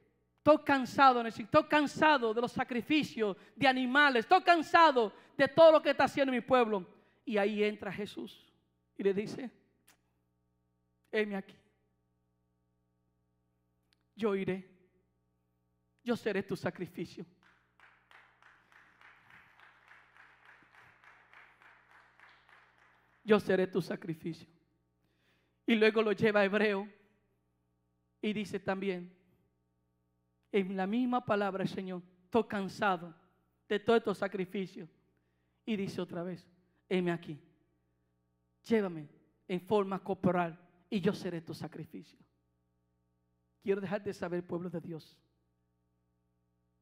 estoy 0.43 0.59
cansado, 0.65 1.25
estoy 1.25 1.65
cansado 1.69 2.35
de 2.35 2.41
los 2.41 2.51
sacrificios 2.51 3.37
de 3.55 3.69
animales, 3.69 4.25
estoy 4.25 4.43
cansado 4.43 5.13
de 5.37 5.47
todo 5.47 5.71
lo 5.71 5.81
que 5.81 5.91
está 5.91 6.05
haciendo 6.05 6.33
mi 6.33 6.41
pueblo. 6.41 6.85
Y 7.25 7.39
ahí 7.39 7.63
entra 7.63 7.93
Jesús 7.93 8.53
y 8.99 9.05
le 9.05 9.15
dice, 9.15 9.49
heme 11.13 11.37
aquí. 11.37 11.57
Yo 14.17 14.35
iré. 14.35 14.69
Yo 16.03 16.17
seré 16.17 16.43
tu 16.43 16.57
sacrificio. 16.57 17.25
Yo 23.23 23.39
seré 23.39 23.69
tu 23.69 23.81
sacrificio. 23.81 24.49
Y 25.65 25.77
luego 25.77 26.03
lo 26.03 26.11
lleva 26.11 26.41
a 26.41 26.45
Hebreo 26.45 26.89
y 28.21 28.33
dice 28.33 28.59
también, 28.59 29.22
en 30.53 30.77
la 30.77 30.87
misma 30.87 31.25
palabra, 31.25 31.67
Señor, 31.67 32.03
estoy 32.25 32.45
cansado 32.45 33.15
de 33.69 33.81
todos 33.81 33.99
estos 33.99 34.19
sacrificios. 34.19 34.88
Y 35.65 35.77
dice 35.77 36.01
otra 36.01 36.23
vez, 36.23 36.47
heme 36.88 37.11
aquí, 37.11 37.38
llévame 38.65 39.09
en 39.49 39.61
forma 39.61 39.99
corporal 40.03 40.59
y 40.91 41.01
yo 41.01 41.15
seré 41.15 41.41
tu 41.41 41.55
sacrificio. 41.55 42.19
Quiero 43.62 43.81
dejar 43.81 44.03
de 44.03 44.12
saber, 44.12 44.47
pueblo 44.47 44.69
de 44.69 44.81
Dios. 44.81 45.17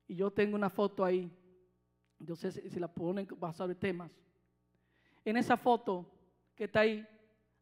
Y 0.09 0.16
yo 0.16 0.30
tengo 0.30 0.56
una 0.56 0.70
foto 0.70 1.04
ahí. 1.04 1.30
Yo 2.18 2.35
sé 2.35 2.50
si, 2.50 2.80
la 2.80 2.88
ponen 2.88 3.28
basado 3.38 3.70
en 3.70 3.78
temas. 3.78 4.11
En 5.24 5.37
esa 5.37 5.56
foto 5.56 6.11
que 6.56 6.64
está 6.64 6.80
ahí, 6.80 7.06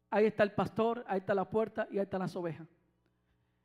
ahí 0.09 0.25
está 0.25 0.43
el 0.43 0.53
pastor, 0.53 1.03
ahí 1.07 1.19
está 1.19 1.33
la 1.33 1.49
puerta 1.49 1.87
y 1.91 1.97
ahí 1.97 2.03
están 2.03 2.21
las 2.21 2.35
ovejas. 2.35 2.67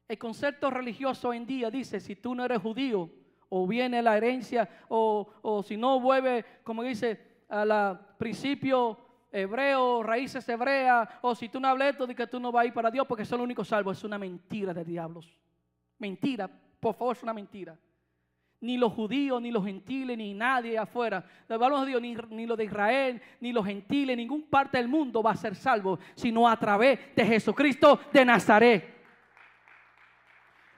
El 0.06 0.18
concepto 0.18 0.70
religioso 0.70 1.28
hoy 1.28 1.38
en 1.38 1.46
día 1.46 1.70
dice, 1.70 1.98
si 2.00 2.16
tú 2.16 2.34
no 2.34 2.44
eres 2.44 2.60
judío, 2.60 3.10
o 3.48 3.66
viene 3.66 4.02
la 4.02 4.16
herencia, 4.16 4.68
o, 4.88 5.28
o 5.42 5.62
si 5.62 5.76
no 5.76 6.00
vuelve, 6.00 6.44
como 6.62 6.82
dice, 6.82 7.44
al 7.48 8.16
principio 8.18 8.98
hebreo, 9.30 10.02
raíces 10.02 10.48
hebreas, 10.48 11.08
o 11.22 11.34
si 11.34 11.48
tú 11.48 11.58
no 11.58 11.68
hablas 11.68 11.90
esto 11.90 12.06
de 12.06 12.14
que 12.14 12.26
tú 12.26 12.38
no 12.38 12.52
vas 12.52 12.64
a 12.64 12.66
ir 12.66 12.72
para 12.72 12.90
Dios 12.90 13.06
porque 13.06 13.24
es 13.24 13.32
el 13.32 13.40
único 13.40 13.64
salvo, 13.64 13.90
es 13.90 14.04
una 14.04 14.18
mentira 14.18 14.72
de 14.72 14.84
diablos. 14.84 15.36
Mentira, 15.98 16.48
por 16.80 16.94
favor, 16.94 17.16
es 17.16 17.22
una 17.22 17.32
mentira. 17.32 17.76
Ni 18.60 18.76
los 18.78 18.92
judíos, 18.92 19.42
ni 19.42 19.50
los 19.50 19.64
gentiles, 19.64 20.16
ni 20.16 20.32
nadie 20.32 20.78
afuera. 20.78 21.24
de 21.48 21.86
Dios, 21.86 22.00
ni, 22.00 22.16
ni 22.30 22.46
los 22.46 22.56
de 22.56 22.64
Israel, 22.64 23.20
ni 23.40 23.52
los 23.52 23.66
gentiles, 23.66 24.16
ningún 24.16 24.44
parte 24.44 24.78
del 24.78 24.88
mundo 24.88 25.22
va 25.22 25.32
a 25.32 25.36
ser 25.36 25.54
salvo, 25.54 25.98
sino 26.14 26.48
a 26.48 26.56
través 26.58 27.14
de 27.14 27.26
Jesucristo 27.26 28.00
de 28.12 28.24
Nazaret. 28.24 28.93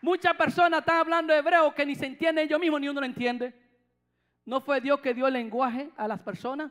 Muchas 0.06 0.36
personas 0.36 0.78
están 0.78 0.98
hablando 0.98 1.34
hebreo 1.34 1.74
que 1.74 1.84
ni 1.84 1.96
se 1.96 2.06
entiende 2.06 2.40
ellos 2.40 2.60
mismos, 2.60 2.80
ni 2.80 2.88
uno 2.88 3.00
lo 3.00 3.06
entiende. 3.06 3.52
¿No 4.44 4.60
fue 4.60 4.80
Dios 4.80 5.00
que 5.00 5.12
dio 5.12 5.26
el 5.26 5.32
lenguaje 5.32 5.90
a 5.96 6.06
las 6.06 6.20
personas? 6.20 6.70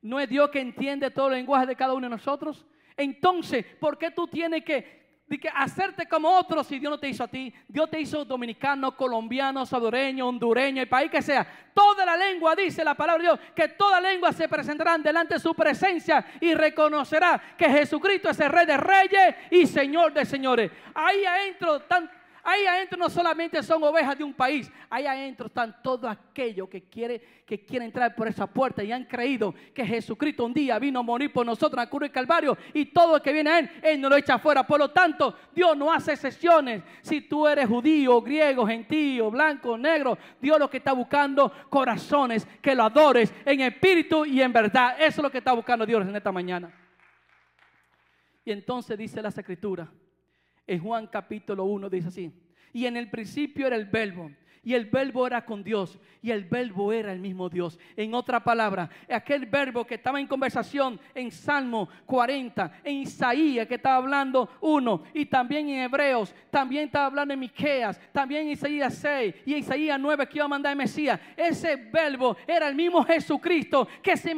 ¿No 0.00 0.20
es 0.20 0.28
Dios 0.28 0.48
que 0.50 0.60
entiende 0.60 1.10
todo 1.10 1.26
el 1.26 1.32
lenguaje 1.32 1.66
de 1.66 1.74
cada 1.74 1.92
uno 1.92 2.06
de 2.06 2.10
nosotros? 2.10 2.64
Entonces, 2.96 3.66
¿por 3.80 3.98
qué 3.98 4.12
tú 4.12 4.28
tienes 4.28 4.64
que, 4.64 5.02
hacerte 5.52 6.06
como 6.06 6.30
otros 6.30 6.68
si 6.68 6.78
Dios 6.78 6.88
no 6.88 7.00
te 7.00 7.08
hizo 7.08 7.24
a 7.24 7.26
ti? 7.26 7.52
Dios 7.66 7.90
te 7.90 8.00
hizo 8.00 8.24
dominicano, 8.24 8.96
colombiano, 8.96 9.66
salvadoreño, 9.66 10.28
hondureño, 10.28 10.82
el 10.82 10.88
país 10.88 11.10
que 11.10 11.20
sea. 11.20 11.44
Toda 11.74 12.06
la 12.06 12.16
lengua, 12.16 12.54
dice 12.54 12.84
la 12.84 12.94
palabra 12.94 13.24
de 13.24 13.28
Dios, 13.28 13.40
que 13.56 13.70
toda 13.70 14.00
lengua 14.00 14.32
se 14.32 14.48
presentarán 14.48 15.02
delante 15.02 15.34
de 15.34 15.40
su 15.40 15.52
presencia 15.52 16.24
y 16.40 16.54
reconocerá 16.54 17.42
que 17.58 17.68
Jesucristo 17.68 18.30
es 18.30 18.38
el 18.38 18.50
Rey 18.50 18.66
de 18.66 18.76
Reyes 18.76 19.34
y 19.50 19.66
Señor 19.66 20.12
de 20.12 20.24
Señores. 20.24 20.70
Ahí 20.94 21.24
adentro 21.24 21.78
están 21.78 22.08
Ahí 22.44 22.66
adentro 22.66 22.98
no 22.98 23.08
solamente 23.08 23.62
son 23.62 23.82
ovejas 23.84 24.18
de 24.18 24.24
un 24.24 24.34
país, 24.34 24.70
ahí 24.90 25.06
adentro 25.06 25.46
están 25.46 25.80
todos 25.80 26.10
aquellos 26.10 26.68
que 26.68 26.82
quieren 26.82 27.20
que 27.46 27.64
quiere 27.64 27.84
entrar 27.84 28.14
por 28.14 28.26
esa 28.26 28.46
puerta 28.46 28.82
y 28.82 28.90
han 28.90 29.04
creído 29.04 29.54
que 29.74 29.84
Jesucristo 29.84 30.46
un 30.46 30.54
día 30.54 30.78
vino 30.78 31.00
a 31.00 31.02
morir 31.02 31.32
por 31.32 31.44
nosotros 31.44 31.74
en 31.74 31.84
la 31.84 31.90
cruz 31.90 32.00
del 32.00 32.10
Calvario 32.10 32.56
y 32.72 32.86
todo 32.86 33.16
el 33.16 33.22
que 33.22 33.32
viene 33.32 33.50
a 33.50 33.58
Él, 33.58 33.70
Él 33.82 34.00
no 34.00 34.08
lo 34.08 34.16
echa 34.16 34.34
afuera. 34.34 34.66
Por 34.66 34.80
lo 34.80 34.90
tanto, 34.90 35.36
Dios 35.54 35.76
no 35.76 35.92
hace 35.92 36.14
excepciones. 36.14 36.82
Si 37.02 37.20
tú 37.20 37.46
eres 37.46 37.68
judío, 37.68 38.22
griego, 38.22 38.66
gentío, 38.66 39.30
blanco, 39.30 39.76
negro, 39.76 40.16
Dios 40.40 40.58
lo 40.58 40.70
que 40.70 40.78
está 40.78 40.92
buscando 40.94 41.52
corazones 41.68 42.46
que 42.62 42.74
lo 42.74 42.84
adores 42.84 43.32
en 43.44 43.60
espíritu 43.60 44.24
y 44.24 44.40
en 44.40 44.52
verdad. 44.52 44.96
Eso 44.98 45.20
es 45.20 45.22
lo 45.22 45.30
que 45.30 45.38
está 45.38 45.52
buscando 45.52 45.84
Dios 45.84 46.00
en 46.02 46.16
esta 46.16 46.32
mañana. 46.32 46.72
Y 48.46 48.50
entonces 48.50 48.96
dice 48.96 49.20
la 49.20 49.28
escritura 49.28 49.88
en 50.66 50.80
Juan 50.80 51.06
capítulo 51.06 51.64
1 51.64 51.90
dice 51.90 52.08
así, 52.08 52.32
y 52.72 52.86
en 52.86 52.96
el 52.96 53.10
principio 53.10 53.66
era 53.66 53.76
el 53.76 53.86
verbo, 53.86 54.30
y 54.64 54.74
el 54.74 54.86
verbo 54.86 55.26
era 55.26 55.44
con 55.44 55.64
Dios, 55.64 55.98
y 56.22 56.30
el 56.30 56.44
verbo 56.44 56.92
era 56.92 57.12
el 57.12 57.18
mismo 57.18 57.48
Dios. 57.48 57.78
En 57.96 58.14
otra 58.14 58.42
palabra, 58.44 58.88
aquel 59.10 59.46
verbo 59.46 59.84
que 59.84 59.96
estaba 59.96 60.20
en 60.20 60.26
conversación 60.26 61.00
en 61.14 61.32
Salmo 61.32 61.88
40, 62.06 62.80
en 62.84 62.98
Isaías 62.98 63.66
que 63.66 63.74
estaba 63.74 63.96
hablando 63.96 64.48
uno, 64.60 65.02
y 65.12 65.26
también 65.26 65.68
en 65.68 65.80
Hebreos, 65.80 66.32
también 66.50 66.84
estaba 66.84 67.06
hablando 67.06 67.34
en 67.34 67.40
Miqueas, 67.40 68.00
también 68.12 68.42
en 68.42 68.52
Isaías 68.52 68.94
6 68.94 69.34
y 69.46 69.54
Isaías 69.56 69.98
9 69.98 70.28
que 70.28 70.38
iba 70.38 70.44
a 70.44 70.48
mandar 70.48 70.72
el 70.72 70.78
Mesías. 70.78 71.18
Ese 71.36 71.74
verbo 71.76 72.36
era 72.46 72.68
el 72.68 72.74
mismo 72.76 73.04
Jesucristo 73.04 73.88
que 74.00 74.16
se 74.16 74.34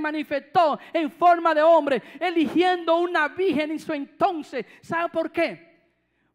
manifestó 0.00 0.78
en 0.92 1.10
forma 1.10 1.54
de 1.54 1.62
hombre, 1.62 2.02
eligiendo 2.18 2.96
una 2.96 3.28
virgen 3.28 3.72
en 3.72 3.78
su 3.78 3.92
entonces. 3.92 4.64
¿Sabe 4.80 5.10
por 5.10 5.30
qué? 5.30 5.73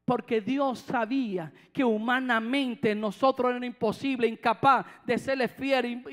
Porque 0.10 0.42
Dios 0.42 0.80
sabía 0.80 1.52
que 1.72 1.84
humanamente 1.84 2.96
nosotros 2.96 3.56
era 3.56 3.64
imposible, 3.64 4.26
incapaz 4.26 4.84
de 5.06 5.20
serle 5.20 5.48
fiel 5.48 6.04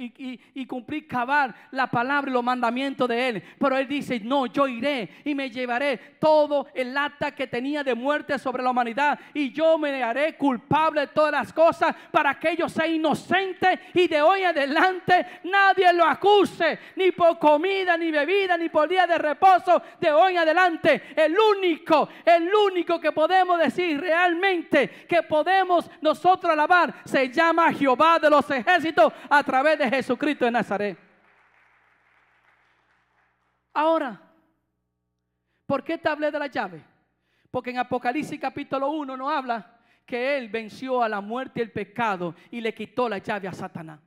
y, 0.55 0.67
cumplir 0.67 1.09
cavar 1.09 1.55
la 1.71 1.87
palabra 1.87 2.31
y 2.31 2.35
los 2.35 2.45
mandamientos 2.45 3.09
de 3.09 3.29
Él. 3.29 3.43
Pero 3.59 3.79
Él 3.79 3.89
dice, 3.89 4.21
no, 4.21 4.45
yo 4.45 4.69
iré 4.69 5.09
y 5.25 5.35
me 5.35 5.49
llevaré 5.49 5.97
todo 6.21 6.67
el 6.75 6.95
acta 6.95 7.35
que 7.35 7.47
tenía 7.47 7.83
de 7.83 7.95
muerte 7.95 8.39
sobre 8.39 8.63
la 8.63 8.71
humanidad 8.71 9.19
y 9.33 9.51
yo 9.51 9.79
me 9.79 10.03
haré 10.03 10.37
culpable 10.37 11.01
de 11.01 11.07
todas 11.07 11.33
las 11.33 11.53
cosas 11.55 11.97
para 12.11 12.39
que 12.39 12.51
ellos 12.51 12.71
sean 12.73 12.93
inocentes 12.93 13.81
y 13.95 14.09
de 14.09 14.21
hoy 14.21 14.43
adelante 14.43 15.41
nadie 15.45 15.91
lo 15.95 16.05
acuse, 16.05 16.79
ni 16.97 17.13
por 17.13 17.39
comida, 17.39 17.97
ni 17.97 18.11
bebida, 18.11 18.59
ni 18.59 18.69
por 18.69 18.91
día 18.91 19.07
de 19.07 19.17
reposo. 19.17 19.81
De 19.99 20.13
hoy 20.13 20.37
adelante, 20.37 21.15
el 21.17 21.35
único, 21.57 22.11
el 22.27 22.51
único 22.55 23.01
que 23.01 23.13
podemos 23.13 23.59
decir 23.59 23.86
realmente 23.94 25.07
que 25.07 25.22
podemos 25.22 25.88
nosotros 26.01 26.53
alabar 26.53 26.94
se 27.05 27.29
llama 27.29 27.72
Jehová 27.72 28.18
de 28.18 28.31
los 28.31 28.51
ejércitos 28.51 29.12
a 29.29 29.42
través 29.42 29.79
de 29.79 29.88
Jesucristo 29.88 30.44
de 30.44 30.51
Nazaret. 30.51 30.99
Ahora, 33.72 34.20
¿por 35.66 35.85
qué 35.85 35.99
te 35.99 36.09
hablé 36.09 36.31
de 36.31 36.38
la 36.38 36.46
llave? 36.46 36.83
Porque 37.51 37.70
en 37.70 37.79
Apocalipsis 37.79 38.40
capítulo 38.40 38.90
1 38.90 39.16
nos 39.16 39.31
habla 39.31 39.79
que 40.07 40.37
Él 40.37 40.49
venció 40.49 41.03
a 41.03 41.09
la 41.09 41.20
muerte 41.20 41.61
y 41.61 41.62
el 41.62 41.72
pecado 41.72 42.35
y 42.51 42.61
le 42.61 42.72
quitó 42.72 43.09
la 43.09 43.18
llave 43.18 43.49
a 43.49 43.53
Satanás. 43.53 44.01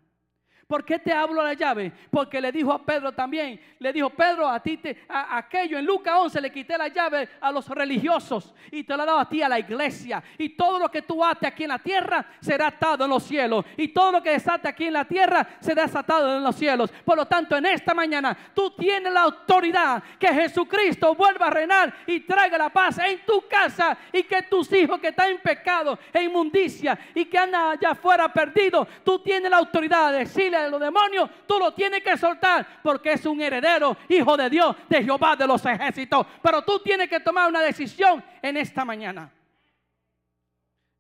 ¿Por 0.69 0.85
qué 0.85 0.99
te 0.99 1.11
hablo 1.11 1.41
la 1.41 1.55
llave? 1.55 1.91
Porque 2.11 2.39
le 2.39 2.51
dijo 2.51 2.71
a 2.71 2.85
Pedro 2.85 3.11
también, 3.11 3.59
le 3.79 3.91
dijo, 3.91 4.11
Pedro, 4.11 4.47
a 4.47 4.59
ti 4.59 4.79
a, 5.07 5.37
aquello 5.37 5.79
en 5.79 5.85
Lucas 5.85 6.13
11 6.15 6.41
le 6.41 6.51
quité 6.51 6.77
la 6.77 6.89
llave 6.89 7.27
a 7.41 7.51
los 7.51 7.67
religiosos 7.69 8.53
y 8.69 8.83
te 8.83 8.95
la 8.95 9.01
he 9.01 9.05
dado 9.07 9.17
a 9.17 9.27
ti 9.27 9.41
a 9.41 9.49
la 9.49 9.57
iglesia. 9.57 10.21
Y 10.37 10.49
todo 10.49 10.77
lo 10.77 10.91
que 10.91 11.01
tú 11.01 11.25
ates 11.25 11.49
aquí 11.49 11.63
en 11.63 11.69
la 11.69 11.79
tierra 11.79 12.23
será 12.39 12.67
atado 12.67 13.05
en 13.05 13.09
los 13.09 13.23
cielos. 13.23 13.65
Y 13.77 13.87
todo 13.87 14.11
lo 14.11 14.21
que 14.21 14.29
desate 14.29 14.67
aquí 14.67 14.85
en 14.85 14.93
la 14.93 15.05
tierra 15.05 15.57
será 15.59 15.87
desatado 15.87 16.37
en 16.37 16.43
los 16.43 16.55
cielos. 16.55 16.91
Por 17.03 17.17
lo 17.17 17.25
tanto, 17.25 17.57
en 17.57 17.65
esta 17.65 17.95
mañana 17.95 18.37
tú 18.53 18.69
tienes 18.69 19.11
la 19.11 19.21
autoridad 19.21 20.03
que 20.19 20.27
Jesucristo 20.27 21.15
vuelva 21.15 21.47
a 21.47 21.49
reinar 21.49 21.95
y 22.05 22.19
traiga 22.19 22.59
la 22.59 22.69
paz 22.69 22.99
en 22.99 23.25
tu 23.25 23.47
casa 23.47 23.97
y 24.13 24.21
que 24.21 24.43
tus 24.43 24.71
hijos 24.73 24.99
que 24.99 25.07
están 25.07 25.31
en 25.31 25.39
pecado, 25.39 25.97
e 26.13 26.21
inmundicia 26.21 26.99
y 27.15 27.25
que 27.25 27.39
andan 27.39 27.71
allá 27.71 27.89
afuera 27.89 28.31
perdidos, 28.31 28.87
tú 29.03 29.17
tienes 29.17 29.49
la 29.49 29.57
autoridad 29.57 30.11
de 30.11 30.19
decirle 30.19 30.58
de 30.63 30.69
los 30.69 30.79
demonios, 30.79 31.29
tú 31.47 31.57
lo 31.59 31.73
tienes 31.73 32.03
que 32.03 32.17
soltar 32.17 32.81
porque 32.83 33.13
es 33.13 33.25
un 33.25 33.41
heredero, 33.41 33.95
hijo 34.07 34.37
de 34.37 34.49
Dios, 34.49 34.75
de 34.87 35.03
Jehová 35.03 35.35
de 35.35 35.47
los 35.47 35.65
ejércitos. 35.65 36.25
Pero 36.41 36.61
tú 36.63 36.79
tienes 36.79 37.09
que 37.09 37.19
tomar 37.19 37.49
una 37.49 37.61
decisión 37.61 38.23
en 38.41 38.57
esta 38.57 38.85
mañana. 38.85 39.31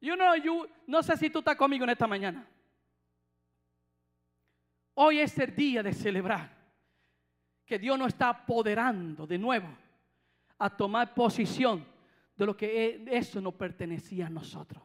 Yo 0.01 0.15
no, 0.15 0.31
no 0.87 1.03
sé 1.03 1.17
si 1.17 1.29
tú 1.29 1.39
estás 1.39 1.55
conmigo 1.55 1.83
en 1.83 1.89
esta 1.89 2.07
mañana. 2.07 2.45
Hoy 4.95 5.19
es 5.19 5.37
el 5.39 5.55
día 5.55 5.81
de 5.83 5.93
celebrar 5.93 6.49
que 7.65 7.79
Dios 7.79 7.97
nos 7.97 8.09
está 8.09 8.29
apoderando 8.29 9.25
de 9.27 9.37
nuevo 9.37 9.67
a 10.57 10.69
tomar 10.69 11.13
posición 11.13 11.85
de 12.35 12.45
lo 12.45 12.55
que 12.57 12.85
e- 12.85 13.17
eso 13.17 13.39
no 13.39 13.51
pertenecía 13.51 14.27
a 14.27 14.29
nosotros. 14.29 14.83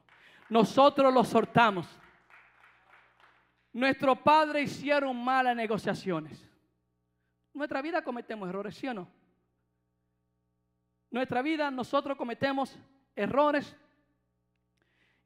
Nosotros 0.48 1.12
lo 1.12 1.24
soltamos. 1.24 1.88
Nuestros 3.74 4.18
padres 4.20 4.70
hicieron 4.70 5.16
malas 5.16 5.56
negociaciones. 5.56 6.48
Nuestra 7.52 7.82
vida 7.82 8.02
cometemos 8.02 8.48
errores, 8.48 8.76
¿sí 8.76 8.86
o 8.86 8.94
no? 8.94 9.10
Nuestra 11.10 11.42
vida 11.42 11.72
nosotros 11.72 12.16
cometemos 12.16 12.78
errores 13.16 13.76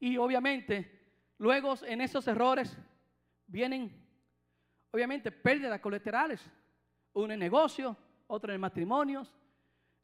y 0.00 0.16
obviamente 0.16 1.10
luego 1.36 1.74
en 1.84 2.00
esos 2.00 2.26
errores 2.26 2.74
vienen 3.46 3.92
obviamente 4.92 5.30
pérdidas 5.30 5.78
colaterales. 5.80 6.42
Uno 7.12 7.34
en 7.34 7.40
negocio, 7.40 7.94
otro 8.28 8.52
en 8.54 8.60
matrimonios 8.60 9.30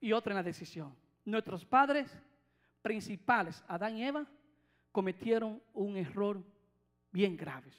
y 0.00 0.12
otro 0.12 0.32
en 0.32 0.36
la 0.36 0.42
decisión. 0.42 0.94
Nuestros 1.24 1.64
padres 1.64 2.14
principales, 2.82 3.64
Adán 3.68 3.96
y 3.96 4.04
Eva, 4.04 4.26
cometieron 4.92 5.62
un 5.72 5.96
error 5.96 6.42
bien 7.10 7.38
grave. 7.38 7.70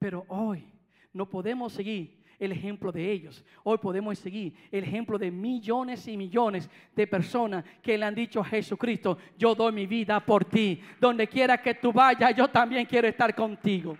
Pero 0.00 0.24
hoy 0.28 0.64
no 1.12 1.28
podemos 1.28 1.74
seguir 1.74 2.24
el 2.38 2.52
ejemplo 2.52 2.90
de 2.90 3.12
ellos. 3.12 3.44
Hoy 3.62 3.76
podemos 3.76 4.18
seguir 4.18 4.56
el 4.72 4.82
ejemplo 4.82 5.18
de 5.18 5.30
millones 5.30 6.08
y 6.08 6.16
millones 6.16 6.70
de 6.96 7.06
personas 7.06 7.64
que 7.82 7.98
le 7.98 8.06
han 8.06 8.14
dicho 8.14 8.40
a 8.40 8.44
Jesucristo, 8.44 9.18
yo 9.36 9.54
doy 9.54 9.72
mi 9.72 9.86
vida 9.86 10.18
por 10.24 10.46
ti. 10.46 10.82
Donde 10.98 11.28
quiera 11.28 11.60
que 11.60 11.74
tú 11.74 11.92
vayas, 11.92 12.34
yo 12.34 12.48
también 12.48 12.86
quiero 12.86 13.06
estar 13.06 13.34
contigo. 13.34 13.96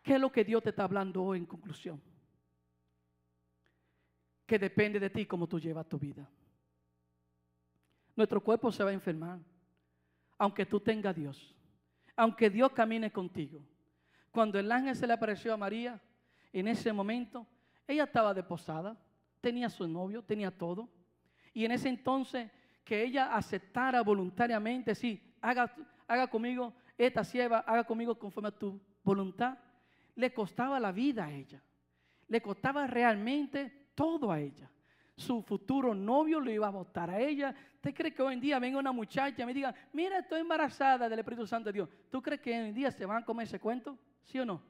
¿Qué 0.00 0.14
es 0.14 0.20
lo 0.20 0.30
que 0.30 0.44
Dios 0.44 0.62
te 0.62 0.70
está 0.70 0.84
hablando 0.84 1.20
hoy 1.24 1.38
en 1.38 1.46
conclusión? 1.46 2.00
Que 4.46 4.60
depende 4.60 5.00
de 5.00 5.10
ti 5.10 5.26
cómo 5.26 5.48
tú 5.48 5.58
llevas 5.58 5.88
tu 5.88 5.98
vida. 5.98 6.30
Nuestro 8.14 8.40
cuerpo 8.40 8.70
se 8.70 8.84
va 8.84 8.90
a 8.90 8.94
enfermar, 8.94 9.40
aunque 10.38 10.66
tú 10.66 10.78
tengas 10.78 11.16
Dios, 11.16 11.56
aunque 12.20 12.50
Dios 12.50 12.72
camine 12.72 13.10
contigo. 13.10 13.64
Cuando 14.30 14.58
el 14.58 14.70
ángel 14.70 14.94
se 14.94 15.06
le 15.06 15.14
apareció 15.14 15.54
a 15.54 15.56
María, 15.56 15.98
en 16.52 16.68
ese 16.68 16.92
momento, 16.92 17.46
ella 17.88 18.04
estaba 18.04 18.34
deposada, 18.34 18.94
tenía 19.40 19.70
su 19.70 19.88
novio, 19.88 20.22
tenía 20.22 20.50
todo. 20.50 20.86
Y 21.54 21.64
en 21.64 21.72
ese 21.72 21.88
entonces, 21.88 22.50
que 22.84 23.02
ella 23.02 23.34
aceptara 23.34 24.02
voluntariamente, 24.02 24.94
sí, 24.94 25.34
haga, 25.40 25.74
haga 26.06 26.26
conmigo 26.26 26.74
esta 26.98 27.24
sierva, 27.24 27.60
haga 27.60 27.84
conmigo 27.84 28.18
conforme 28.18 28.50
a 28.50 28.58
tu 28.58 28.78
voluntad, 29.02 29.56
le 30.14 30.30
costaba 30.34 30.78
la 30.78 30.92
vida 30.92 31.24
a 31.24 31.32
ella. 31.32 31.62
Le 32.28 32.42
costaba 32.42 32.86
realmente 32.86 33.92
todo 33.94 34.30
a 34.30 34.40
ella. 34.40 34.70
Su 35.20 35.42
futuro 35.42 35.94
novio 35.94 36.40
lo 36.40 36.50
iba 36.50 36.66
a 36.66 36.70
votar 36.70 37.10
a 37.10 37.20
ella. 37.20 37.54
¿Usted 37.74 37.92
cree 37.94 38.14
que 38.14 38.22
hoy 38.22 38.32
en 38.32 38.40
día 38.40 38.58
venga 38.58 38.78
una 38.78 38.90
muchacha 38.90 39.42
y 39.42 39.44
me 39.44 39.52
diga, 39.52 39.74
mira, 39.92 40.18
estoy 40.18 40.40
embarazada 40.40 41.10
del 41.10 41.18
Espíritu 41.18 41.46
Santo 41.46 41.68
de 41.68 41.74
Dios? 41.74 41.90
¿Tú 42.10 42.22
crees 42.22 42.40
que 42.40 42.50
hoy 42.50 42.68
en 42.68 42.74
día 42.74 42.90
se 42.90 43.04
van 43.04 43.22
a 43.22 43.24
comer 43.26 43.46
ese 43.46 43.60
cuento? 43.60 43.98
¿Sí 44.24 44.38
o 44.38 44.46
no? 44.46 44.62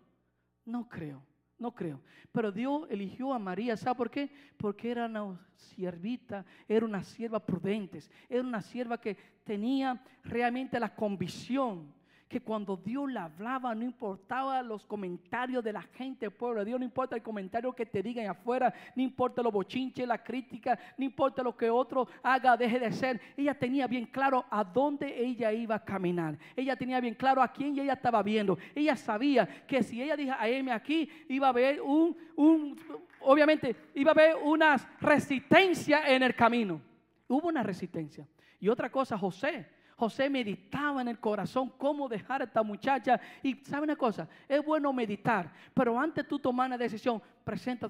No 0.65 0.89
creo, 0.89 1.25
no 1.57 1.73
creo. 1.73 2.03
Pero 2.33 2.51
Dios 2.51 2.85
eligió 2.91 3.33
a 3.33 3.39
María, 3.39 3.77
¿sabe 3.77 3.97
por 3.97 4.11
qué? 4.11 4.29
Porque 4.57 4.91
era 4.91 5.07
una 5.07 5.39
siervita, 5.55 6.45
era 6.67 6.85
una 6.85 7.05
sierva 7.05 7.39
prudente, 7.39 8.01
era 8.29 8.43
una 8.43 8.61
sierva 8.61 9.01
que 9.01 9.17
tenía 9.45 10.03
realmente 10.25 10.81
la 10.81 10.93
convicción 10.93 11.95
que 12.31 12.41
cuando 12.41 12.77
Dios 12.77 13.11
le 13.11 13.19
hablaba 13.19 13.75
no 13.75 13.85
importaba 13.85 14.63
los 14.63 14.87
comentarios 14.87 15.65
de 15.65 15.73
la 15.73 15.83
gente 15.83 16.31
pueblo 16.31 16.61
de 16.61 16.67
Dios, 16.67 16.79
no 16.79 16.85
importa 16.85 17.17
el 17.17 17.23
comentario 17.23 17.73
que 17.73 17.85
te 17.85 18.05
digan 18.05 18.29
afuera, 18.29 18.73
no 18.95 19.03
importa 19.03 19.43
los 19.43 19.53
bochinches, 19.53 20.07
la 20.07 20.23
crítica, 20.23 20.79
no 20.97 21.05
importa 21.05 21.43
lo 21.43 21.57
que 21.57 21.69
otro 21.69 22.07
haga, 22.23 22.57
deje 22.57 22.79
de 22.79 22.93
ser. 22.93 23.21
Ella 23.37 23.53
tenía 23.53 23.89
bien 23.89 24.07
claro 24.07 24.47
a 24.49 24.63
dónde 24.63 25.13
ella 25.21 25.53
iba 25.53 25.75
a 25.75 25.85
caminar. 25.85 26.39
Ella 26.55 26.77
tenía 26.77 27.01
bien 27.01 27.15
claro 27.15 27.43
a 27.43 27.49
quién 27.49 27.77
ella 27.77 27.95
estaba 27.95 28.23
viendo. 28.23 28.57
Ella 28.77 28.95
sabía 28.95 29.67
que 29.67 29.83
si 29.83 30.01
ella 30.01 30.15
dijo 30.15 30.33
a 30.39 30.49
M 30.49 30.71
aquí, 30.71 31.11
iba 31.29 31.49
a 31.49 31.51
haber 31.51 31.83
un, 31.83 32.17
un, 32.37 32.77
obviamente, 33.23 33.75
iba 33.93 34.13
a 34.13 34.15
haber 34.15 34.37
una 34.37 34.77
resistencia 35.01 36.09
en 36.09 36.23
el 36.23 36.37
camino. 36.37 36.81
Hubo 37.27 37.49
una 37.49 37.65
resistencia. 37.65 38.25
Y 38.61 38.69
otra 38.69 38.89
cosa, 38.89 39.19
José 39.19 39.80
José 40.01 40.31
meditaba 40.31 41.03
en 41.03 41.09
el 41.09 41.19
corazón 41.19 41.71
cómo 41.77 42.09
dejar 42.09 42.41
a 42.41 42.45
esta 42.45 42.63
muchacha. 42.63 43.21
Y 43.43 43.57
sabe 43.57 43.85
una 43.85 43.97
cosa, 43.97 44.27
es 44.49 44.65
bueno 44.65 44.95
meditar, 44.95 45.53
pero 45.75 46.01
antes 46.01 46.27
tú 46.27 46.39
tomar 46.39 46.69
una 46.69 46.79
decisión, 46.79 47.21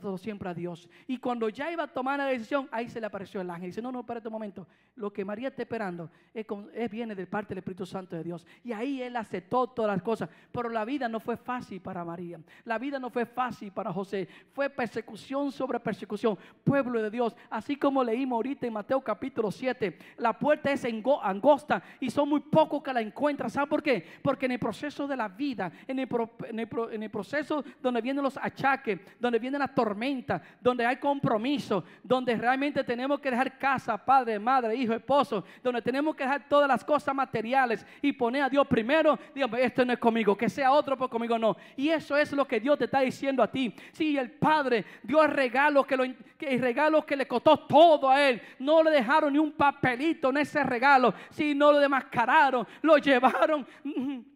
todo 0.00 0.16
siempre 0.16 0.48
a 0.48 0.54
Dios. 0.54 0.88
Y 1.06 1.18
cuando 1.18 1.48
ya 1.48 1.70
iba 1.70 1.84
a 1.84 1.86
tomar 1.86 2.18
la 2.18 2.26
decisión, 2.26 2.68
ahí 2.70 2.88
se 2.88 3.00
le 3.00 3.06
apareció 3.06 3.40
el 3.40 3.50
ángel. 3.50 3.70
Dice, 3.70 3.82
no, 3.82 3.92
no, 3.92 4.00
espérate 4.00 4.28
un 4.28 4.32
momento. 4.32 4.66
Lo 4.96 5.12
que 5.12 5.24
María 5.24 5.48
está 5.48 5.62
esperando 5.62 6.10
es, 6.32 6.46
es 6.74 6.90
viene 6.90 7.14
de 7.14 7.26
parte 7.26 7.50
del 7.50 7.58
Espíritu 7.58 7.84
Santo 7.86 8.16
de 8.16 8.24
Dios. 8.24 8.46
Y 8.64 8.72
ahí 8.72 9.02
él 9.02 9.16
aceptó 9.16 9.66
todas 9.66 9.94
las 9.94 10.02
cosas. 10.02 10.28
Pero 10.52 10.68
la 10.68 10.84
vida 10.84 11.08
no 11.08 11.20
fue 11.20 11.36
fácil 11.36 11.80
para 11.80 12.04
María. 12.04 12.40
La 12.64 12.78
vida 12.78 12.98
no 12.98 13.10
fue 13.10 13.26
fácil 13.26 13.72
para 13.72 13.92
José. 13.92 14.28
Fue 14.52 14.70
persecución 14.70 15.52
sobre 15.52 15.80
persecución. 15.80 16.38
Pueblo 16.64 17.02
de 17.02 17.10
Dios. 17.10 17.36
Así 17.50 17.76
como 17.76 18.02
leímos 18.02 18.36
ahorita 18.36 18.66
en 18.66 18.72
Mateo 18.72 19.00
capítulo 19.00 19.50
7. 19.50 19.98
La 20.18 20.38
puerta 20.38 20.70
es 20.70 20.84
angosta 20.84 21.82
y 21.98 22.10
son 22.10 22.28
muy 22.28 22.40
pocos 22.40 22.82
que 22.82 22.92
la 22.92 23.00
encuentran. 23.00 23.50
¿Saben 23.50 23.68
por 23.68 23.82
qué? 23.82 24.06
Porque 24.22 24.46
en 24.46 24.52
el 24.52 24.58
proceso 24.58 25.06
de 25.06 25.16
la 25.16 25.28
vida, 25.28 25.72
en 25.86 25.98
el, 25.98 26.08
en 26.48 27.02
el 27.02 27.10
proceso 27.10 27.64
donde 27.80 28.00
vienen 28.00 28.22
los 28.22 28.36
achaques, 28.36 29.00
donde 29.18 29.38
vienen 29.38 29.49
la 29.58 29.68
tormenta, 29.68 30.40
donde 30.60 30.86
hay 30.86 30.96
compromiso, 30.96 31.84
donde 32.02 32.36
realmente 32.36 32.84
tenemos 32.84 33.20
que 33.20 33.30
dejar 33.30 33.58
casa, 33.58 33.96
padre, 33.96 34.38
madre, 34.38 34.74
hijo, 34.74 34.94
esposo, 34.94 35.44
donde 35.62 35.82
tenemos 35.82 36.14
que 36.14 36.24
dejar 36.24 36.48
todas 36.48 36.68
las 36.68 36.84
cosas 36.84 37.14
materiales 37.14 37.86
y 38.02 38.12
poner 38.12 38.42
a 38.42 38.48
Dios 38.48 38.66
primero, 38.66 39.18
digamos, 39.34 39.58
esto 39.60 39.84
no 39.84 39.92
es 39.92 39.98
conmigo, 39.98 40.36
que 40.36 40.48
sea 40.48 40.72
otro, 40.72 40.96
pero 40.96 41.08
conmigo 41.08 41.38
no. 41.38 41.56
Y 41.76 41.88
eso 41.88 42.16
es 42.16 42.32
lo 42.32 42.46
que 42.46 42.60
Dios 42.60 42.78
te 42.78 42.84
está 42.84 43.00
diciendo 43.00 43.42
a 43.42 43.50
ti. 43.50 43.74
Si 43.92 44.16
el 44.16 44.30
Padre 44.30 44.84
dio 45.02 45.22
el 45.22 45.30
que, 45.86 45.96
lo, 45.96 46.04
el 46.04 46.60
regalo 46.60 47.04
que 47.04 47.16
le 47.16 47.26
costó 47.26 47.58
todo 47.58 48.10
a 48.10 48.28
él, 48.28 48.40
no 48.58 48.82
le 48.82 48.90
dejaron 48.90 49.32
ni 49.32 49.38
un 49.38 49.52
papelito 49.52 50.30
en 50.30 50.38
ese 50.38 50.62
regalo, 50.62 51.14
sino 51.30 51.72
lo 51.72 51.78
demascararon, 51.78 52.66
lo 52.82 52.98
llevaron. 52.98 53.66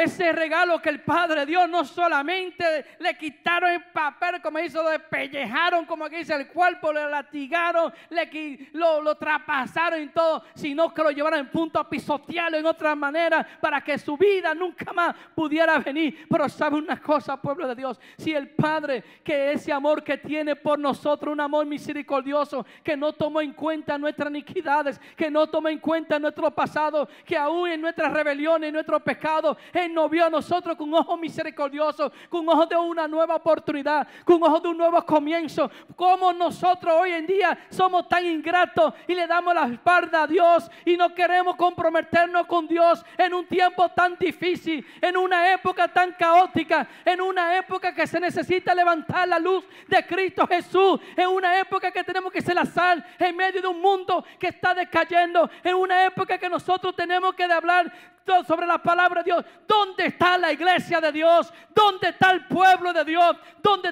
Ese 0.00 0.32
regalo 0.32 0.80
que 0.80 0.88
el 0.88 1.02
Padre 1.02 1.44
dio 1.44 1.66
no 1.66 1.84
solamente 1.84 2.96
le 3.00 3.18
quitaron 3.18 3.70
el 3.70 3.84
papel, 3.84 4.40
como 4.40 4.58
dice, 4.58 4.78
lo 4.78 4.88
despellejaron, 4.88 5.84
como 5.84 6.08
que 6.08 6.18
dice 6.18 6.34
el 6.34 6.48
cuerpo, 6.48 6.90
le 6.90 7.06
latigaron, 7.06 7.92
le, 8.08 8.70
lo, 8.72 9.02
lo 9.02 9.14
traspasaron 9.16 10.00
y 10.02 10.08
todo, 10.08 10.42
sino 10.54 10.94
que 10.94 11.02
lo 11.02 11.10
llevaron 11.10 11.40
en 11.40 11.50
punto 11.50 11.78
a 11.78 11.86
pisotearlo 11.86 12.56
en 12.56 12.64
otra 12.64 12.94
manera 12.94 13.46
para 13.60 13.82
que 13.82 13.98
su 13.98 14.16
vida 14.16 14.54
nunca 14.54 14.90
más 14.94 15.14
pudiera 15.34 15.78
venir. 15.80 16.26
Pero 16.30 16.48
sabe 16.48 16.76
una 16.76 16.98
cosa, 16.98 17.36
pueblo 17.36 17.68
de 17.68 17.74
Dios, 17.74 18.00
si 18.16 18.32
el 18.32 18.48
Padre, 18.48 19.04
que 19.22 19.52
ese 19.52 19.70
amor 19.70 20.02
que 20.02 20.16
tiene 20.16 20.56
por 20.56 20.78
nosotros, 20.78 21.30
un 21.30 21.42
amor 21.42 21.66
misericordioso, 21.66 22.64
que 22.82 22.96
no 22.96 23.12
tomó 23.12 23.42
en 23.42 23.52
cuenta 23.52 23.98
nuestras 23.98 24.30
iniquidades, 24.30 24.98
que 25.14 25.30
no 25.30 25.46
tomó 25.46 25.68
en 25.68 25.78
cuenta 25.78 26.18
nuestro 26.18 26.50
pasado, 26.50 27.06
que 27.26 27.36
aún 27.36 27.68
en 27.68 27.82
nuestras 27.82 28.10
rebeliones, 28.14 28.68
en 28.68 28.74
nuestros 28.74 29.02
pecados, 29.02 29.58
en 29.74 29.89
nos 29.94 30.10
vio 30.10 30.26
a 30.26 30.30
nosotros 30.30 30.76
con 30.76 30.92
ojos 30.92 31.18
misericordiosos, 31.18 32.10
con 32.28 32.48
ojos 32.48 32.68
de 32.68 32.76
una 32.76 33.06
nueva 33.06 33.36
oportunidad, 33.36 34.06
con 34.24 34.42
ojos 34.42 34.62
de 34.62 34.68
un 34.68 34.78
nuevo 34.78 35.04
comienzo. 35.04 35.70
Como 35.94 36.32
nosotros 36.32 36.94
hoy 36.98 37.12
en 37.12 37.26
día 37.26 37.66
somos 37.68 38.08
tan 38.08 38.26
ingratos 38.26 38.94
y 39.06 39.14
le 39.14 39.26
damos 39.26 39.54
la 39.54 39.66
espalda 39.66 40.22
a 40.22 40.26
Dios 40.26 40.70
y 40.84 40.96
no 40.96 41.14
queremos 41.14 41.56
comprometernos 41.56 42.46
con 42.46 42.66
Dios 42.66 43.04
en 43.16 43.34
un 43.34 43.46
tiempo 43.46 43.88
tan 43.90 44.16
difícil, 44.16 44.84
en 45.00 45.16
una 45.16 45.52
época 45.52 45.88
tan 45.88 46.12
caótica, 46.12 46.88
en 47.04 47.20
una 47.20 47.56
época 47.56 47.94
que 47.94 48.06
se 48.06 48.18
necesita 48.18 48.74
levantar 48.74 49.28
la 49.28 49.38
luz 49.38 49.64
de 49.86 50.04
Cristo 50.06 50.46
Jesús, 50.46 51.00
en 51.16 51.28
una 51.28 51.58
época 51.58 51.90
que 51.90 52.02
tenemos 52.02 52.32
que 52.32 52.40
ser 52.40 52.54
la 52.54 52.64
en 53.18 53.36
medio 53.36 53.60
de 53.62 53.68
un 53.68 53.80
mundo 53.80 54.24
que 54.38 54.48
está 54.48 54.74
decayendo, 54.74 55.50
en 55.62 55.74
una 55.74 56.04
época 56.04 56.38
que 56.38 56.48
nosotros 56.48 56.94
tenemos 56.94 57.34
que 57.34 57.44
hablar 57.44 57.92
sobre 58.46 58.66
la 58.66 58.78
palabra 58.78 59.22
de 59.22 59.32
Dios. 59.32 59.44
¿Dónde 59.66 60.06
está 60.06 60.38
la 60.38 60.52
iglesia 60.52 61.00
de 61.00 61.12
Dios? 61.12 61.52
¿Dónde 61.74 62.10
está 62.10 62.30
el 62.30 62.46
pueblo 62.46 62.69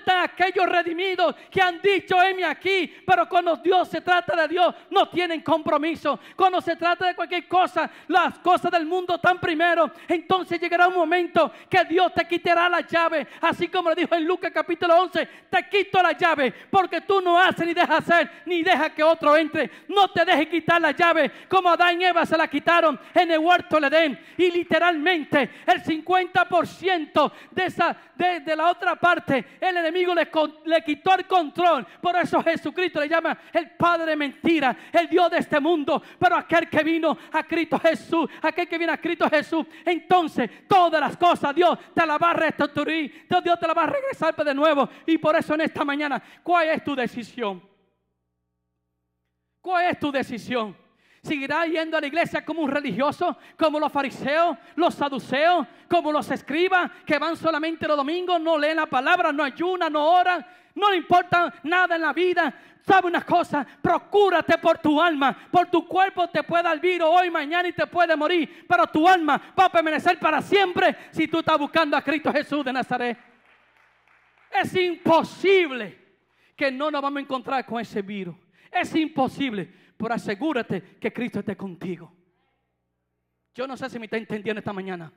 están 0.08 0.24
aquellos 0.24 0.66
redimidos 0.66 1.36
que 1.50 1.60
han 1.60 1.80
dicho, 1.80 2.20
heme 2.22 2.44
aquí? 2.44 2.92
Pero 3.06 3.28
cuando 3.28 3.56
Dios 3.56 3.88
se 3.88 4.00
trata 4.00 4.34
de 4.34 4.48
Dios, 4.48 4.74
no 4.90 5.08
tienen 5.08 5.42
compromiso. 5.42 6.18
Cuando 6.34 6.60
se 6.60 6.76
trata 6.76 7.06
de 7.06 7.14
cualquier 7.14 7.46
cosa, 7.46 7.90
las 8.08 8.38
cosas 8.38 8.70
del 8.70 8.86
mundo 8.86 9.14
están 9.14 9.38
primero. 9.38 9.90
Entonces 10.08 10.60
llegará 10.60 10.88
un 10.88 10.94
momento 10.94 11.52
que 11.68 11.84
Dios 11.84 12.12
te 12.14 12.26
quitará 12.26 12.68
la 12.68 12.80
llave. 12.80 13.26
Así 13.40 13.68
como 13.68 13.90
le 13.90 13.96
dijo 13.96 14.14
en 14.14 14.24
Lucas 14.24 14.50
capítulo 14.52 14.98
11, 14.98 15.28
te 15.50 15.68
quito 15.68 16.02
la 16.02 16.12
llave 16.12 16.52
porque 16.70 17.02
tú 17.02 17.20
no 17.20 17.38
haces 17.38 17.66
ni 17.66 17.74
dejas 17.74 18.08
hacer, 18.08 18.30
ni 18.46 18.62
dejas 18.62 18.90
que 18.92 19.02
otro 19.02 19.36
entre. 19.36 19.70
No 19.88 20.10
te 20.10 20.24
dejes 20.24 20.48
quitar 20.48 20.80
la 20.80 20.92
llave 20.92 21.30
como 21.48 21.68
Adán 21.68 22.00
y 22.00 22.04
Eva 22.04 22.24
se 22.24 22.36
la 22.36 22.48
quitaron 22.48 22.98
en 23.14 23.30
el 23.30 23.38
huerto 23.38 23.78
de 23.78 23.86
Edén 23.86 23.98
Jerusalén 23.98 24.18
y 24.36 24.50
literalmente 24.50 25.50
el 25.66 25.82
50% 25.82 27.32
de, 27.50 27.64
esa, 27.64 27.96
de, 28.14 28.56
la 28.56 28.70
otra 28.70 28.96
parte 28.96 29.44
el 29.60 29.76
enemigo 29.76 29.97
le, 30.06 30.28
le 30.64 30.82
quitó 30.82 31.14
el 31.14 31.26
control. 31.26 31.86
Por 32.00 32.16
eso 32.16 32.42
Jesucristo 32.42 33.00
le 33.00 33.08
llama 33.08 33.38
el 33.52 33.70
Padre 33.70 34.06
de 34.06 34.16
mentira, 34.16 34.76
el 34.92 35.08
Dios 35.08 35.30
de 35.30 35.38
este 35.38 35.60
mundo. 35.60 36.02
Pero 36.18 36.36
aquel 36.36 36.68
que 36.68 36.82
vino 36.82 37.16
a 37.32 37.42
Cristo 37.42 37.78
Jesús, 37.78 38.28
aquel 38.42 38.68
que 38.68 38.78
viene 38.78 38.92
a 38.92 39.00
Cristo 39.00 39.28
Jesús, 39.28 39.66
entonces 39.84 40.66
todas 40.68 41.00
las 41.00 41.16
cosas 41.16 41.54
Dios 41.54 41.78
te 41.94 42.06
la 42.06 42.18
va 42.18 42.30
a 42.30 42.34
restituir, 42.34 43.26
Dios 43.42 43.58
te 43.58 43.66
la 43.66 43.74
va 43.74 43.84
a 43.84 43.86
regresar 43.86 44.34
de 44.36 44.54
nuevo. 44.54 44.88
Y 45.06 45.18
por 45.18 45.36
eso 45.36 45.54
en 45.54 45.62
esta 45.62 45.84
mañana, 45.84 46.22
¿cuál 46.42 46.68
es 46.68 46.84
tu 46.84 46.94
decisión? 46.94 47.62
¿Cuál 49.60 49.86
es 49.90 49.98
tu 49.98 50.10
decisión? 50.12 50.87
¿Seguirá 51.22 51.66
yendo 51.66 51.96
a 51.96 52.00
la 52.00 52.06
iglesia 52.06 52.44
como 52.44 52.62
un 52.62 52.70
religioso, 52.70 53.36
como 53.56 53.80
los 53.80 53.90
fariseos, 53.90 54.56
los 54.76 54.94
saduceos, 54.94 55.66
como 55.88 56.12
los 56.12 56.30
escribas 56.30 56.90
que 57.04 57.18
van 57.18 57.36
solamente 57.36 57.88
los 57.88 57.96
domingos, 57.96 58.40
no 58.40 58.56
leen 58.56 58.76
la 58.76 58.86
palabra, 58.86 59.32
no 59.32 59.42
ayunan, 59.42 59.92
no 59.92 60.04
oran, 60.04 60.46
no 60.74 60.90
le 60.90 60.96
importa 60.96 61.52
nada 61.64 61.96
en 61.96 62.02
la 62.02 62.12
vida? 62.12 62.54
¿Sabe 62.88 63.08
una 63.08 63.22
cosa? 63.22 63.66
Procúrate 63.82 64.56
por 64.56 64.78
tu 64.78 65.00
alma, 65.02 65.36
por 65.50 65.66
tu 65.66 65.86
cuerpo 65.86 66.28
te 66.28 66.42
puede 66.42 66.62
dar 66.62 66.80
hoy, 67.02 67.30
mañana 67.30 67.68
y 67.68 67.72
te 67.72 67.86
puede 67.86 68.16
morir, 68.16 68.64
pero 68.66 68.86
tu 68.86 69.06
alma 69.06 69.52
va 69.58 69.66
a 69.66 69.72
permanecer 69.72 70.18
para 70.18 70.40
siempre 70.40 70.96
si 71.10 71.28
tú 71.28 71.40
estás 71.40 71.58
buscando 71.58 71.96
a 71.96 72.02
Cristo 72.02 72.32
Jesús 72.32 72.64
de 72.64 72.72
Nazaret. 72.72 73.18
Es 74.50 74.74
imposible 74.74 75.98
que 76.56 76.70
no 76.70 76.90
nos 76.90 77.02
vamos 77.02 77.18
a 77.18 77.22
encontrar 77.22 77.66
con 77.66 77.80
ese 77.80 78.00
virus. 78.00 78.34
Es 78.70 78.94
imposible, 78.94 79.72
pero 79.98 80.14
asegúrate 80.14 80.96
que 80.98 81.12
Cristo 81.12 81.40
esté 81.40 81.56
contigo. 81.56 82.10
Yo 83.52 83.66
no 83.66 83.76
sé 83.76 83.90
si 83.90 83.98
me 83.98 84.06
está 84.06 84.16
entendiendo 84.16 84.60
esta 84.60 84.72
mañana. 84.72 85.12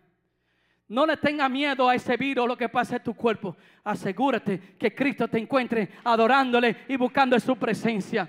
No 0.87 1.05
le 1.05 1.15
tenga 1.17 1.47
miedo 1.47 1.87
a 1.87 1.95
ese 1.95 2.17
virus, 2.17 2.47
lo 2.47 2.57
que 2.57 2.67
pasa 2.67 2.97
en 2.97 3.03
tu 3.03 3.13
cuerpo. 3.13 3.55
Asegúrate 3.83 4.75
que 4.77 4.93
Cristo 4.93 5.27
te 5.27 5.37
encuentre 5.37 5.93
adorándole 6.03 6.85
y 6.89 6.97
buscando 6.97 7.39
su 7.39 7.55
presencia. 7.57 8.27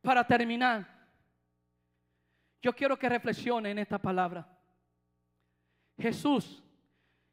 Para 0.00 0.24
terminar, 0.24 0.86
yo 2.62 2.72
quiero 2.72 2.96
que 2.96 3.08
reflexione 3.08 3.72
en 3.72 3.80
esta 3.80 3.98
palabra. 3.98 4.46
Jesús 5.98 6.62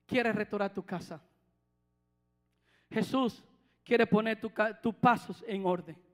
quiere 0.08 0.34
restaurar 0.34 0.74
tu 0.74 0.84
casa. 0.84 1.22
Jesús 2.90 3.44
quiere 3.84 4.08
poner 4.08 4.42
tus 4.82 4.96
pasos 4.96 5.44
en 5.48 5.66
orden. 5.66 6.13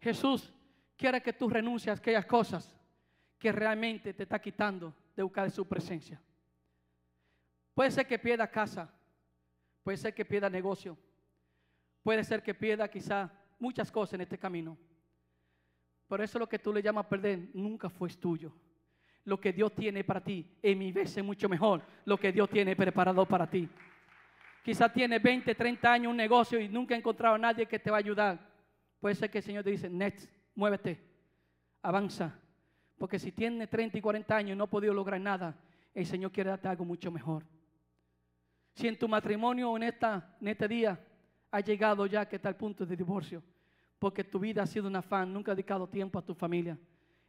Jesús 0.00 0.52
quiere 0.96 1.22
que 1.22 1.32
tú 1.32 1.48
renuncies 1.48 1.88
a 1.88 1.98
aquellas 1.98 2.26
cosas 2.26 2.76
que 3.38 3.52
realmente 3.52 4.12
te 4.12 4.22
está 4.22 4.40
quitando 4.40 4.94
de 5.16 5.22
buscar 5.22 5.50
su 5.50 5.66
presencia. 5.66 6.20
Puede 7.74 7.90
ser 7.90 8.06
que 8.06 8.18
pierda 8.18 8.50
casa, 8.50 8.92
puede 9.82 9.96
ser 9.96 10.14
que 10.14 10.24
pierda 10.24 10.50
negocio, 10.50 10.96
puede 12.02 12.24
ser 12.24 12.42
que 12.42 12.54
pierda 12.54 12.88
quizá 12.88 13.30
muchas 13.58 13.90
cosas 13.90 14.14
en 14.14 14.22
este 14.22 14.38
camino. 14.38 14.76
Por 16.06 16.20
eso 16.20 16.38
lo 16.38 16.48
que 16.48 16.58
tú 16.58 16.72
le 16.72 16.82
llamas 16.82 17.06
perder 17.06 17.50
nunca 17.54 17.88
fue 17.88 18.08
tuyo. 18.10 18.52
Lo 19.24 19.40
que 19.40 19.52
Dios 19.52 19.74
tiene 19.74 20.02
para 20.02 20.22
ti, 20.22 20.46
en 20.62 20.78
mi 20.78 20.92
vez 20.92 21.16
es 21.16 21.24
mucho 21.24 21.48
mejor 21.48 21.82
lo 22.04 22.18
que 22.18 22.32
Dios 22.32 22.48
tiene 22.50 22.74
preparado 22.74 23.24
para 23.26 23.48
ti. 23.48 23.68
Quizás 24.64 24.92
tiene 24.92 25.18
20, 25.18 25.54
30 25.54 25.92
años 25.92 26.10
un 26.10 26.16
negocio 26.16 26.58
y 26.58 26.68
nunca 26.68 26.94
ha 26.94 26.98
encontrado 26.98 27.36
a 27.36 27.38
nadie 27.38 27.66
que 27.66 27.78
te 27.78 27.90
va 27.90 27.98
a 27.98 28.00
ayudar. 28.00 28.49
Puede 29.00 29.14
ser 29.14 29.30
que 29.30 29.38
el 29.38 29.44
Señor 29.44 29.64
te 29.64 29.70
dice, 29.70 29.88
next, 29.88 30.30
muévete, 30.54 31.02
avanza. 31.82 32.38
Porque 32.98 33.18
si 33.18 33.32
tiene 33.32 33.66
30 33.66 33.98
y 33.98 34.00
40 34.00 34.36
años 34.36 34.52
y 34.52 34.58
no 34.58 34.64
ha 34.64 34.70
podido 34.70 34.92
lograr 34.92 35.20
nada, 35.20 35.58
el 35.94 36.04
Señor 36.06 36.30
quiere 36.30 36.50
darte 36.50 36.68
algo 36.68 36.84
mucho 36.84 37.10
mejor. 37.10 37.44
Si 38.74 38.86
en 38.86 38.98
tu 38.98 39.08
matrimonio 39.08 39.74
en, 39.76 39.84
esta, 39.84 40.36
en 40.40 40.48
este 40.48 40.68
día 40.68 41.00
ha 41.50 41.60
llegado 41.60 42.06
ya 42.06 42.28
que 42.28 42.36
está 42.36 42.50
el 42.50 42.56
punto 42.56 42.84
de 42.84 42.96
divorcio, 42.96 43.42
porque 43.98 44.22
tu 44.22 44.38
vida 44.38 44.62
ha 44.62 44.66
sido 44.66 44.86
un 44.86 44.96
afán, 44.96 45.32
nunca 45.32 45.52
ha 45.52 45.54
dedicado 45.54 45.88
tiempo 45.88 46.18
a 46.18 46.22
tu 46.22 46.34
familia, 46.34 46.78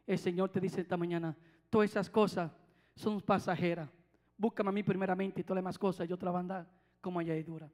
el 0.06 0.18
Señor 0.18 0.50
te 0.50 0.60
dice 0.60 0.82
esta 0.82 0.96
mañana, 0.96 1.36
todas 1.70 1.90
esas 1.90 2.10
cosas 2.10 2.50
son 2.94 3.20
pasajeras. 3.20 3.88
Búscame 4.36 4.70
a 4.70 4.72
mí 4.72 4.82
primeramente 4.82 5.40
y 5.40 5.44
todas 5.44 5.56
las 5.56 5.62
demás 5.62 5.78
cosas 5.78 6.08
yo 6.08 6.16
te 6.16 6.24
las 6.24 6.32
voy 6.32 6.44
a 6.44 6.46
dar 6.46 6.66
como 7.00 7.18
añadidura. 7.20 7.70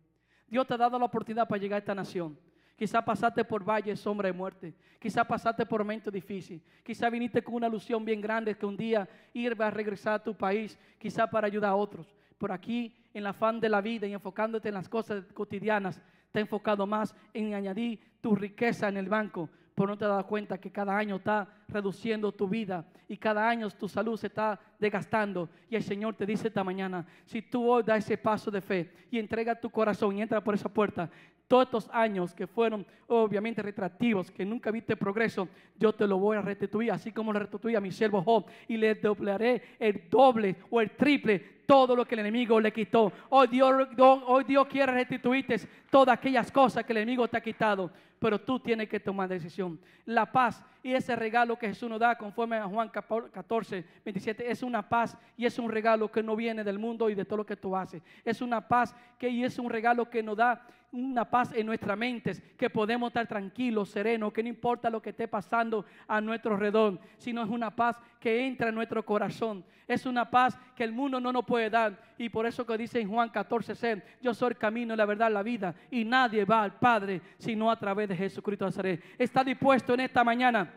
Dios 0.46 0.66
te 0.66 0.74
ha 0.74 0.78
dado 0.78 0.98
la 0.98 1.04
oportunidad 1.04 1.48
para 1.48 1.60
llegar 1.60 1.76
a 1.76 1.80
esta 1.80 1.94
nación. 1.94 2.38
Quizá 2.78 3.04
pasaste 3.04 3.44
por 3.44 3.64
valles, 3.64 3.98
sombra 3.98 4.28
de 4.28 4.32
muerte. 4.32 4.72
Quizá 5.00 5.24
pasaste 5.24 5.66
por 5.66 5.80
momentos 5.80 6.12
difíciles. 6.12 6.62
Quizá 6.84 7.10
viniste 7.10 7.42
con 7.42 7.56
una 7.56 7.66
ilusión 7.66 8.04
bien 8.04 8.20
grande 8.20 8.56
que 8.56 8.64
un 8.64 8.76
día 8.76 9.08
ir 9.34 9.60
a 9.60 9.68
regresar 9.68 10.14
a 10.14 10.22
tu 10.22 10.32
país, 10.32 10.78
quizá 10.96 11.26
para 11.26 11.48
ayudar 11.48 11.72
a 11.72 11.74
otros. 11.74 12.14
Por 12.38 12.52
aquí, 12.52 12.94
en 13.12 13.22
el 13.22 13.26
afán 13.26 13.58
de 13.58 13.68
la 13.68 13.80
vida 13.80 14.06
y 14.06 14.12
enfocándote 14.12 14.68
en 14.68 14.74
las 14.74 14.88
cosas 14.88 15.24
cotidianas, 15.34 16.00
te 16.30 16.38
ha 16.38 16.42
enfocado 16.42 16.86
más 16.86 17.16
en 17.34 17.52
añadir 17.52 17.98
tu 18.20 18.36
riqueza 18.36 18.88
en 18.88 18.96
el 18.96 19.08
banco, 19.08 19.50
pero 19.74 19.88
no 19.88 19.98
te 19.98 20.04
has 20.04 20.10
dado 20.10 20.26
cuenta 20.28 20.58
que 20.58 20.70
cada 20.70 20.96
año 20.96 21.16
está 21.16 21.48
reduciendo 21.66 22.30
tu 22.30 22.46
vida 22.46 22.84
y 23.08 23.16
cada 23.16 23.48
año 23.48 23.68
tu 23.70 23.88
salud 23.88 24.16
se 24.16 24.28
está 24.28 24.60
desgastando. 24.78 25.50
Y 25.68 25.74
el 25.74 25.82
Señor 25.82 26.14
te 26.14 26.26
dice 26.26 26.46
esta 26.46 26.62
mañana, 26.62 27.04
si 27.24 27.42
tú 27.42 27.68
hoy 27.68 27.82
das 27.82 28.04
ese 28.04 28.16
paso 28.16 28.52
de 28.52 28.60
fe 28.60 28.92
y 29.10 29.18
entrega 29.18 29.58
tu 29.58 29.68
corazón 29.68 30.16
y 30.16 30.22
entra 30.22 30.44
por 30.44 30.54
esa 30.54 30.68
puerta, 30.68 31.10
todos 31.48 31.64
estos 31.64 31.90
años 31.92 32.34
que 32.34 32.46
fueron 32.46 32.86
obviamente 33.08 33.62
retractivos, 33.62 34.30
que 34.30 34.44
nunca 34.44 34.70
viste 34.70 34.96
progreso, 34.96 35.48
yo 35.76 35.94
te 35.94 36.06
lo 36.06 36.18
voy 36.18 36.36
a 36.36 36.42
restituir, 36.42 36.92
así 36.92 37.10
como 37.10 37.32
lo 37.32 37.38
restituí 37.38 37.74
a 37.74 37.80
mi 37.80 37.90
siervo 37.90 38.22
Job, 38.22 38.44
y 38.68 38.76
le 38.76 38.94
doblaré 38.94 39.62
el 39.78 40.02
doble 40.10 40.56
o 40.70 40.80
el 40.80 40.90
triple 40.90 41.58
todo 41.66 41.96
lo 41.96 42.06
que 42.06 42.14
el 42.14 42.20
enemigo 42.20 42.60
le 42.60 42.72
quitó. 42.72 43.12
Hoy 43.30 43.48
Dios, 43.48 43.88
hoy 43.98 44.44
Dios 44.44 44.66
quiere 44.68 44.92
restituirte 44.92 45.56
todas 45.90 46.16
aquellas 46.16 46.52
cosas 46.52 46.84
que 46.84 46.92
el 46.92 46.98
enemigo 46.98 47.28
te 47.28 47.36
ha 47.36 47.42
quitado, 47.42 47.90
pero 48.18 48.40
tú 48.40 48.60
tienes 48.60 48.88
que 48.88 49.00
tomar 49.00 49.28
decisión. 49.28 49.78
La 50.06 50.30
paz 50.30 50.64
y 50.82 50.92
ese 50.92 51.16
regalo 51.16 51.58
que 51.58 51.68
Jesús 51.68 51.88
nos 51.88 52.00
da 52.00 52.16
conforme 52.16 52.56
a 52.56 52.66
Juan 52.66 52.88
14, 52.88 53.84
27 54.04 54.50
es 54.50 54.62
una 54.62 54.88
paz 54.88 55.16
y 55.36 55.46
es 55.46 55.58
un 55.58 55.70
regalo 55.70 56.10
que 56.10 56.22
no 56.22 56.36
viene 56.36 56.64
del 56.64 56.78
mundo 56.78 57.10
y 57.10 57.14
de 57.14 57.24
todo 57.24 57.38
lo 57.38 57.46
que 57.46 57.56
tú 57.56 57.76
haces. 57.76 58.02
Es 58.24 58.40
una 58.40 58.66
paz 58.66 58.94
que 59.18 59.28
y 59.28 59.44
es 59.44 59.58
un 59.58 59.68
regalo 59.68 60.08
que 60.08 60.22
nos 60.22 60.36
da 60.36 60.66
una 60.92 61.28
paz 61.28 61.52
en 61.54 61.66
nuestras 61.66 61.98
mentes, 61.98 62.40
que 62.56 62.70
podemos 62.70 63.08
estar 63.08 63.26
tranquilos, 63.26 63.90
serenos, 63.90 64.32
que 64.32 64.42
no 64.42 64.48
importa 64.48 64.88
lo 64.88 65.02
que 65.02 65.10
esté 65.10 65.28
pasando 65.28 65.84
a 66.06 66.20
nuestro 66.20 66.54
alrededor, 66.54 66.98
sino 67.18 67.42
es 67.42 67.50
una 67.50 67.74
paz 67.74 68.00
que 68.18 68.46
entra 68.46 68.70
en 68.70 68.74
nuestro 68.74 69.04
corazón. 69.04 69.64
Es 69.86 70.04
una 70.04 70.28
paz 70.28 70.58
que 70.74 70.84
el 70.84 70.92
mundo 70.92 71.18
no 71.18 71.32
nos 71.32 71.44
puede 71.44 71.70
dar. 71.70 71.98
Y 72.18 72.28
por 72.28 72.46
eso 72.46 72.64
que 72.66 72.76
dice 72.76 73.00
en 73.00 73.08
Juan 73.08 73.30
14, 73.30 74.02
yo 74.20 74.34
soy 74.34 74.50
el 74.50 74.58
camino, 74.58 74.94
la 74.94 75.06
verdad, 75.06 75.32
la 75.32 75.42
vida. 75.42 75.74
Y 75.90 76.04
nadie 76.04 76.44
va 76.44 76.62
al 76.62 76.78
Padre 76.78 77.22
sino 77.38 77.70
a 77.70 77.78
través 77.78 78.08
de 78.08 78.16
Jesucristo 78.16 78.64
de 78.64 78.68
Nazaret. 78.70 79.04
Está 79.18 79.42
dispuesto 79.42 79.94
en 79.94 80.00
esta 80.00 80.22
mañana. 80.22 80.70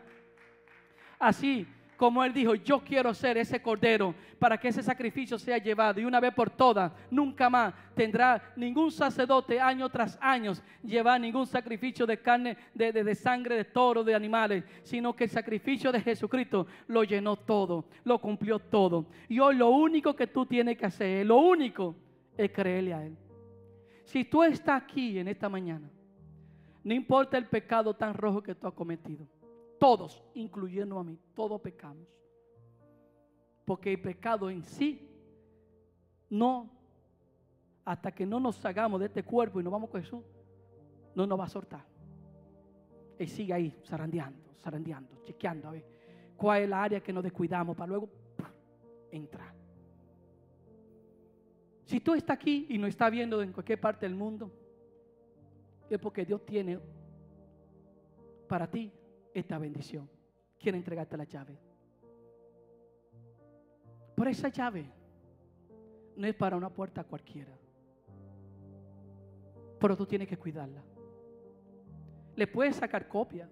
Así 1.21 1.67
como 1.95 2.23
Él 2.23 2.33
dijo, 2.33 2.55
yo 2.55 2.79
quiero 2.79 3.13
ser 3.13 3.37
ese 3.37 3.61
cordero 3.61 4.15
para 4.39 4.57
que 4.57 4.69
ese 4.69 4.81
sacrificio 4.81 5.37
sea 5.37 5.59
llevado 5.59 6.01
y 6.01 6.05
una 6.05 6.19
vez 6.19 6.33
por 6.33 6.49
todas, 6.49 6.91
nunca 7.11 7.47
más 7.47 7.75
tendrá 7.93 8.51
ningún 8.55 8.91
sacerdote 8.91 9.61
año 9.61 9.87
tras 9.87 10.17
año 10.19 10.53
llevar 10.81 11.21
ningún 11.21 11.45
sacrificio 11.45 12.07
de 12.07 12.17
carne, 12.17 12.57
de, 12.73 12.91
de, 12.91 13.13
sangre 13.13 13.55
de 13.55 13.65
toro, 13.65 14.03
de 14.03 14.15
animales, 14.15 14.63
sino 14.81 15.15
que 15.15 15.25
el 15.25 15.29
sacrificio 15.29 15.91
de 15.91 16.01
Jesucristo 16.01 16.65
lo 16.87 17.03
llenó 17.03 17.35
todo, 17.35 17.85
lo 18.03 18.17
cumplió 18.17 18.57
todo. 18.57 19.05
Y 19.29 19.37
hoy 19.37 19.57
lo 19.57 19.69
único 19.69 20.15
que 20.15 20.25
tú 20.25 20.47
tienes 20.47 20.79
que 20.79 20.87
hacer, 20.87 21.23
lo 21.23 21.37
único 21.37 21.95
es 22.35 22.49
creerle 22.51 22.95
a 22.95 23.05
Él. 23.05 23.15
Si 24.05 24.25
tú 24.25 24.41
estás 24.41 24.81
aquí 24.81 25.19
en 25.19 25.27
esta 25.27 25.47
mañana, 25.47 25.87
no 26.83 26.95
importa 26.95 27.37
el 27.37 27.45
pecado 27.45 27.93
tan 27.93 28.15
rojo 28.15 28.41
que 28.41 28.55
tú 28.55 28.65
has 28.65 28.73
cometido 28.73 29.27
todos, 29.81 30.21
incluyendo 30.35 30.99
a 30.99 31.03
mí, 31.03 31.17
todos 31.33 31.59
pecamos. 31.59 32.07
Porque 33.65 33.91
el 33.91 33.99
pecado 33.99 34.47
en 34.47 34.63
sí, 34.63 35.09
no, 36.29 36.69
hasta 37.83 38.11
que 38.11 38.23
no 38.23 38.39
nos 38.39 38.63
hagamos 38.63 38.99
de 38.99 39.07
este 39.07 39.23
cuerpo 39.23 39.59
y 39.59 39.63
nos 39.63 39.73
vamos 39.73 39.89
con 39.89 40.03
Jesús, 40.03 40.21
no 41.15 41.25
nos 41.25 41.39
va 41.39 41.45
a 41.45 41.49
soltar. 41.49 41.83
Él 43.17 43.27
sigue 43.27 43.53
ahí, 43.53 43.75
zarandeando, 43.83 44.39
zarandeando, 44.61 45.19
chequeando 45.23 45.69
a 45.69 45.71
ver 45.71 45.85
cuál 46.37 46.61
es 46.61 46.69
la 46.69 46.83
área 46.83 47.01
que 47.01 47.11
nos 47.11 47.23
descuidamos 47.23 47.75
para 47.75 47.87
luego 47.87 48.07
entrar. 49.09 49.51
Si 51.85 51.99
tú 52.01 52.13
estás 52.13 52.35
aquí 52.35 52.67
y 52.69 52.77
no 52.77 52.85
estás 52.85 53.09
viendo 53.09 53.41
en 53.41 53.51
cualquier 53.51 53.81
parte 53.81 54.05
del 54.05 54.15
mundo, 54.15 54.51
es 55.89 55.97
porque 55.97 56.23
Dios 56.23 56.45
tiene 56.45 56.77
para 58.47 58.69
ti 58.69 58.91
esta 59.33 59.57
bendición. 59.57 60.09
Quiere 60.59 60.77
entregarte 60.77 61.17
la 61.17 61.23
llave. 61.23 61.57
Por 64.15 64.27
esa 64.27 64.49
llave 64.49 64.85
no 66.15 66.27
es 66.27 66.35
para 66.35 66.55
una 66.55 66.69
puerta 66.69 67.03
cualquiera. 67.03 67.57
Pero 69.79 69.97
tú 69.97 70.05
tienes 70.05 70.27
que 70.27 70.37
cuidarla. 70.37 70.83
Le 72.35 72.47
puedes 72.47 72.75
sacar 72.75 73.07
copia 73.07 73.49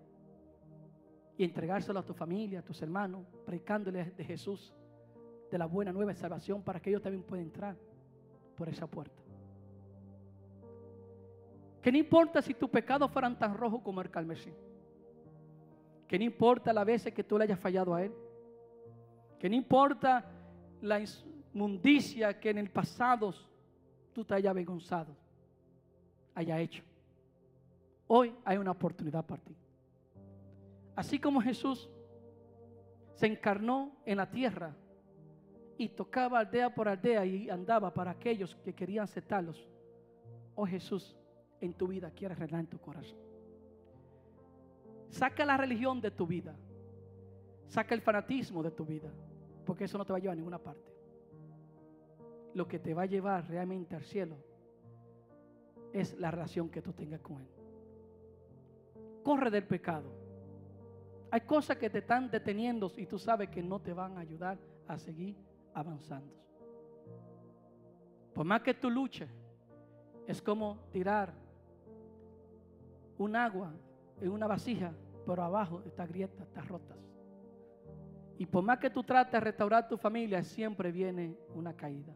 y 1.38 1.43
entregárselo 1.43 1.99
a 1.99 2.05
tu 2.05 2.13
familia, 2.13 2.59
a 2.59 2.63
tus 2.63 2.82
hermanos, 2.82 3.25
predicándoles 3.45 4.15
de 4.15 4.23
Jesús, 4.23 4.73
de 5.49 5.57
la 5.57 5.65
buena 5.65 5.91
nueva 5.91 6.13
salvación, 6.13 6.61
para 6.61 6.80
que 6.80 6.89
ellos 6.91 7.01
también 7.01 7.23
puedan 7.23 7.45
entrar 7.45 7.75
por 8.55 8.69
esa 8.69 8.86
puerta. 8.86 9.21
Que 11.82 11.91
no 11.91 11.97
importa 11.97 12.41
si 12.41 12.53
tus 12.53 12.69
pecados 12.69 13.09
fueran 13.09 13.39
tan 13.39 13.55
rojos 13.55 13.82
como 13.82 14.01
el 14.01 14.11
carmesí. 14.11 14.53
Que 16.10 16.18
no 16.18 16.26
importa 16.26 16.74
las 16.74 16.86
veces 16.86 17.14
que 17.14 17.24
tú 17.24 17.38
le 17.38 17.45
hayas 17.45 17.60
fallado 17.60 17.93
a 17.93 18.03
Él. 18.03 18.12
Que 19.39 19.47
no 19.47 19.55
importa 19.55 20.26
la 20.82 20.99
inmundicia 20.99 22.38
que 22.39 22.49
en 22.49 22.57
el 22.57 22.72
pasado 22.72 23.34
tú 24.12 24.26
te 24.26 24.34
hayas 24.34 24.49
avergonzado, 24.49 25.16
haya 26.34 26.60
hecho. 26.60 26.84
Hoy 28.07 28.34
hay 28.43 28.57
una 28.57 28.72
oportunidad 28.72 29.24
para 29.24 29.41
ti. 29.41 29.55
Así 30.95 31.20
como 31.20 31.41
Jesús 31.41 31.88
se 33.14 33.28
encarnó 33.28 33.91
en 34.03 34.18
la 34.18 34.30
tierra 34.32 34.76
y 35.78 35.89
tocaba 35.89 36.39
aldea 36.39 36.74
por 36.74 36.89
aldea 36.89 37.24
y 37.24 37.49
andaba 37.51 37.93
para 37.93 38.12
aquellos 38.12 38.55
que 38.55 38.74
querían 38.74 39.03
aceptarlos. 39.03 39.70
Oh 40.55 40.66
Jesús, 40.66 41.16
en 41.62 41.74
tu 41.74 41.88
vida 41.88 42.10
quiere 42.12 42.34
reinar 42.34 42.62
en 42.62 42.68
tu 42.68 42.80
corazón. 42.80 43.28
Saca 45.10 45.45
la 45.45 45.57
religión 45.57 45.99
de 45.99 46.12
tu 46.12 46.26
vida. 46.26 46.55
Saca 47.68 47.93
el 47.93 48.01
fanatismo 48.01 48.64
de 48.64 48.72
tu 48.72 48.86
vida. 48.86 49.12
Porque 49.66 49.84
eso 49.84 49.97
no 49.97 50.05
te 50.05 50.14
va 50.14 50.18
a 50.18 50.22
llevar 50.22 50.34
a 50.34 50.38
ninguna 50.38 50.60
parte. 50.60 50.91
Lo 52.53 52.68
que 52.68 52.80
te 52.80 52.93
va 52.93 53.03
a 53.03 53.05
llevar 53.05 53.47
realmente 53.47 53.95
al 53.95 54.03
cielo 54.03 54.36
es 55.93 56.18
la 56.18 56.32
relación 56.32 56.70
que 56.70 56.82
tú 56.82 56.93
tengas 56.93 57.22
con 57.22 57.41
Él. 57.41 57.47
Corre 59.24 59.51
del 59.51 59.66
pecado. 59.66 60.12
Hay 61.32 61.41
cosas 61.41 61.78
que 61.78 61.89
te 61.89 61.99
están 61.99 62.30
deteniendo 62.30 62.91
y 62.97 63.05
tú 63.05 63.20
sabes 63.20 63.49
que 63.49 63.62
no 63.62 63.80
te 63.80 63.93
van 63.93 64.18
a 64.18 64.22
ayudar 64.22 64.57
a 64.88 64.97
seguir 64.97 65.36
avanzando. 65.74 66.34
Por 68.34 68.45
más 68.45 68.62
que 68.62 68.74
tú 68.74 68.89
luches, 68.89 69.30
es 70.26 70.41
como 70.41 70.80
tirar 70.91 71.34
un 73.18 73.36
agua 73.36 73.74
en 74.22 74.32
una 74.32 74.47
vasija, 74.47 74.93
pero 75.26 75.43
abajo 75.43 75.82
está 75.86 76.05
grieta, 76.05 76.43
está 76.43 76.61
rotas. 76.61 76.97
Y 78.38 78.45
por 78.45 78.63
más 78.63 78.80
que 78.80 78.89
tú 78.89 79.03
trates 79.03 79.34
de 79.34 79.39
restaurar 79.41 79.88
tu 79.88 79.97
familia, 79.97 80.41
siempre 80.43 80.91
viene 80.91 81.36
una 81.53 81.74
caída. 81.74 82.15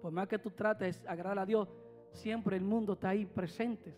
Por 0.00 0.12
más 0.12 0.28
que 0.28 0.38
tú 0.38 0.50
trates 0.50 1.02
de 1.02 1.08
agradar 1.08 1.40
a 1.40 1.46
Dios, 1.46 1.68
siempre 2.12 2.56
el 2.56 2.64
mundo 2.64 2.92
está 2.92 3.08
ahí 3.08 3.26
presente. 3.26 3.94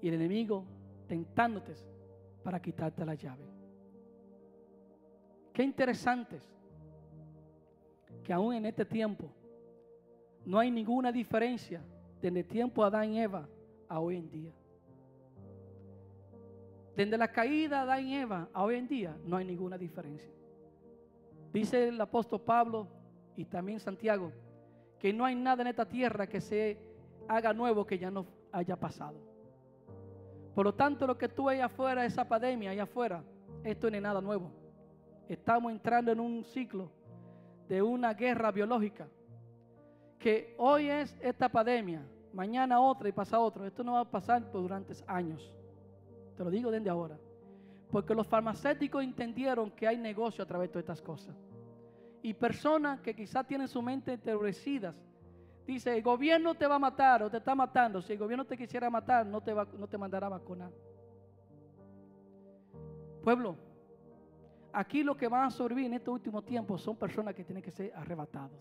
Y 0.00 0.08
el 0.08 0.14
enemigo 0.14 0.64
tentándote 1.08 1.74
para 2.42 2.60
quitarte 2.62 3.04
la 3.04 3.14
llave. 3.14 3.44
Qué 5.52 5.62
interesante 5.62 6.40
que 8.22 8.32
aún 8.32 8.54
en 8.54 8.66
este 8.66 8.84
tiempo 8.84 9.28
no 10.44 10.58
hay 10.58 10.70
ninguna 10.70 11.10
diferencia 11.10 11.82
desde 12.22 12.40
el 12.40 12.46
tiempo 12.46 12.82
de 12.82 12.88
Adán 12.88 13.12
y 13.12 13.20
Eva 13.20 13.48
a 13.88 13.98
hoy 13.98 14.16
en 14.16 14.30
día. 14.30 14.52
Desde 16.96 17.16
la 17.16 17.28
caída 17.28 17.84
de 17.84 17.92
Adán 17.92 18.06
y 18.06 18.16
Eva 18.16 18.48
a 18.52 18.62
hoy 18.62 18.76
en 18.76 18.88
día 18.88 19.16
no 19.24 19.36
hay 19.36 19.44
ninguna 19.44 19.78
diferencia. 19.78 20.32
Dice 21.52 21.88
el 21.88 22.00
apóstol 22.00 22.40
Pablo 22.40 22.88
y 23.36 23.44
también 23.44 23.80
Santiago 23.80 24.32
que 24.98 25.12
no 25.12 25.24
hay 25.24 25.34
nada 25.34 25.62
en 25.62 25.68
esta 25.68 25.88
tierra 25.88 26.26
que 26.26 26.40
se 26.40 26.78
haga 27.26 27.52
nuevo 27.54 27.86
que 27.86 27.98
ya 27.98 28.10
no 28.10 28.26
haya 28.52 28.76
pasado. 28.76 29.18
Por 30.54 30.66
lo 30.66 30.74
tanto, 30.74 31.06
lo 31.06 31.16
que 31.16 31.28
tú 31.28 31.44
ves 31.46 31.62
afuera, 31.62 32.04
esa 32.04 32.28
pandemia 32.28 32.70
allá 32.70 32.82
afuera, 32.82 33.24
esto 33.64 33.90
no 33.90 33.96
es 33.96 34.02
nada 34.02 34.20
nuevo. 34.20 34.50
Estamos 35.28 35.72
entrando 35.72 36.12
en 36.12 36.20
un 36.20 36.44
ciclo 36.44 36.90
de 37.66 37.80
una 37.80 38.12
guerra 38.12 38.50
biológica. 38.50 39.08
Que 40.18 40.54
hoy 40.58 40.90
es 40.90 41.16
esta 41.22 41.48
pandemia, 41.48 42.04
mañana 42.34 42.78
otra 42.80 43.08
y 43.08 43.12
pasa 43.12 43.38
otra. 43.38 43.66
Esto 43.66 43.82
no 43.82 43.94
va 43.94 44.00
a 44.00 44.10
pasar 44.10 44.52
durante 44.52 44.92
años. 45.06 45.50
Te 46.40 46.44
lo 46.44 46.50
digo 46.50 46.70
desde 46.70 46.88
ahora. 46.88 47.18
Porque 47.90 48.14
los 48.14 48.26
farmacéuticos 48.26 49.04
entendieron 49.04 49.70
que 49.72 49.86
hay 49.86 49.98
negocio 49.98 50.42
a 50.42 50.46
través 50.46 50.70
de 50.70 50.72
todas 50.72 50.84
estas 50.84 51.02
cosas. 51.02 51.36
Y 52.22 52.32
personas 52.32 52.98
que 53.02 53.14
quizás 53.14 53.46
tienen 53.46 53.68
su 53.68 53.82
mente 53.82 54.14
enterrecidas 54.14 54.94
Dice, 55.66 55.94
el 55.94 56.02
gobierno 56.02 56.54
te 56.54 56.66
va 56.66 56.76
a 56.76 56.78
matar 56.78 57.22
o 57.22 57.30
te 57.30 57.36
está 57.36 57.54
matando. 57.54 58.00
Si 58.00 58.14
el 58.14 58.18
gobierno 58.18 58.46
te 58.46 58.56
quisiera 58.56 58.88
matar, 58.88 59.26
no 59.26 59.42
te, 59.42 59.52
va, 59.52 59.68
no 59.76 59.86
te 59.86 59.98
mandará 59.98 60.28
a 60.28 60.30
vacunar. 60.30 60.72
Pueblo, 63.22 63.54
aquí 64.72 65.02
lo 65.02 65.14
que 65.14 65.28
van 65.28 65.44
a 65.44 65.50
sobrevivir 65.50 65.88
en 65.88 65.98
estos 65.98 66.14
últimos 66.14 66.42
tiempos 66.46 66.80
son 66.80 66.96
personas 66.96 67.34
que 67.34 67.44
tienen 67.44 67.62
que 67.62 67.70
ser 67.70 67.92
arrebatados. 67.94 68.58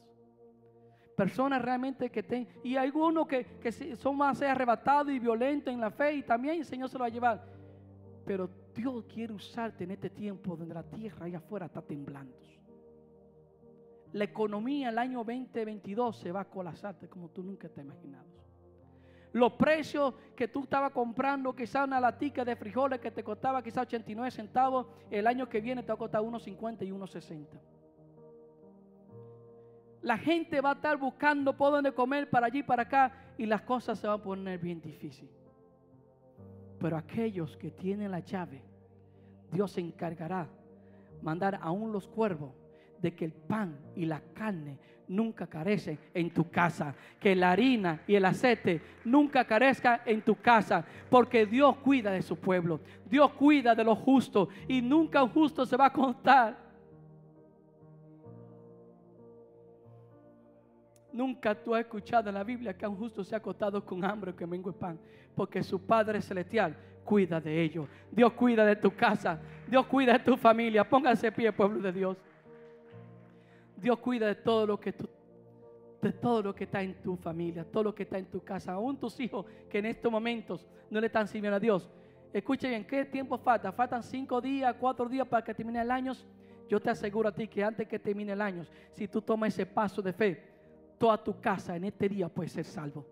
Personas 1.15 1.61
realmente 1.61 2.09
que 2.09 2.23
tienen, 2.23 2.49
y 2.61 2.75
algunos 2.75 3.25
que, 3.25 3.45
que 3.61 3.71
son 3.71 4.17
más 4.17 4.41
arrebatados 4.41 5.13
y 5.13 5.19
violentos 5.19 5.73
en 5.73 5.79
la 5.79 5.91
fe, 5.91 6.15
y 6.15 6.23
también 6.23 6.57
el 6.57 6.65
Señor 6.65 6.89
se 6.89 6.97
lo 6.97 7.03
va 7.03 7.07
a 7.07 7.09
llevar. 7.09 7.58
Pero 8.29 8.47
Dios 8.75 9.05
quiere 9.11 9.33
usarte 9.33 9.85
en 9.85 9.89
este 9.89 10.11
tiempo 10.11 10.55
donde 10.55 10.75
la 10.75 10.83
tierra 10.83 11.25
allá 11.25 11.39
afuera 11.39 11.65
está 11.65 11.81
temblando 11.81 12.37
la 14.13 14.23
economía 14.23 14.89
el 14.89 14.97
año 14.97 15.23
2022 15.23 16.17
se 16.17 16.31
va 16.31 16.41
a 16.41 16.45
colapsarte 16.45 17.07
como 17.07 17.29
tú 17.29 17.43
nunca 17.43 17.69
te 17.69 17.81
imaginado. 17.81 18.25
Los 19.31 19.53
precios 19.53 20.15
que 20.35 20.47
tú 20.47 20.63
estabas 20.63 20.91
comprando, 20.91 21.55
quizás 21.55 21.85
una 21.85 21.99
latica 21.99 22.43
de 22.43 22.55
frijoles 22.55 22.99
que 22.99 23.11
te 23.11 23.23
costaba 23.23 23.61
quizás 23.61 23.83
89 23.83 24.31
centavos, 24.31 24.87
el 25.11 25.27
año 25.27 25.47
que 25.47 25.61
viene 25.61 25.83
te 25.83 25.89
va 25.89 25.93
a 25.93 25.97
costar 25.97 26.21
1.50 26.21 26.87
y 26.87 26.89
1.60. 26.89 27.45
La 30.01 30.17
gente 30.17 30.59
va 30.61 30.71
a 30.71 30.73
estar 30.73 30.97
buscando 30.97 31.55
por 31.55 31.71
dónde 31.71 31.91
comer 31.91 32.27
para 32.27 32.47
allí, 32.47 32.63
para 32.63 32.83
acá, 32.83 33.11
y 33.37 33.45
las 33.45 33.61
cosas 33.61 33.99
se 33.99 34.07
van 34.07 34.19
a 34.19 34.23
poner 34.23 34.57
bien 34.57 34.81
difíciles. 34.81 35.38
Pero 36.79 36.97
aquellos 36.97 37.57
que 37.57 37.71
tienen 37.71 38.11
la 38.11 38.19
llave, 38.19 38.61
Dios 39.51 39.71
se 39.71 39.81
encargará 39.81 40.47
mandar 41.21 41.59
aún 41.61 41.91
los 41.91 42.07
cuervos 42.07 42.51
de 43.01 43.13
que 43.13 43.25
el 43.25 43.31
pan 43.31 43.77
y 43.95 44.05
la 44.05 44.21
carne 44.33 44.77
nunca 45.07 45.47
carecen 45.47 45.97
en 46.13 46.29
tu 46.29 46.49
casa, 46.49 46.95
que 47.19 47.35
la 47.35 47.51
harina 47.51 48.01
y 48.07 48.15
el 48.15 48.25
aceite 48.25 48.81
nunca 49.03 49.45
carezcan 49.45 50.01
en 50.05 50.21
tu 50.21 50.35
casa, 50.35 50.85
porque 51.09 51.45
Dios 51.45 51.77
cuida 51.77 52.11
de 52.11 52.21
su 52.21 52.37
pueblo, 52.37 52.79
Dios 53.09 53.31
cuida 53.31 53.73
de 53.73 53.83
los 53.83 53.97
justos 53.97 54.49
y 54.67 54.81
nunca 54.81 55.23
un 55.23 55.29
justo 55.29 55.65
se 55.65 55.77
va 55.77 55.87
a 55.87 55.93
contar. 55.93 56.68
Nunca 61.19 61.53
tú 61.53 61.75
has 61.75 61.81
escuchado 61.81 62.29
en 62.29 62.35
la 62.35 62.45
Biblia 62.45 62.73
que 62.77 62.87
un 62.87 62.95
justo 62.95 63.25
se 63.25 63.35
ha 63.35 63.39
acostado 63.39 63.83
con 63.83 64.05
hambre 64.05 64.33
que 64.33 64.47
mengue 64.47 64.71
pan, 64.71 64.97
porque 65.35 65.61
su 65.61 65.77
Padre 65.85 66.21
Celestial 66.21 66.73
cuida 67.03 67.41
de 67.41 67.61
ellos. 67.61 67.89
Dios 68.09 68.31
cuida 68.31 68.65
de 68.65 68.77
tu 68.77 68.95
casa, 68.95 69.37
Dios 69.67 69.85
cuida 69.87 70.13
de 70.13 70.19
tu 70.19 70.37
familia. 70.37 70.89
Póngase 70.89 71.29
pie, 71.33 71.51
pueblo 71.51 71.81
de 71.81 71.91
Dios. 71.91 72.15
Dios 73.75 73.99
cuida 73.99 74.27
de 74.27 74.35
todo 74.35 74.65
lo 74.65 74.79
que 74.79 74.93
tú, 74.93 75.09
de 76.01 76.13
todo 76.13 76.41
lo 76.41 76.55
que 76.55 76.63
está 76.63 76.81
en 76.81 76.93
tu 77.01 77.17
familia, 77.17 77.65
todo 77.65 77.83
lo 77.83 77.93
que 77.93 78.03
está 78.03 78.17
en 78.17 78.27
tu 78.27 78.41
casa, 78.41 78.71
aún 78.71 78.95
tus 78.95 79.19
hijos 79.19 79.45
que 79.69 79.79
en 79.79 79.87
estos 79.87 80.09
momentos 80.09 80.65
no 80.89 81.01
le 81.01 81.07
están 81.07 81.27
sirviendo 81.27 81.57
a 81.57 81.59
Dios. 81.59 81.89
Escuche 82.31 82.69
bien, 82.69 82.87
¿qué 82.87 83.03
tiempo 83.03 83.37
falta? 83.37 83.73
Faltan 83.73 84.03
cinco 84.03 84.39
días, 84.39 84.73
cuatro 84.79 85.09
días 85.09 85.27
para 85.27 85.43
que 85.43 85.53
termine 85.53 85.81
el 85.81 85.91
año. 85.91 86.13
Yo 86.69 86.79
te 86.79 86.89
aseguro 86.89 87.27
a 87.27 87.35
ti 87.35 87.45
que 87.45 87.61
antes 87.61 87.85
que 87.89 87.99
termine 87.99 88.31
el 88.31 88.39
año, 88.39 88.63
si 88.93 89.05
tú 89.05 89.21
tomas 89.21 89.49
ese 89.53 89.65
paso 89.65 90.01
de 90.01 90.13
fe, 90.13 90.58
toda 90.99 91.17
tu 91.23 91.39
casa 91.41 91.75
en 91.75 91.85
este 91.85 92.07
día 92.07 92.29
puede 92.29 92.49
ser 92.49 92.65
salvo. 92.65 93.05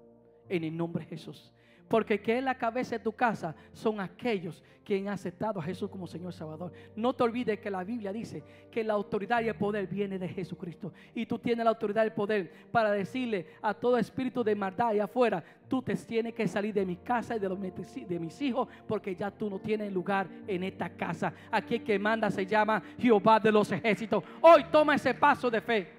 En 0.50 0.64
el 0.64 0.78
nombre 0.78 1.04
de 1.04 1.10
Jesús. 1.10 1.52
Porque 1.88 2.22
que 2.22 2.38
es 2.38 2.44
la 2.44 2.58
cabeza 2.58 2.98
de 2.98 3.04
tu 3.04 3.14
casa 3.14 3.56
son 3.72 4.00
aquellos 4.00 4.64
que 4.84 4.98
han 4.98 5.10
aceptado 5.10 5.60
a 5.60 5.64
Jesús 5.64 5.90
como 5.90 6.08
Señor 6.08 6.32
Salvador. 6.34 6.72
No 6.96 7.14
te 7.14 7.24
olvides 7.24 7.60
que 7.60 7.70
la 7.70 7.84
Biblia 7.84 8.14
dice 8.14 8.44
que 8.72 8.84
la 8.84 8.94
autoridad 8.94 9.42
y 9.42 9.50
el 9.50 9.56
poder 9.56 9.88
viene 9.88 10.18
de 10.18 10.28
Jesucristo. 10.30 10.94
Y 11.14 11.26
tú 11.26 11.40
tienes 11.40 11.64
la 11.64 11.72
autoridad 11.72 12.04
y 12.04 12.08
el 12.08 12.14
poder 12.14 12.52
para 12.72 12.92
decirle 12.92 13.48
a 13.62 13.74
todo 13.74 13.98
espíritu 13.98 14.44
de 14.44 14.56
maldad 14.56 14.94
y 14.94 15.00
afuera, 15.00 15.44
tú 15.68 15.82
te 15.82 15.96
tienes 15.96 16.34
que 16.34 16.48
salir 16.48 16.74
de 16.74 16.86
mi 16.86 16.98
casa 16.98 17.36
y 17.36 17.40
de, 17.40 17.50
los, 17.50 17.60
de 17.60 18.20
mis 18.20 18.42
hijos 18.42 18.68
porque 18.88 19.16
ya 19.16 19.32
tú 19.32 19.50
no 19.50 19.60
tienes 19.60 19.92
lugar 19.92 20.28
en 20.48 20.64
esta 20.64 20.90
casa. 20.90 21.34
Aquí 21.52 21.76
el 21.76 21.84
que 21.84 22.00
manda 22.00 22.30
se 22.32 22.46
llama 22.46 22.82
Jehová 22.98 23.40
de 23.40 23.52
los 23.52 23.72
ejércitos. 23.72 24.24
Hoy 24.42 24.66
toma 24.72 24.96
ese 24.96 25.14
paso 25.14 25.50
de 25.50 25.62
fe. 25.62 25.97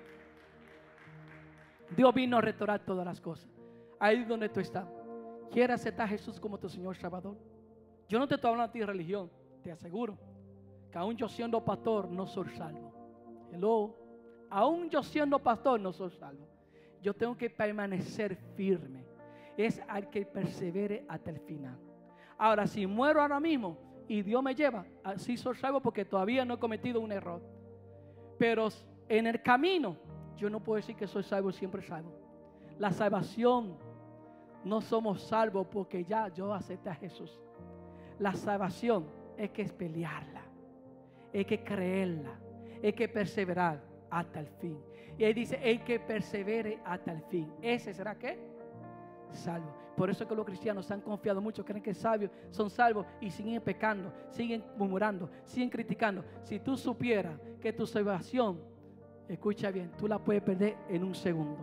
Dios 1.96 2.14
vino 2.14 2.36
a 2.36 2.40
restaurar 2.40 2.84
todas 2.84 3.04
las 3.04 3.20
cosas. 3.20 3.48
Ahí 3.98 4.24
donde 4.24 4.48
tú 4.48 4.60
estás. 4.60 4.86
¿Quieres 5.50 5.80
aceptar 5.80 6.06
a 6.06 6.08
Jesús 6.08 6.38
como 6.38 6.58
tu 6.58 6.68
Señor 6.68 6.96
Salvador? 6.96 7.36
Yo 8.08 8.18
no 8.18 8.28
te 8.28 8.34
estoy 8.34 8.50
hablando 8.50 8.70
a 8.70 8.72
ti 8.72 8.78
de 8.78 8.86
religión, 8.86 9.30
te 9.62 9.72
aseguro 9.72 10.18
que 10.90 10.98
aún 10.98 11.16
yo 11.16 11.28
siendo 11.28 11.64
pastor 11.64 12.10
no 12.10 12.26
soy 12.26 12.48
salvo. 12.50 12.92
Hello. 13.52 13.94
Aún 14.50 14.88
yo 14.88 15.02
siendo 15.02 15.38
pastor 15.38 15.80
no 15.80 15.92
soy 15.92 16.10
salvo. 16.12 16.46
Yo 17.02 17.14
tengo 17.14 17.36
que 17.36 17.50
permanecer 17.50 18.36
firme. 18.56 19.04
Es 19.56 19.82
al 19.88 20.08
que 20.08 20.24
persevere 20.24 21.04
hasta 21.08 21.30
el 21.30 21.40
final. 21.40 21.76
Ahora, 22.38 22.66
si 22.66 22.86
muero 22.86 23.20
ahora 23.20 23.40
mismo, 23.40 23.76
y 24.06 24.22
Dios 24.22 24.42
me 24.42 24.54
lleva. 24.54 24.86
Así 25.04 25.36
soy 25.36 25.56
salvo 25.56 25.80
porque 25.80 26.04
todavía 26.04 26.44
no 26.44 26.54
he 26.54 26.58
cometido 26.58 27.00
un 27.00 27.12
error. 27.12 27.42
Pero 28.38 28.68
en 29.08 29.26
el 29.26 29.42
camino, 29.42 29.96
yo 30.38 30.48
no 30.48 30.60
puedo 30.60 30.76
decir 30.76 30.96
que 30.96 31.06
soy 31.06 31.22
salvo 31.22 31.52
siempre 31.52 31.82
salvo. 31.82 32.12
La 32.78 32.92
salvación 32.92 33.76
no 34.64 34.80
somos 34.80 35.22
salvos 35.22 35.66
porque 35.66 36.04
ya 36.04 36.28
yo 36.28 36.54
acepté 36.54 36.88
a 36.88 36.94
Jesús. 36.94 37.38
La 38.18 38.34
salvación 38.34 39.06
es 39.36 39.50
que 39.50 39.62
es 39.62 39.72
pelearla, 39.72 40.42
es 41.32 41.46
que 41.46 41.62
creerla, 41.62 42.38
es 42.80 42.94
que 42.94 43.08
perseverar 43.08 43.82
hasta 44.10 44.40
el 44.40 44.46
fin. 44.46 44.78
Y 45.16 45.24
ahí 45.24 45.32
dice, 45.32 45.58
el 45.62 45.82
que 45.82 45.98
persevere 45.98 46.80
hasta 46.84 47.12
el 47.12 47.22
fin. 47.22 47.52
¿Ese 47.60 47.92
será 47.92 48.16
qué? 48.16 48.38
Salvo. 49.32 49.74
Por 49.96 50.08
eso 50.08 50.22
es 50.22 50.28
que 50.28 50.36
los 50.36 50.46
cristianos 50.46 50.88
han 50.92 51.00
confiado 51.00 51.40
mucho, 51.40 51.64
creen 51.64 51.82
que 51.82 51.92
sabios 51.92 52.30
son 52.50 52.70
salvos 52.70 53.04
y 53.20 53.30
siguen 53.30 53.60
pecando, 53.60 54.12
siguen 54.30 54.64
murmurando, 54.76 55.28
siguen 55.44 55.68
criticando. 55.68 56.24
Si 56.44 56.60
tú 56.60 56.76
supieras 56.76 57.40
que 57.60 57.72
tu 57.72 57.84
salvación, 57.84 58.60
escucha 59.28 59.70
bien, 59.70 59.92
tú 59.96 60.08
la 60.08 60.18
puedes 60.18 60.42
perder 60.42 60.76
en 60.88 61.04
un 61.04 61.14
segundo. 61.14 61.58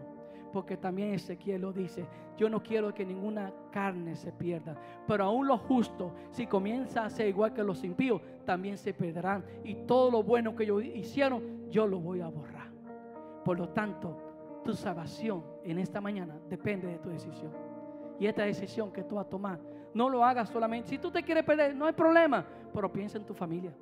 Porque 0.54 0.78
también 0.78 1.14
Ezequiel 1.14 1.62
lo 1.62 1.74
dice, 1.74 2.06
yo 2.38 2.50
no 2.50 2.64
quiero 2.64 2.94
que 2.94 3.06
ninguna 3.06 3.52
carne 3.72 4.16
se 4.16 4.32
pierda. 4.32 4.76
Pero 5.06 5.26
aún 5.26 5.48
los 5.48 5.60
justos, 5.62 6.14
si 6.32 6.48
comienza 6.48 7.04
a 7.04 7.10
ser 7.10 7.28
igual 7.28 7.54
que 7.54 7.64
los 7.64 7.84
impíos, 7.84 8.22
también 8.46 8.78
se 8.78 8.94
perderán. 8.94 9.44
Y 9.64 9.76
todo 9.86 10.10
lo 10.10 10.24
bueno 10.24 10.56
que 10.56 10.64
ellos 10.64 10.84
hicieron, 10.84 11.70
yo 11.70 11.86
lo 11.86 12.00
voy 12.00 12.22
a 12.22 12.30
borrar. 12.30 12.70
Por 13.44 13.58
lo 13.60 13.70
tanto, 13.70 14.62
tu 14.64 14.74
salvación 14.74 15.44
en 15.64 15.78
esta 15.78 16.00
mañana 16.00 16.40
depende 16.50 16.88
de 16.88 17.00
tu 17.00 17.10
decisión 17.10 17.52
y 18.20 18.28
esta 18.28 18.44
decisión 18.44 18.92
que 18.92 19.04
tú 19.04 19.16
vas 19.16 19.26
a 19.26 19.30
tomar. 19.30 19.60
No 19.94 20.10
lo 20.10 20.24
hagas 20.24 20.50
solamente. 20.50 20.90
Si 20.90 20.98
tú 20.98 21.12
te 21.12 21.24
quieres 21.24 21.44
perder, 21.44 21.76
no 21.76 21.86
hay 21.86 21.94
problema. 21.94 22.46
Pero 22.74 22.92
piensa 22.92 23.18
en 23.18 23.26
tu 23.26 23.34
familia. 23.34 23.74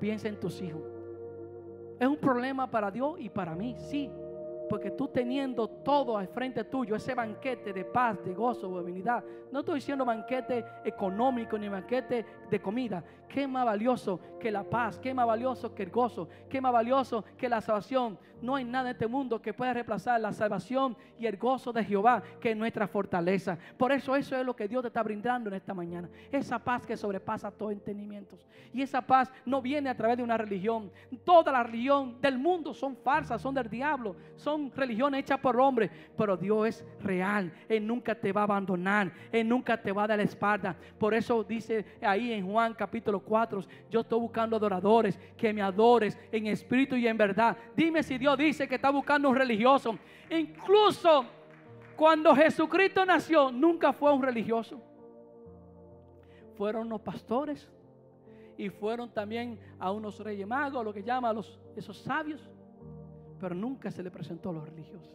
Piensa 0.00 0.28
en 0.28 0.38
tus 0.38 0.60
hijos. 0.60 0.82
Es 1.98 2.06
un 2.06 2.16
problema 2.16 2.70
para 2.70 2.90
Dios 2.90 3.14
y 3.18 3.28
para 3.30 3.54
mí, 3.54 3.74
sí. 3.78 4.10
Porque 4.68 4.90
tú 4.90 5.08
teniendo 5.08 5.68
todo 5.68 6.16
al 6.16 6.28
frente 6.28 6.64
tuyo, 6.64 6.96
ese 6.96 7.14
banquete 7.14 7.72
de 7.72 7.84
paz, 7.84 8.22
de 8.24 8.34
gozo, 8.34 8.68
de 8.68 8.86
divinidad. 8.86 9.24
No 9.52 9.60
estoy 9.60 9.76
diciendo 9.76 10.04
banquete 10.04 10.64
económico 10.84 11.56
ni 11.56 11.68
banquete 11.68 12.24
de 12.50 12.60
comida. 12.60 13.02
Qué 13.28 13.46
más 13.46 13.64
valioso 13.64 14.20
que 14.40 14.50
la 14.50 14.64
paz, 14.64 14.98
qué 14.98 15.12
más 15.12 15.26
valioso 15.26 15.74
que 15.74 15.82
el 15.82 15.90
gozo, 15.90 16.28
qué 16.48 16.60
más 16.60 16.72
valioso 16.72 17.24
que 17.36 17.48
la 17.48 17.60
salvación. 17.60 18.18
No 18.40 18.54
hay 18.54 18.64
nada 18.64 18.90
en 18.90 18.96
este 18.96 19.06
mundo 19.06 19.40
que 19.40 19.54
pueda 19.54 19.72
reemplazar 19.72 20.20
la 20.20 20.32
salvación 20.32 20.96
y 21.18 21.26
el 21.26 21.36
gozo 21.36 21.72
de 21.72 21.84
Jehová, 21.84 22.22
que 22.40 22.50
es 22.50 22.56
nuestra 22.56 22.86
fortaleza. 22.86 23.58
Por 23.76 23.92
eso 23.92 24.14
eso 24.14 24.36
es 24.36 24.44
lo 24.44 24.54
que 24.54 24.68
Dios 24.68 24.82
te 24.82 24.88
está 24.88 25.02
brindando 25.02 25.48
en 25.48 25.56
esta 25.56 25.74
mañana. 25.74 26.08
Esa 26.30 26.58
paz 26.58 26.86
que 26.86 26.96
sobrepasa 26.96 27.50
todo 27.50 27.70
entendimiento. 27.70 28.36
Y 28.72 28.82
esa 28.82 29.00
paz 29.00 29.32
no 29.44 29.62
viene 29.62 29.88
a 29.88 29.96
través 29.96 30.18
de 30.18 30.22
una 30.22 30.36
religión. 30.36 30.90
Toda 31.24 31.50
la 31.50 31.62
religión 31.62 32.20
del 32.20 32.38
mundo 32.38 32.74
son 32.74 32.96
falsas, 32.96 33.40
son 33.40 33.54
del 33.54 33.68
diablo, 33.68 34.16
son 34.36 34.55
religiones 34.74 35.20
hechas 35.20 35.38
por 35.40 35.58
hombres. 35.60 35.90
Pero 36.16 36.36
Dios 36.36 36.68
es 36.68 36.84
real. 37.02 37.52
Él 37.68 37.86
nunca 37.86 38.14
te 38.14 38.32
va 38.32 38.42
a 38.42 38.44
abandonar. 38.44 39.12
Él 39.32 39.48
nunca 39.48 39.80
te 39.80 39.92
va 39.92 40.04
a 40.04 40.06
dar 40.08 40.18
la 40.18 40.24
espalda. 40.24 40.76
Por 40.98 41.14
eso 41.14 41.44
dice 41.44 41.84
ahí 42.00 42.32
en 42.32 42.46
Juan 42.46 42.74
capítulo 42.74 43.20
4, 43.20 43.64
yo 43.90 44.00
estoy 44.00 44.20
buscando 44.20 44.56
adoradores 44.56 45.18
que 45.36 45.52
me 45.52 45.62
adores 45.62 46.18
en 46.32 46.46
espíritu 46.46 46.96
y 46.96 47.06
en 47.06 47.16
verdad. 47.16 47.56
Dime 47.74 48.02
si 48.02 48.18
Dios 48.18 48.36
dice 48.38 48.66
que 48.68 48.76
está 48.76 48.90
buscando 48.90 49.28
un 49.28 49.36
religioso. 49.36 49.98
Incluso 50.30 51.24
cuando 51.96 52.34
Jesucristo 52.34 53.04
nació, 53.04 53.50
nunca 53.50 53.92
fue 53.92 54.12
un 54.12 54.22
religioso. 54.22 54.80
Fueron 56.56 56.88
los 56.88 57.00
pastores 57.00 57.68
y 58.58 58.68
fueron 58.68 59.10
también 59.10 59.58
a 59.78 59.90
unos 59.90 60.18
reyes 60.20 60.46
magos, 60.46 60.84
lo 60.84 60.92
que 60.92 61.02
llama 61.02 61.30
a 61.30 61.32
los, 61.32 61.58
esos 61.74 61.98
sabios, 61.98 62.48
pero 63.38 63.54
nunca 63.54 63.90
se 63.90 64.02
le 64.02 64.10
presentó 64.10 64.50
a 64.50 64.54
los 64.54 64.68
religiosos. 64.68 65.14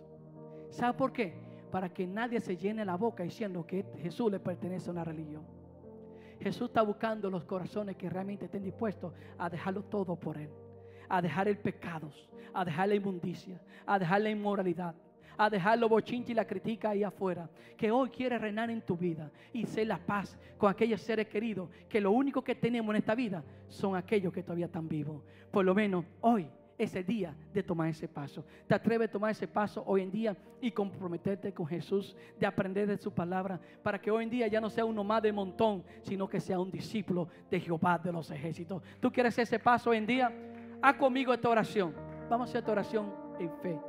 ¿Sabe 0.69 0.97
por 0.97 1.11
qué? 1.11 1.33
Para 1.71 1.89
que 1.89 2.07
nadie 2.07 2.39
se 2.39 2.57
llene 2.57 2.85
la 2.85 2.95
boca 2.95 3.23
diciendo 3.23 3.65
que 3.65 3.85
Jesús 4.01 4.31
le 4.31 4.39
pertenece 4.39 4.89
a 4.89 4.93
una 4.93 5.03
religión. 5.03 5.43
Jesús 6.39 6.69
está 6.69 6.81
buscando 6.81 7.29
los 7.29 7.43
corazones 7.43 7.95
que 7.95 8.09
realmente 8.09 8.45
estén 8.45 8.63
dispuestos 8.63 9.13
a 9.37 9.49
dejarlo 9.49 9.83
todo 9.83 10.15
por 10.15 10.37
Él. 10.37 10.49
A 11.07 11.21
dejar 11.21 11.47
el 11.47 11.57
pecado, 11.57 12.09
a 12.53 12.65
dejar 12.65 12.89
la 12.89 12.95
inmundicia, 12.95 13.61
a 13.85 13.99
dejar 13.99 14.21
la 14.21 14.29
inmoralidad, 14.29 14.95
a 15.37 15.49
dejar 15.49 15.77
lo 15.77 15.89
bochinche 15.89 16.31
y 16.31 16.35
la 16.35 16.45
crítica 16.45 16.91
ahí 16.91 17.03
afuera. 17.03 17.49
Que 17.77 17.91
hoy 17.91 18.09
quiere 18.09 18.39
reinar 18.39 18.69
en 18.69 18.81
tu 18.81 18.97
vida 18.97 19.29
y 19.53 19.65
ser 19.65 19.87
la 19.87 19.97
paz 19.97 20.37
con 20.57 20.71
aquellos 20.71 21.01
seres 21.01 21.27
queridos 21.27 21.69
que 21.89 22.01
lo 22.01 22.11
único 22.11 22.43
que 22.43 22.55
tenemos 22.55 22.89
en 22.91 22.99
esta 22.99 23.13
vida 23.13 23.43
son 23.67 23.95
aquellos 23.95 24.33
que 24.33 24.41
todavía 24.41 24.65
están 24.65 24.87
vivos. 24.87 25.21
Por 25.51 25.65
lo 25.65 25.75
menos 25.75 26.05
hoy 26.21 26.49
es 26.83 26.95
el 26.95 27.05
día 27.05 27.35
de 27.53 27.61
tomar 27.61 27.89
ese 27.89 28.07
paso. 28.07 28.43
Te 28.67 28.73
atreves 28.73 29.07
a 29.07 29.11
tomar 29.11 29.31
ese 29.31 29.47
paso 29.47 29.83
hoy 29.85 30.01
en 30.01 30.11
día 30.11 30.35
y 30.59 30.71
comprometerte 30.71 31.53
con 31.53 31.67
Jesús, 31.67 32.15
de 32.39 32.47
aprender 32.47 32.87
de 32.87 32.97
su 32.97 33.13
palabra, 33.13 33.59
para 33.83 34.01
que 34.01 34.09
hoy 34.09 34.23
en 34.23 34.31
día 34.31 34.47
ya 34.47 34.59
no 34.59 34.67
sea 34.67 34.83
uno 34.83 35.03
más 35.03 35.21
de 35.21 35.31
montón, 35.31 35.83
sino 36.01 36.27
que 36.27 36.39
sea 36.39 36.59
un 36.59 36.71
discípulo 36.71 37.27
de 37.51 37.59
Jehová 37.59 37.99
de 37.99 38.11
los 38.11 38.31
ejércitos. 38.31 38.81
¿Tú 38.99 39.11
quieres 39.11 39.37
ese 39.37 39.59
paso 39.59 39.91
hoy 39.91 39.97
en 39.97 40.07
día? 40.07 40.33
Haz 40.81 40.95
conmigo 40.95 41.31
esta 41.31 41.49
oración. 41.49 41.93
Vamos 42.27 42.47
a 42.47 42.49
hacer 42.49 42.59
esta 42.59 42.71
oración 42.71 43.13
en 43.39 43.51
fe. 43.61 43.79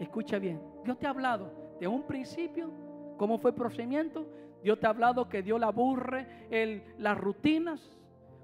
Escucha 0.00 0.40
bien. 0.40 0.60
Dios 0.82 0.98
te 0.98 1.06
ha 1.06 1.10
hablado 1.10 1.52
de 1.78 1.86
un 1.86 2.02
principio, 2.02 2.72
cómo 3.16 3.38
fue 3.38 3.52
el 3.52 3.56
procedimiento. 3.56 4.26
Dios 4.64 4.80
te 4.80 4.86
ha 4.86 4.90
hablado 4.90 5.28
que 5.28 5.42
Dios 5.42 5.60
le 5.60 5.66
aburre 5.66 6.26
el, 6.50 6.82
las 6.98 7.16
rutinas 7.16 7.80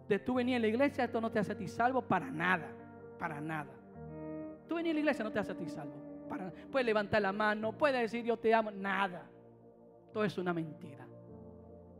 de 0.08 0.20
tú 0.20 0.34
venir 0.34 0.54
a 0.54 0.60
la 0.60 0.68
iglesia. 0.68 1.02
Esto 1.02 1.20
no 1.20 1.32
te 1.32 1.40
hace 1.40 1.50
a 1.50 1.58
ti 1.58 1.66
salvo 1.66 2.02
para 2.02 2.30
nada 2.30 2.76
para 3.22 3.40
nada. 3.40 3.70
Tú 4.68 4.74
venir 4.74 4.90
a 4.90 4.94
la 4.94 4.98
iglesia 4.98 5.22
no 5.22 5.30
te 5.30 5.38
hace 5.38 5.52
a 5.52 5.56
ti 5.56 5.68
salvo. 5.68 5.94
Puedes 6.72 6.84
levantar 6.84 7.22
la 7.22 7.30
mano, 7.30 7.70
puedes 7.70 8.00
decir 8.00 8.24
yo 8.24 8.36
te 8.36 8.52
amo, 8.52 8.72
nada. 8.72 9.30
Todo 10.12 10.24
es 10.24 10.36
una 10.38 10.52
mentira. 10.52 11.06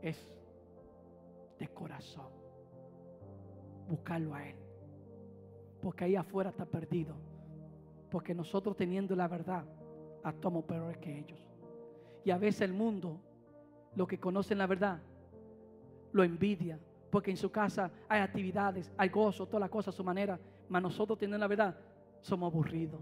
Es 0.01 0.17
de 1.57 1.67
corazón. 1.69 2.27
Buscarlo 3.87 4.35
a 4.35 4.49
Él. 4.49 4.57
Porque 5.81 6.03
ahí 6.03 6.17
afuera 6.17 6.49
está 6.49 6.65
perdido. 6.65 7.15
Porque 8.11 8.35
nosotros 8.35 8.75
teniendo 8.75 9.15
la 9.15 9.29
verdad, 9.29 9.63
actuamos 10.23 10.65
peores 10.65 10.97
que 10.97 11.19
ellos. 11.19 11.39
Y 12.25 12.31
a 12.31 12.37
veces 12.37 12.63
el 12.63 12.73
mundo, 12.73 13.17
los 13.95 14.09
que 14.09 14.19
conocen 14.19 14.57
la 14.57 14.67
verdad, 14.67 14.99
lo 16.11 16.21
envidia. 16.21 16.77
Porque 17.09 17.31
en 17.31 17.37
su 17.37 17.49
casa 17.49 17.89
hay 18.09 18.19
actividades, 18.19 18.91
hay 18.97 19.07
gozo, 19.07 19.45
todas 19.45 19.61
las 19.61 19.69
cosas 19.69 19.95
a 19.95 19.97
su 19.97 20.03
manera. 20.03 20.37
Mas 20.73 20.81
nosotros 20.81 21.19
tienen 21.19 21.39
la 21.39 21.45
verdad, 21.45 21.77
somos 22.19 22.51
aburridos. 22.51 22.99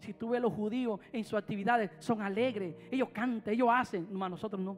Si 0.00 0.12
tú 0.12 0.28
ves 0.28 0.40
a 0.40 0.42
los 0.42 0.52
judíos 0.52 1.00
en 1.10 1.24
sus 1.24 1.38
actividades, 1.38 1.90
son 2.00 2.20
alegres, 2.20 2.76
ellos 2.90 3.08
cantan, 3.14 3.54
ellos 3.54 3.68
hacen, 3.72 4.06
mas 4.12 4.30
nosotros 4.30 4.60
no. 4.60 4.76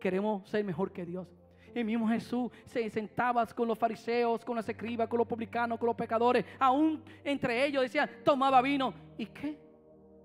Queremos 0.00 0.48
ser 0.48 0.64
mejor 0.64 0.90
que 0.90 1.04
Dios. 1.04 1.28
El 1.74 1.84
mismo 1.84 2.08
Jesús 2.08 2.50
se 2.64 2.88
sentaba 2.88 3.44
con 3.48 3.68
los 3.68 3.78
fariseos, 3.78 4.46
con 4.46 4.56
los 4.56 4.66
escribas, 4.66 5.08
con 5.08 5.18
los 5.18 5.28
publicanos, 5.28 5.78
con 5.78 5.88
los 5.88 5.94
pecadores. 5.94 6.42
Aún 6.58 7.02
entre 7.22 7.66
ellos 7.66 7.82
decían, 7.82 8.08
tomaba 8.24 8.62
vino. 8.62 8.94
¿Y 9.18 9.26
qué? 9.26 9.58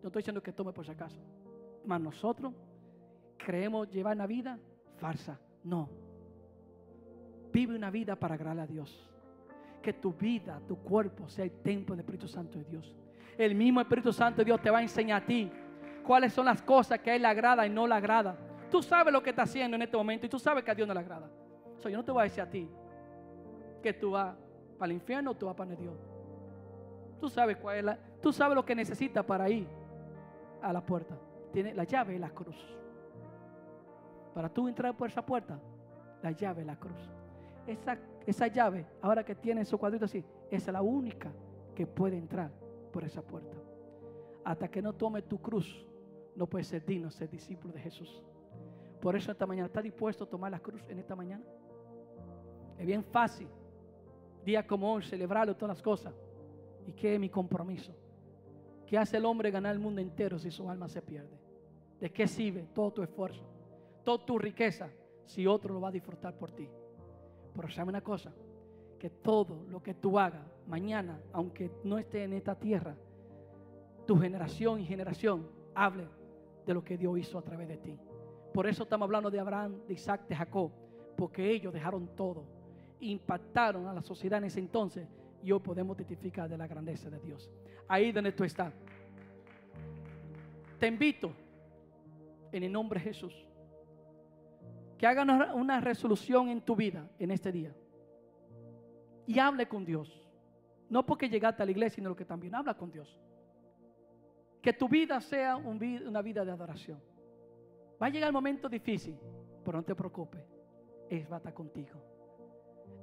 No 0.01 0.07
estoy 0.07 0.21
diciendo 0.21 0.41
que 0.41 0.53
tome 0.53 0.71
por 0.71 0.85
si 0.85 0.93
acaso. 0.93 1.19
Mas 1.83 1.99
nosotros 1.99 2.53
creemos 3.35 3.89
llevar 3.89 4.15
una 4.15 4.27
vida 4.27 4.57
falsa. 4.95 5.37
No. 5.61 5.89
Vive 7.51 7.75
una 7.75 7.91
vida 7.91 8.15
para 8.15 8.35
agradar 8.35 8.59
a 8.59 8.67
Dios 8.67 9.11
que 9.81 9.93
tu 9.93 10.13
vida, 10.13 10.61
tu 10.67 10.77
cuerpo 10.77 11.27
sea 11.27 11.45
el 11.45 11.51
templo 11.51 11.95
del 11.95 12.01
Espíritu 12.01 12.27
Santo 12.27 12.59
de 12.59 12.65
Dios. 12.65 12.95
El 13.37 13.55
mismo 13.55 13.81
Espíritu 13.81 14.13
Santo 14.13 14.37
de 14.37 14.45
Dios 14.45 14.61
te 14.61 14.69
va 14.69 14.79
a 14.79 14.81
enseñar 14.81 15.23
a 15.23 15.25
ti 15.25 15.51
cuáles 16.03 16.33
son 16.33 16.45
las 16.45 16.61
cosas 16.61 16.99
que 16.99 17.11
a 17.11 17.15
Él 17.15 17.21
le 17.23 17.27
agrada 17.27 17.65
y 17.65 17.69
no 17.69 17.87
le 17.87 17.95
agrada. 17.95 18.37
Tú 18.69 18.81
sabes 18.81 19.11
lo 19.11 19.21
que 19.21 19.31
está 19.31 19.43
haciendo 19.43 19.75
en 19.75 19.81
este 19.81 19.97
momento 19.97 20.25
y 20.25 20.29
tú 20.29 20.39
sabes 20.39 20.63
que 20.63 20.71
a 20.71 20.75
Dios 20.75 20.87
no 20.87 20.93
le 20.93 20.99
agrada. 20.99 21.29
So, 21.77 21.89
yo 21.89 21.97
no 21.97 22.05
te 22.05 22.11
voy 22.11 22.21
a 22.21 22.23
decir 22.23 22.41
a 22.41 22.49
ti 22.49 22.69
que 23.81 23.93
tú 23.93 24.11
vas 24.11 24.35
para 24.77 24.91
el 24.91 24.97
infierno 24.97 25.31
o 25.31 25.33
tú 25.35 25.47
vas 25.47 25.55
para 25.55 25.71
el 25.71 25.77
Dios. 25.77 25.95
Tú 27.19 27.29
sabes 27.29 27.57
cuál 27.57 27.77
es 27.77 27.83
la, 27.83 27.99
tú 28.21 28.31
sabes 28.31 28.55
lo 28.55 28.65
que 28.65 28.75
necesitas 28.75 29.25
para 29.25 29.49
ir 29.49 29.67
a 30.61 30.71
la 30.71 30.81
puerta. 30.81 31.15
Tiene 31.51 31.73
la 31.73 31.83
llave 31.83 32.15
y 32.15 32.19
la 32.19 32.29
cruz. 32.29 32.55
Para 34.33 34.47
tú 34.49 34.67
entrar 34.67 34.95
por 34.95 35.09
esa 35.09 35.25
puerta, 35.25 35.59
la 36.21 36.31
llave 36.31 36.61
y 36.61 36.65
la 36.65 36.75
cruz. 36.77 37.09
Esa 37.67 37.97
esa 38.25 38.47
llave, 38.47 38.85
ahora 39.01 39.23
que 39.23 39.35
tiene 39.35 39.65
su 39.65 39.77
cuadrito 39.77 40.05
así, 40.05 40.23
es 40.49 40.67
la 40.67 40.81
única 40.81 41.31
que 41.75 41.87
puede 41.87 42.17
entrar 42.17 42.51
por 42.91 43.03
esa 43.03 43.21
puerta. 43.21 43.57
Hasta 44.43 44.69
que 44.69 44.81
no 44.81 44.93
tome 44.93 45.21
tu 45.21 45.39
cruz, 45.41 45.87
no 46.35 46.47
puedes 46.47 46.67
ser 46.67 46.85
digno, 46.85 47.09
ser 47.09 47.29
discípulo 47.29 47.73
de 47.73 47.79
Jesús. 47.79 48.23
Por 49.01 49.15
eso 49.15 49.31
esta 49.31 49.47
mañana, 49.47 49.67
¿está 49.67 49.81
dispuesto 49.81 50.23
a 50.23 50.29
tomar 50.29 50.51
la 50.51 50.59
cruz 50.59 50.81
en 50.89 50.99
esta 50.99 51.15
mañana? 51.15 51.43
Es 52.77 52.85
bien 52.85 53.03
fácil, 53.03 53.47
día 54.45 54.65
como 54.65 54.93
hoy, 54.93 55.03
celebrarlo 55.03 55.55
todas 55.55 55.77
las 55.77 55.83
cosas. 55.83 56.13
¿Y 56.85 56.93
qué 56.93 57.15
es 57.15 57.19
mi 57.19 57.29
compromiso? 57.29 57.93
¿Qué 58.85 58.97
hace 58.97 59.17
el 59.17 59.25
hombre 59.25 59.51
ganar 59.51 59.73
el 59.73 59.79
mundo 59.79 60.01
entero 60.01 60.37
si 60.37 60.51
su 60.51 60.69
alma 60.69 60.87
se 60.87 61.01
pierde? 61.01 61.39
¿De 61.99 62.11
qué 62.11 62.27
sirve 62.27 62.67
todo 62.73 62.91
tu 62.91 63.03
esfuerzo, 63.03 63.43
toda 64.03 64.25
tu 64.25 64.37
riqueza 64.37 64.89
si 65.25 65.45
otro 65.47 65.73
lo 65.73 65.81
va 65.81 65.89
a 65.89 65.91
disfrutar 65.91 66.35
por 66.35 66.51
ti? 66.51 66.67
Pero 67.55 67.69
sabe 67.69 67.89
una 67.89 68.01
cosa, 68.01 68.31
que 68.99 69.09
todo 69.09 69.65
lo 69.69 69.81
que 69.81 69.93
tú 69.93 70.19
hagas 70.19 70.45
mañana, 70.67 71.19
aunque 71.33 71.71
no 71.83 71.97
esté 71.97 72.23
en 72.23 72.33
esta 72.33 72.55
tierra, 72.55 72.95
tu 74.05 74.17
generación 74.19 74.79
y 74.79 74.85
generación 74.85 75.47
hable 75.73 76.07
de 76.65 76.73
lo 76.73 76.83
que 76.83 76.97
Dios 76.97 77.17
hizo 77.17 77.37
a 77.37 77.41
través 77.41 77.67
de 77.67 77.77
ti. 77.77 77.97
Por 78.53 78.67
eso 78.67 78.83
estamos 78.83 79.05
hablando 79.05 79.31
de 79.31 79.39
Abraham, 79.39 79.81
de 79.87 79.93
Isaac, 79.93 80.27
de 80.27 80.35
Jacob, 80.35 80.71
porque 81.17 81.49
ellos 81.49 81.73
dejaron 81.73 82.07
todo, 82.15 82.43
impactaron 82.99 83.87
a 83.87 83.93
la 83.93 84.01
sociedad 84.01 84.39
en 84.39 84.45
ese 84.45 84.59
entonces 84.59 85.07
y 85.43 85.51
hoy 85.51 85.59
podemos 85.59 85.97
testificar 85.97 86.49
de 86.49 86.57
la 86.57 86.67
grandeza 86.67 87.09
de 87.09 87.19
Dios. 87.19 87.49
Ahí 87.87 88.11
donde 88.11 88.31
tú 88.31 88.43
estás. 88.43 88.73
Te 90.79 90.87
invito 90.87 91.31
en 92.51 92.63
el 92.63 92.71
nombre 92.71 92.99
de 92.99 93.05
Jesús 93.05 93.47
que 95.01 95.07
hagas 95.07 95.25
una 95.55 95.81
resolución 95.81 96.49
en 96.49 96.61
tu 96.61 96.75
vida 96.75 97.09
en 97.17 97.31
este 97.31 97.51
día 97.51 97.73
y 99.25 99.39
hable 99.39 99.67
con 99.67 99.83
Dios. 99.83 100.21
No 100.89 101.03
porque 101.03 101.27
llegaste 101.27 101.63
a 101.63 101.65
la 101.65 101.71
iglesia, 101.71 101.95
sino 101.95 102.15
que 102.15 102.23
también 102.23 102.53
habla 102.53 102.75
con 102.75 102.91
Dios. 102.91 103.19
Que 104.61 104.73
tu 104.73 104.87
vida 104.87 105.19
sea 105.19 105.55
una 105.55 106.21
vida 106.21 106.45
de 106.45 106.51
adoración. 106.51 107.01
Va 107.99 108.05
a 108.05 108.09
llegar 108.11 108.27
el 108.27 108.33
momento 108.33 108.69
difícil, 108.69 109.17
pero 109.65 109.79
no 109.79 109.83
te 109.83 109.95
preocupes. 109.95 110.43
Él 111.09 111.25
va 111.31 111.37
a 111.37 111.39
estar 111.39 111.53
contigo. 111.55 111.99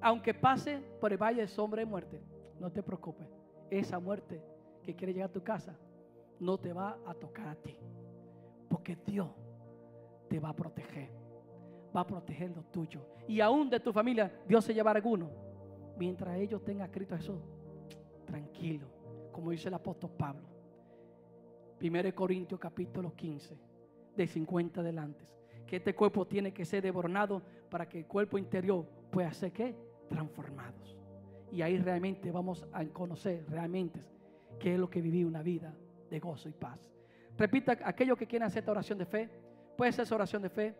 Aunque 0.01 0.35
pase 0.35 0.79
por 1.01 1.11
el 1.11 1.19
valle 1.19 1.41
de 1.41 1.49
sombra 1.49 1.81
de 1.81 1.87
muerte, 1.87 2.23
no 2.61 2.71
te 2.71 2.81
preocupes. 2.81 3.27
Esa 3.71 3.99
muerte 3.99 4.41
que 4.85 4.95
quiere 4.95 5.13
llegar 5.13 5.31
a 5.31 5.33
tu 5.33 5.43
casa 5.43 5.77
no 6.39 6.59
te 6.59 6.73
va 6.73 6.97
a 7.05 7.15
tocar 7.15 7.49
a 7.49 7.57
ti. 7.57 7.77
Porque 8.69 8.97
Dios 9.05 9.31
te 10.29 10.39
va 10.39 10.51
a 10.51 10.55
proteger. 10.55 11.27
Va 11.95 12.01
a 12.01 12.07
proteger 12.07 12.51
lo 12.51 12.63
tuyo. 12.65 13.01
Y 13.27 13.41
aún 13.41 13.69
de 13.71 13.81
tu 13.81 13.93
familia, 13.93 14.33
Dios 14.47 14.65
se 14.65 14.75
llevará 14.75 14.99
alguno. 14.99 15.31
Mientras 15.99 16.37
ellos 16.37 16.63
tengan 16.65 16.87
escrito 16.87 17.15
eso, 17.15 17.41
tranquilo. 18.25 18.87
Como 19.33 19.51
dice 19.51 19.69
el 19.69 19.75
apóstol 19.75 20.11
Pablo. 20.17 20.47
1 21.81 22.15
Corintios 22.15 22.59
capítulo 22.59 23.15
15, 23.15 23.57
de 24.17 24.27
50 24.27 24.81
adelante. 24.81 25.25
Que 25.67 25.77
este 25.77 25.95
cuerpo 25.95 26.27
tiene 26.27 26.53
que 26.53 26.65
ser 26.65 26.83
devornado 26.83 27.43
para 27.71 27.89
que 27.89 27.99
el 27.99 28.07
cuerpo 28.07 28.39
interior 28.39 28.85
pueda 29.11 29.33
ser 29.33 29.53
¿qué? 29.53 29.75
transformados. 30.09 30.97
Y 31.53 31.63
ahí 31.63 31.79
realmente 31.79 32.31
vamos 32.31 32.67
a 32.73 32.85
conocer 32.87 33.45
realmente 33.49 34.01
qué 34.59 34.75
es 34.75 34.81
lo 34.81 34.91
que 34.91 35.01
vivir 35.01 35.27
una 35.27 35.43
vida 35.43 35.75
de 36.11 36.19
gozo 36.19 36.49
y 36.49 36.53
paz. 36.53 36.79
Repita, 37.37 37.79
aquellos 37.85 38.19
que 38.19 38.27
quieren 38.27 38.47
hacer 38.47 38.61
esta 38.61 38.73
oración 38.73 38.99
de 38.99 39.07
fe, 39.07 39.31
puede 39.77 39.93
ser 39.93 40.03
esa 40.03 40.15
oración 40.15 40.43
de 40.43 40.51
fe 40.51 40.75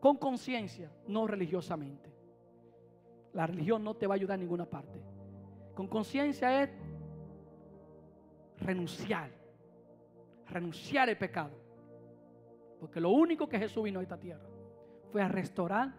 con 0.00 0.16
conciencia, 0.16 0.90
no 1.06 1.26
religiosamente. 1.26 2.10
La 3.34 3.46
religión 3.46 3.84
no 3.84 3.94
te 3.94 4.06
va 4.06 4.14
a 4.14 4.16
ayudar 4.16 4.34
en 4.34 4.40
ninguna 4.40 4.64
parte. 4.64 5.00
Con 5.74 5.86
conciencia 5.86 6.62
es 6.62 6.70
renunciar, 8.58 9.30
renunciar 10.48 11.08
el 11.08 11.18
pecado. 11.18 11.52
Porque 12.80 13.00
lo 13.00 13.10
único 13.10 13.48
que 13.48 13.58
Jesús 13.58 13.84
vino 13.84 14.00
a 14.00 14.02
esta 14.02 14.18
tierra 14.18 14.48
fue 15.12 15.22
a 15.22 15.28
restaurar 15.28 15.94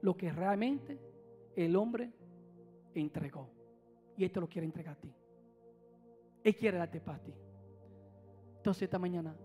lo 0.00 0.16
que 0.16 0.32
realmente 0.32 0.98
el 1.54 1.76
hombre 1.76 2.10
entregó. 2.94 3.50
Y 4.16 4.24
esto 4.24 4.40
lo 4.40 4.48
quiere 4.48 4.64
entregar 4.64 4.96
a 4.96 5.00
ti. 5.00 5.12
Él 6.42 6.56
quiere 6.56 6.78
darte 6.78 7.00
para 7.00 7.18
ti. 7.18 7.34
Entonces 8.56 8.84
esta 8.84 8.98
mañana, 8.98 9.36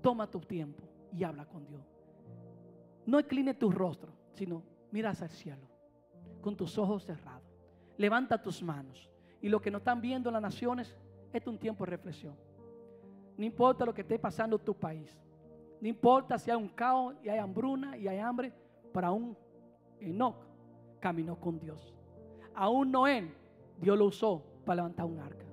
toma 0.00 0.30
tu 0.30 0.40
tiempo 0.40 0.84
y 1.12 1.24
habla 1.24 1.46
con 1.46 1.66
Dios. 1.66 1.89
No 3.10 3.18
incline 3.18 3.54
tu 3.54 3.72
rostro, 3.72 4.12
sino 4.34 4.62
mira 4.92 5.10
hacia 5.10 5.24
el 5.24 5.32
cielo, 5.32 5.66
con 6.40 6.56
tus 6.56 6.78
ojos 6.78 7.04
cerrados. 7.04 7.42
Levanta 7.96 8.40
tus 8.40 8.62
manos. 8.62 9.10
Y 9.40 9.48
lo 9.48 9.60
que 9.60 9.68
no 9.68 9.78
están 9.78 10.00
viendo 10.00 10.30
las 10.30 10.40
naciones, 10.40 10.96
es 11.32 11.44
un 11.44 11.58
tiempo 11.58 11.84
de 11.84 11.90
reflexión. 11.90 12.36
No 13.36 13.44
importa 13.44 13.84
lo 13.84 13.92
que 13.92 14.02
esté 14.02 14.16
pasando 14.16 14.58
en 14.58 14.64
tu 14.64 14.74
país. 14.74 15.18
No 15.80 15.88
importa 15.88 16.38
si 16.38 16.52
hay 16.52 16.56
un 16.56 16.68
caos 16.68 17.16
y 17.24 17.28
hay 17.28 17.40
hambruna 17.40 17.96
y 17.96 18.06
hay 18.06 18.20
hambre. 18.20 18.52
Para 18.92 19.10
un 19.10 19.36
Enoch 19.98 20.36
caminó 21.00 21.34
con 21.34 21.58
Dios. 21.58 21.92
Aún 22.54 22.92
Noé, 22.92 23.34
Dios 23.80 23.98
lo 23.98 24.04
usó 24.04 24.40
para 24.64 24.76
levantar 24.76 25.06
un 25.06 25.18
arca. 25.18 25.46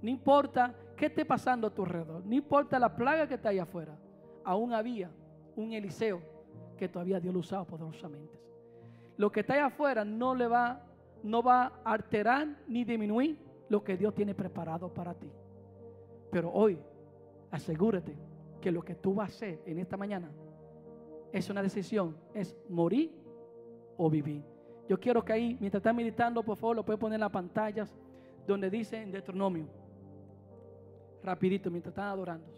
No 0.00 0.08
importa 0.08 0.72
qué 0.96 1.06
esté 1.06 1.24
pasando 1.24 1.66
a 1.66 1.74
tu 1.74 1.82
alrededor, 1.82 2.24
no 2.24 2.32
importa 2.32 2.78
la 2.78 2.94
plaga 2.94 3.26
que 3.26 3.34
está 3.34 3.48
ahí 3.48 3.58
afuera, 3.58 3.98
aún 4.44 4.72
había 4.72 5.10
un 5.56 5.72
Eliseo 5.72 6.31
que 6.82 6.88
todavía 6.88 7.20
Dios 7.20 7.32
lo 7.32 7.38
usaba 7.38 7.64
poderosamente. 7.64 8.36
Lo 9.16 9.30
que 9.30 9.38
está 9.38 9.54
ahí 9.54 9.60
afuera 9.60 10.04
no 10.04 10.34
le 10.34 10.48
va, 10.48 10.84
no 11.22 11.40
va 11.40 11.80
a 11.84 11.92
alterar 11.92 12.48
ni 12.66 12.82
disminuir 12.82 13.38
lo 13.68 13.84
que 13.84 13.96
Dios 13.96 14.12
tiene 14.16 14.34
preparado 14.34 14.92
para 14.92 15.14
ti. 15.14 15.30
Pero 16.32 16.50
hoy, 16.50 16.76
asegúrate 17.52 18.16
que 18.60 18.72
lo 18.72 18.82
que 18.82 18.96
tú 18.96 19.14
vas 19.14 19.28
a 19.28 19.32
hacer 19.32 19.62
en 19.64 19.78
esta 19.78 19.96
mañana 19.96 20.28
es 21.32 21.48
una 21.48 21.62
decisión, 21.62 22.16
es 22.34 22.56
morir 22.68 23.12
o 23.96 24.10
vivir. 24.10 24.42
Yo 24.88 24.98
quiero 24.98 25.24
que 25.24 25.34
ahí, 25.34 25.56
mientras 25.60 25.78
están 25.82 25.94
meditando, 25.94 26.42
por 26.42 26.56
favor, 26.56 26.74
lo 26.74 26.84
pueden 26.84 26.98
poner 26.98 27.14
en 27.14 27.20
las 27.20 27.30
pantallas 27.30 27.94
donde 28.44 28.68
dice 28.68 29.00
en 29.00 29.12
Deuteronomio. 29.12 29.68
Rapidito, 31.22 31.70
mientras 31.70 31.92
están 31.92 32.08
adorando. 32.08 32.48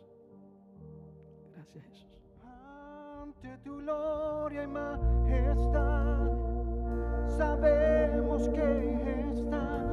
Gracias 1.53 1.85
Jesús. 1.85 2.14
Ante 3.45 3.59
tu 3.59 3.77
gloria 3.77 4.63
y 4.63 4.67
majestad, 4.67 6.31
sabemos 7.37 8.49
que 8.49 9.21
estás 9.33 9.85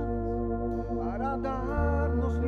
para 0.95 1.37
darnos 1.37 2.41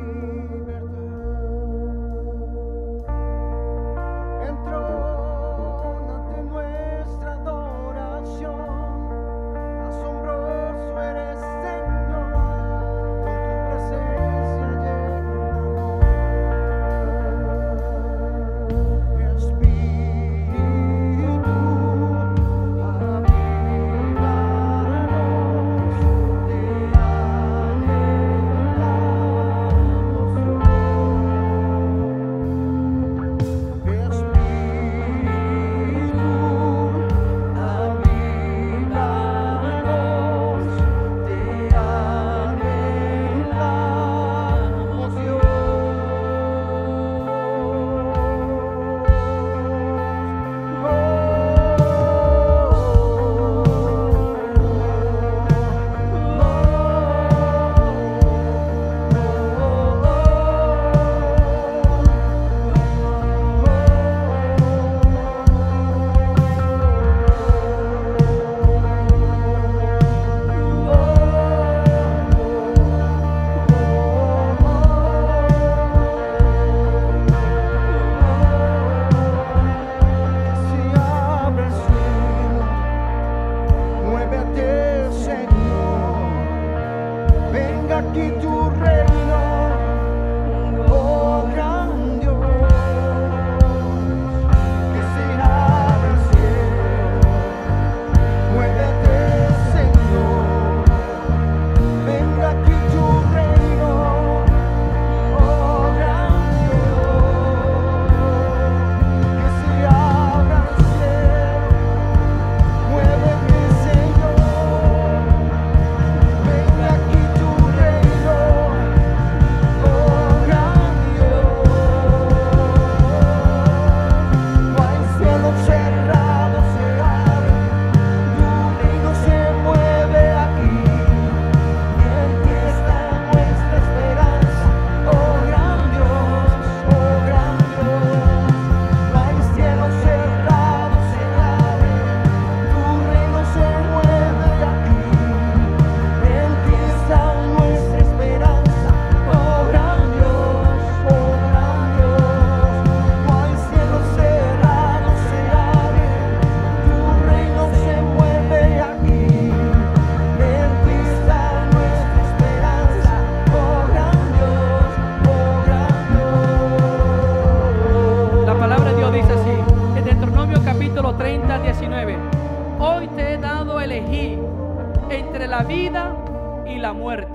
la 176.84 176.92
muerte. 176.92 177.32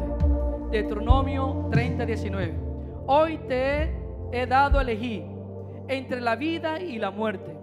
Deuteronomio 0.69 1.69
30, 1.71 2.05
19. 2.05 2.53
Hoy 3.07 3.39
te 3.47 3.91
he 4.31 4.45
dado 4.45 4.77
a 4.77 4.83
elegir 4.83 5.25
entre 5.87 6.21
la 6.21 6.35
vida 6.35 6.79
y 6.79 6.99
la 6.99 7.09
muerte, 7.09 7.57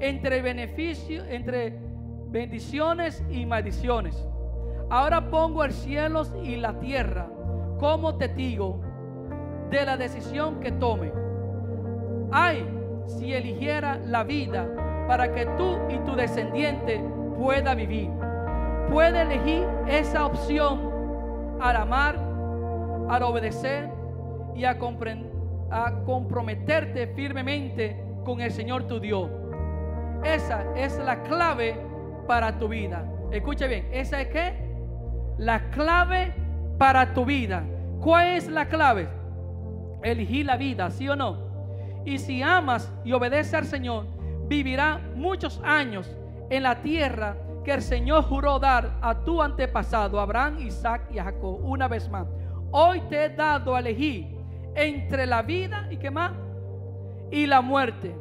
entre 0.00 0.42
beneficio, 0.42 1.24
entre 1.24 1.78
bendiciones 2.26 3.22
y 3.30 3.46
maldiciones. 3.46 4.26
Ahora 4.90 5.30
pongo 5.30 5.62
el 5.62 5.70
cielo 5.70 6.24
y 6.42 6.56
la 6.56 6.80
tierra 6.80 7.28
como 7.78 8.16
testigo 8.16 8.80
de 9.70 9.86
la 9.86 9.96
decisión 9.96 10.58
que 10.58 10.72
tome. 10.72 11.12
Ay, 12.32 12.66
si 13.06 13.32
eligiera 13.32 13.96
la 13.96 14.24
vida 14.24 14.68
para 15.06 15.32
que 15.32 15.46
tú 15.56 15.78
y 15.88 15.98
tu 15.98 16.16
descendiente 16.16 17.00
pueda 17.38 17.76
vivir. 17.76 18.10
Puede 18.90 19.22
elegir 19.22 19.66
esa 19.86 20.26
opción 20.26 20.80
al 21.60 21.76
amar, 21.76 22.16
al 23.08 23.22
obedecer 23.22 23.88
y 24.54 24.64
a, 24.64 24.78
comprometerte 26.04 27.06
firmemente 27.08 27.96
con 28.24 28.40
el 28.40 28.50
Señor 28.50 28.84
tu 28.84 29.00
Dios. 29.00 29.30
Esa 30.24 30.64
es 30.76 30.98
la 30.98 31.22
clave 31.22 31.76
para 32.26 32.58
tu 32.58 32.68
vida. 32.68 33.04
Escucha 33.30 33.66
bien, 33.66 33.88
¿esa 33.92 34.20
es 34.20 34.28
qué? 34.28 34.54
La 35.38 35.70
clave 35.70 36.34
para 36.78 37.14
tu 37.14 37.24
vida. 37.24 37.64
¿Cuál 38.00 38.36
es 38.36 38.48
la 38.48 38.68
clave? 38.68 39.08
Elegir 40.02 40.46
la 40.46 40.56
vida, 40.56 40.90
¿sí 40.90 41.08
o 41.08 41.16
no? 41.16 41.38
Y 42.04 42.18
si 42.18 42.42
amas 42.42 42.92
y 43.04 43.12
obedeces 43.12 43.54
al 43.54 43.64
Señor, 43.64 44.06
vivirá 44.48 45.00
muchos 45.14 45.60
años 45.64 46.14
en 46.50 46.64
la 46.64 46.82
tierra 46.82 47.36
que 47.64 47.72
el 47.72 47.82
Señor 47.82 48.24
juró 48.24 48.58
dar 48.58 48.98
a 49.00 49.22
tu 49.24 49.40
antepasado, 49.40 50.20
Abraham, 50.20 50.58
Isaac 50.60 51.08
y 51.12 51.18
a 51.18 51.24
Jacob. 51.24 51.60
Una 51.62 51.88
vez 51.88 52.08
más, 52.08 52.26
hoy 52.70 53.00
te 53.02 53.24
he 53.24 53.28
dado 53.30 53.74
a 53.74 53.80
elegir 53.80 54.36
entre 54.74 55.26
la 55.26 55.42
vida 55.42 55.86
y 55.90 55.96
qué 55.96 56.10
más? 56.10 56.32
Y 57.30 57.46
la 57.46 57.60
muerte, 57.60 58.16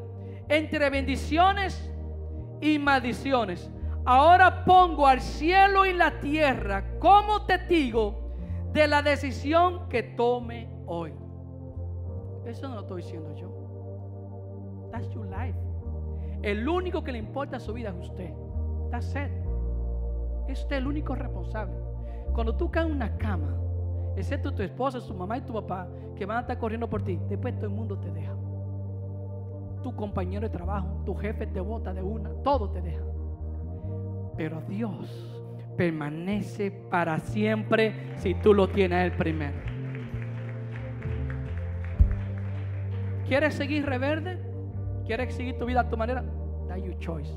entre 0.48 0.90
bendiciones 0.90 1.92
y 2.62 2.78
maldiciones. 2.80 3.70
Ahora 4.06 4.64
pongo 4.66 5.08
al 5.08 5.22
cielo 5.22 5.86
y 5.86 5.94
la 5.94 6.20
tierra 6.20 6.98
como 7.00 7.46
testigo 7.46 8.34
de 8.74 8.88
la 8.88 9.02
decisión 9.02 9.90
que 9.90 10.04
tome 10.04 10.70
hoy. 10.88 11.14
Eso 12.46 12.68
no 12.68 12.76
lo 12.76 12.82
estoy 12.82 13.02
diciendo 13.04 13.36
yo. 13.36 14.90
That's 14.92 15.10
your 15.12 15.28
life. 15.28 15.58
El 16.42 16.68
único 16.68 17.04
que 17.04 17.12
le 17.12 17.20
importa 17.20 17.60
su 17.60 17.74
vida 17.74 17.90
es 17.90 18.10
usted. 18.10 18.34
That's 18.92 19.16
it. 19.16 19.32
Es 20.48 20.62
usted 20.62 20.78
el 20.78 20.88
único 20.88 21.16
responsable. 21.16 21.74
Cuando 22.34 22.56
tú 22.56 22.70
caes 22.70 22.88
en 22.88 22.94
una 22.94 23.18
cama, 23.18 23.58
excepto 24.16 24.54
tu 24.54 24.62
esposa, 24.62 25.00
su 25.00 25.14
mamá 25.14 25.38
y 25.38 25.42
tu 25.42 25.54
papá, 25.54 25.88
que 26.16 26.26
van 26.26 26.38
a 26.38 26.42
estar 26.42 26.58
corriendo 26.58 26.90
por 26.90 27.02
ti, 27.02 27.20
después 27.30 27.56
todo 27.56 27.68
el 27.68 27.74
mundo 27.74 27.98
te 27.98 28.12
deja. 28.12 28.36
Tu 29.82 29.96
compañero 29.96 30.48
de 30.48 30.50
trabajo, 30.50 31.02
tu 31.06 31.16
jefe 31.16 31.48
te 31.48 31.60
bota 31.60 31.94
de 31.94 32.04
una, 32.04 32.30
todo 32.44 32.70
te 32.70 32.82
deja. 32.82 33.04
Pero 34.38 34.62
Dios 34.68 35.42
permanece 35.78 36.70
para 36.70 37.18
siempre 37.20 38.14
si 38.18 38.36
tú 38.36 38.54
lo 38.54 38.70
tienes 38.70 39.12
el 39.12 39.18
primero. 39.18 39.58
¿Quieres 43.26 43.56
seguir 43.56 43.86
reverde? 43.86 44.40
¿Quieres 45.06 45.34
seguir 45.34 45.58
tu 45.58 45.66
vida 45.66 45.82
a 45.82 45.90
tu 45.90 45.98
manera? 45.98 46.24
Da 46.68 46.78
your 46.78 46.98
choice. 47.00 47.34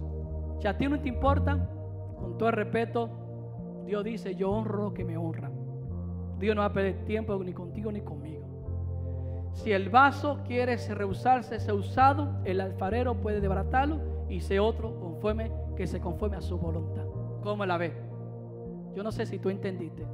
Si 0.61 0.67
a 0.67 0.77
ti 0.77 0.89
no 0.89 1.01
te 1.01 1.09
importa, 1.09 1.69
con 2.19 2.39
todo 2.39 2.49
el 2.49 2.55
respeto, 2.55 3.11
Dios 3.87 4.05
dice, 4.05 4.35
yo 4.35 4.51
honro 4.51 4.85
lo 4.85 4.95
que 4.95 5.05
me 5.05 5.17
honra. 5.17 5.51
Dios 6.39 6.57
no 6.57 6.63
va 6.63 6.67
a 6.67 6.73
perder 6.73 7.05
tiempo 7.05 7.37
ni 7.43 7.53
contigo 7.53 7.93
ni 7.93 8.01
conmigo. 8.01 8.45
Si 9.53 9.73
el 9.73 9.89
vaso 9.89 10.41
quiere 10.47 10.77
rehusarse 10.77 11.61
ser 11.61 11.75
usado, 11.75 12.41
el 12.45 12.61
alfarero 12.61 13.21
puede 13.21 13.41
desbaratarlo 13.41 14.27
y 14.29 14.41
ser 14.41 14.61
otro 14.61 14.99
conforme 14.99 15.53
que 15.77 15.87
se 15.87 16.01
conforme 16.01 16.37
a 16.37 16.41
su 16.41 16.59
voluntad. 16.59 17.05
¿Cómo 17.43 17.65
la 17.65 17.77
ve? 17.77 17.93
Yo 18.95 19.03
no 19.03 19.13
sé 19.13 19.27
si 19.27 19.39
tú 19.39 19.51
entendiste. 19.51 20.07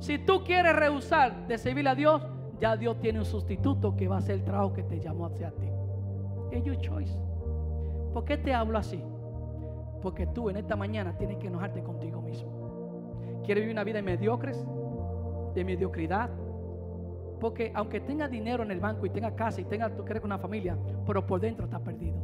Si 0.00 0.18
tú 0.18 0.44
quieres 0.44 0.76
rehusar 0.76 1.46
de 1.46 1.58
servir 1.58 1.88
a 1.88 1.94
Dios, 1.94 2.22
ya 2.60 2.76
Dios 2.76 3.00
tiene 3.00 3.18
un 3.20 3.24
sustituto 3.24 3.96
que 3.96 4.08
va 4.08 4.16
a 4.16 4.18
hacer 4.18 4.36
el 4.36 4.44
trabajo 4.44 4.72
que 4.72 4.82
te 4.82 5.00
llamó 5.00 5.26
hacia 5.26 5.50
ti. 5.52 5.68
Es 6.50 6.64
your 6.64 6.78
choice. 6.78 7.18
¿Por 8.12 8.24
qué 8.24 8.36
te 8.36 8.52
hablo 8.52 8.78
así? 8.78 9.02
Porque 10.02 10.26
tú 10.26 10.50
en 10.50 10.56
esta 10.56 10.76
mañana 10.76 11.16
tienes 11.16 11.38
que 11.38 11.48
enojarte 11.48 11.82
contigo 11.82 12.20
mismo. 12.22 13.40
¿Quieres 13.44 13.62
vivir 13.62 13.74
una 13.74 13.84
vida 13.84 13.96
de 13.96 14.02
mediocres? 14.02 14.64
De 15.54 15.64
mediocridad. 15.64 16.30
Porque 17.40 17.72
aunque 17.74 18.00
tenga 18.00 18.28
dinero 18.28 18.62
en 18.62 18.70
el 18.70 18.80
banco 18.80 19.06
y 19.06 19.10
tenga 19.10 19.34
casa 19.34 19.60
y 19.60 19.64
tenga 19.64 19.94
tú 19.94 20.04
crees 20.04 20.24
una 20.24 20.38
familia, 20.38 20.76
pero 21.06 21.24
por 21.26 21.40
dentro 21.40 21.64
está 21.64 21.78
perdido. 21.78 22.16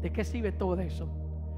¿De 0.00 0.12
qué 0.12 0.24
sirve 0.24 0.52
todo 0.52 0.80
eso? 0.80 1.08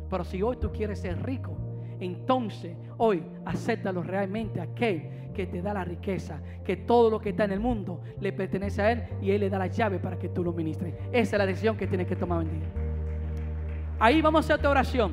Pero 0.09 0.25
si 0.25 0.43
hoy 0.43 0.57
tú 0.57 0.71
quieres 0.71 1.01
ser 1.01 1.23
rico, 1.23 1.57
entonces 2.01 2.77
hoy 2.99 3.23
acéptalo 3.45 4.03
realmente 4.03 4.61
a 4.61 4.65
aquel 4.65 5.31
que 5.33 5.47
te 5.47 5.63
da 5.63 5.73
la 5.73 5.85
riqueza, 5.85 6.41
que 6.65 6.77
todo 6.77 7.11
lo 7.11 7.21
que 7.21 7.31
está 7.31 7.45
en 7.45 7.53
el 7.53 7.61
mundo 7.61 8.01
le 8.21 8.33
pertenece 8.33 8.83
a 8.83 8.93
Él 8.93 9.03
y 9.21 9.31
Él 9.31 9.41
le 9.41 9.51
da 9.51 9.59
la 9.59 9.69
llave 9.69 9.99
para 9.99 10.19
que 10.19 10.29
tú 10.29 10.45
lo 10.45 10.53
ministres. 10.53 10.95
Esa 11.13 11.37
es 11.37 11.39
la 11.39 11.47
decisión 11.47 11.77
que 11.77 11.87
tienes 11.87 12.07
que 12.07 12.17
tomar 12.17 12.39
hoy 12.39 12.47
en 12.47 12.61
día. 12.61 12.82
Ahí 14.03 14.21
vamos 14.21 14.39
a 14.39 14.43
hacer 14.47 14.57
otra 14.57 14.71
oración. 14.71 15.13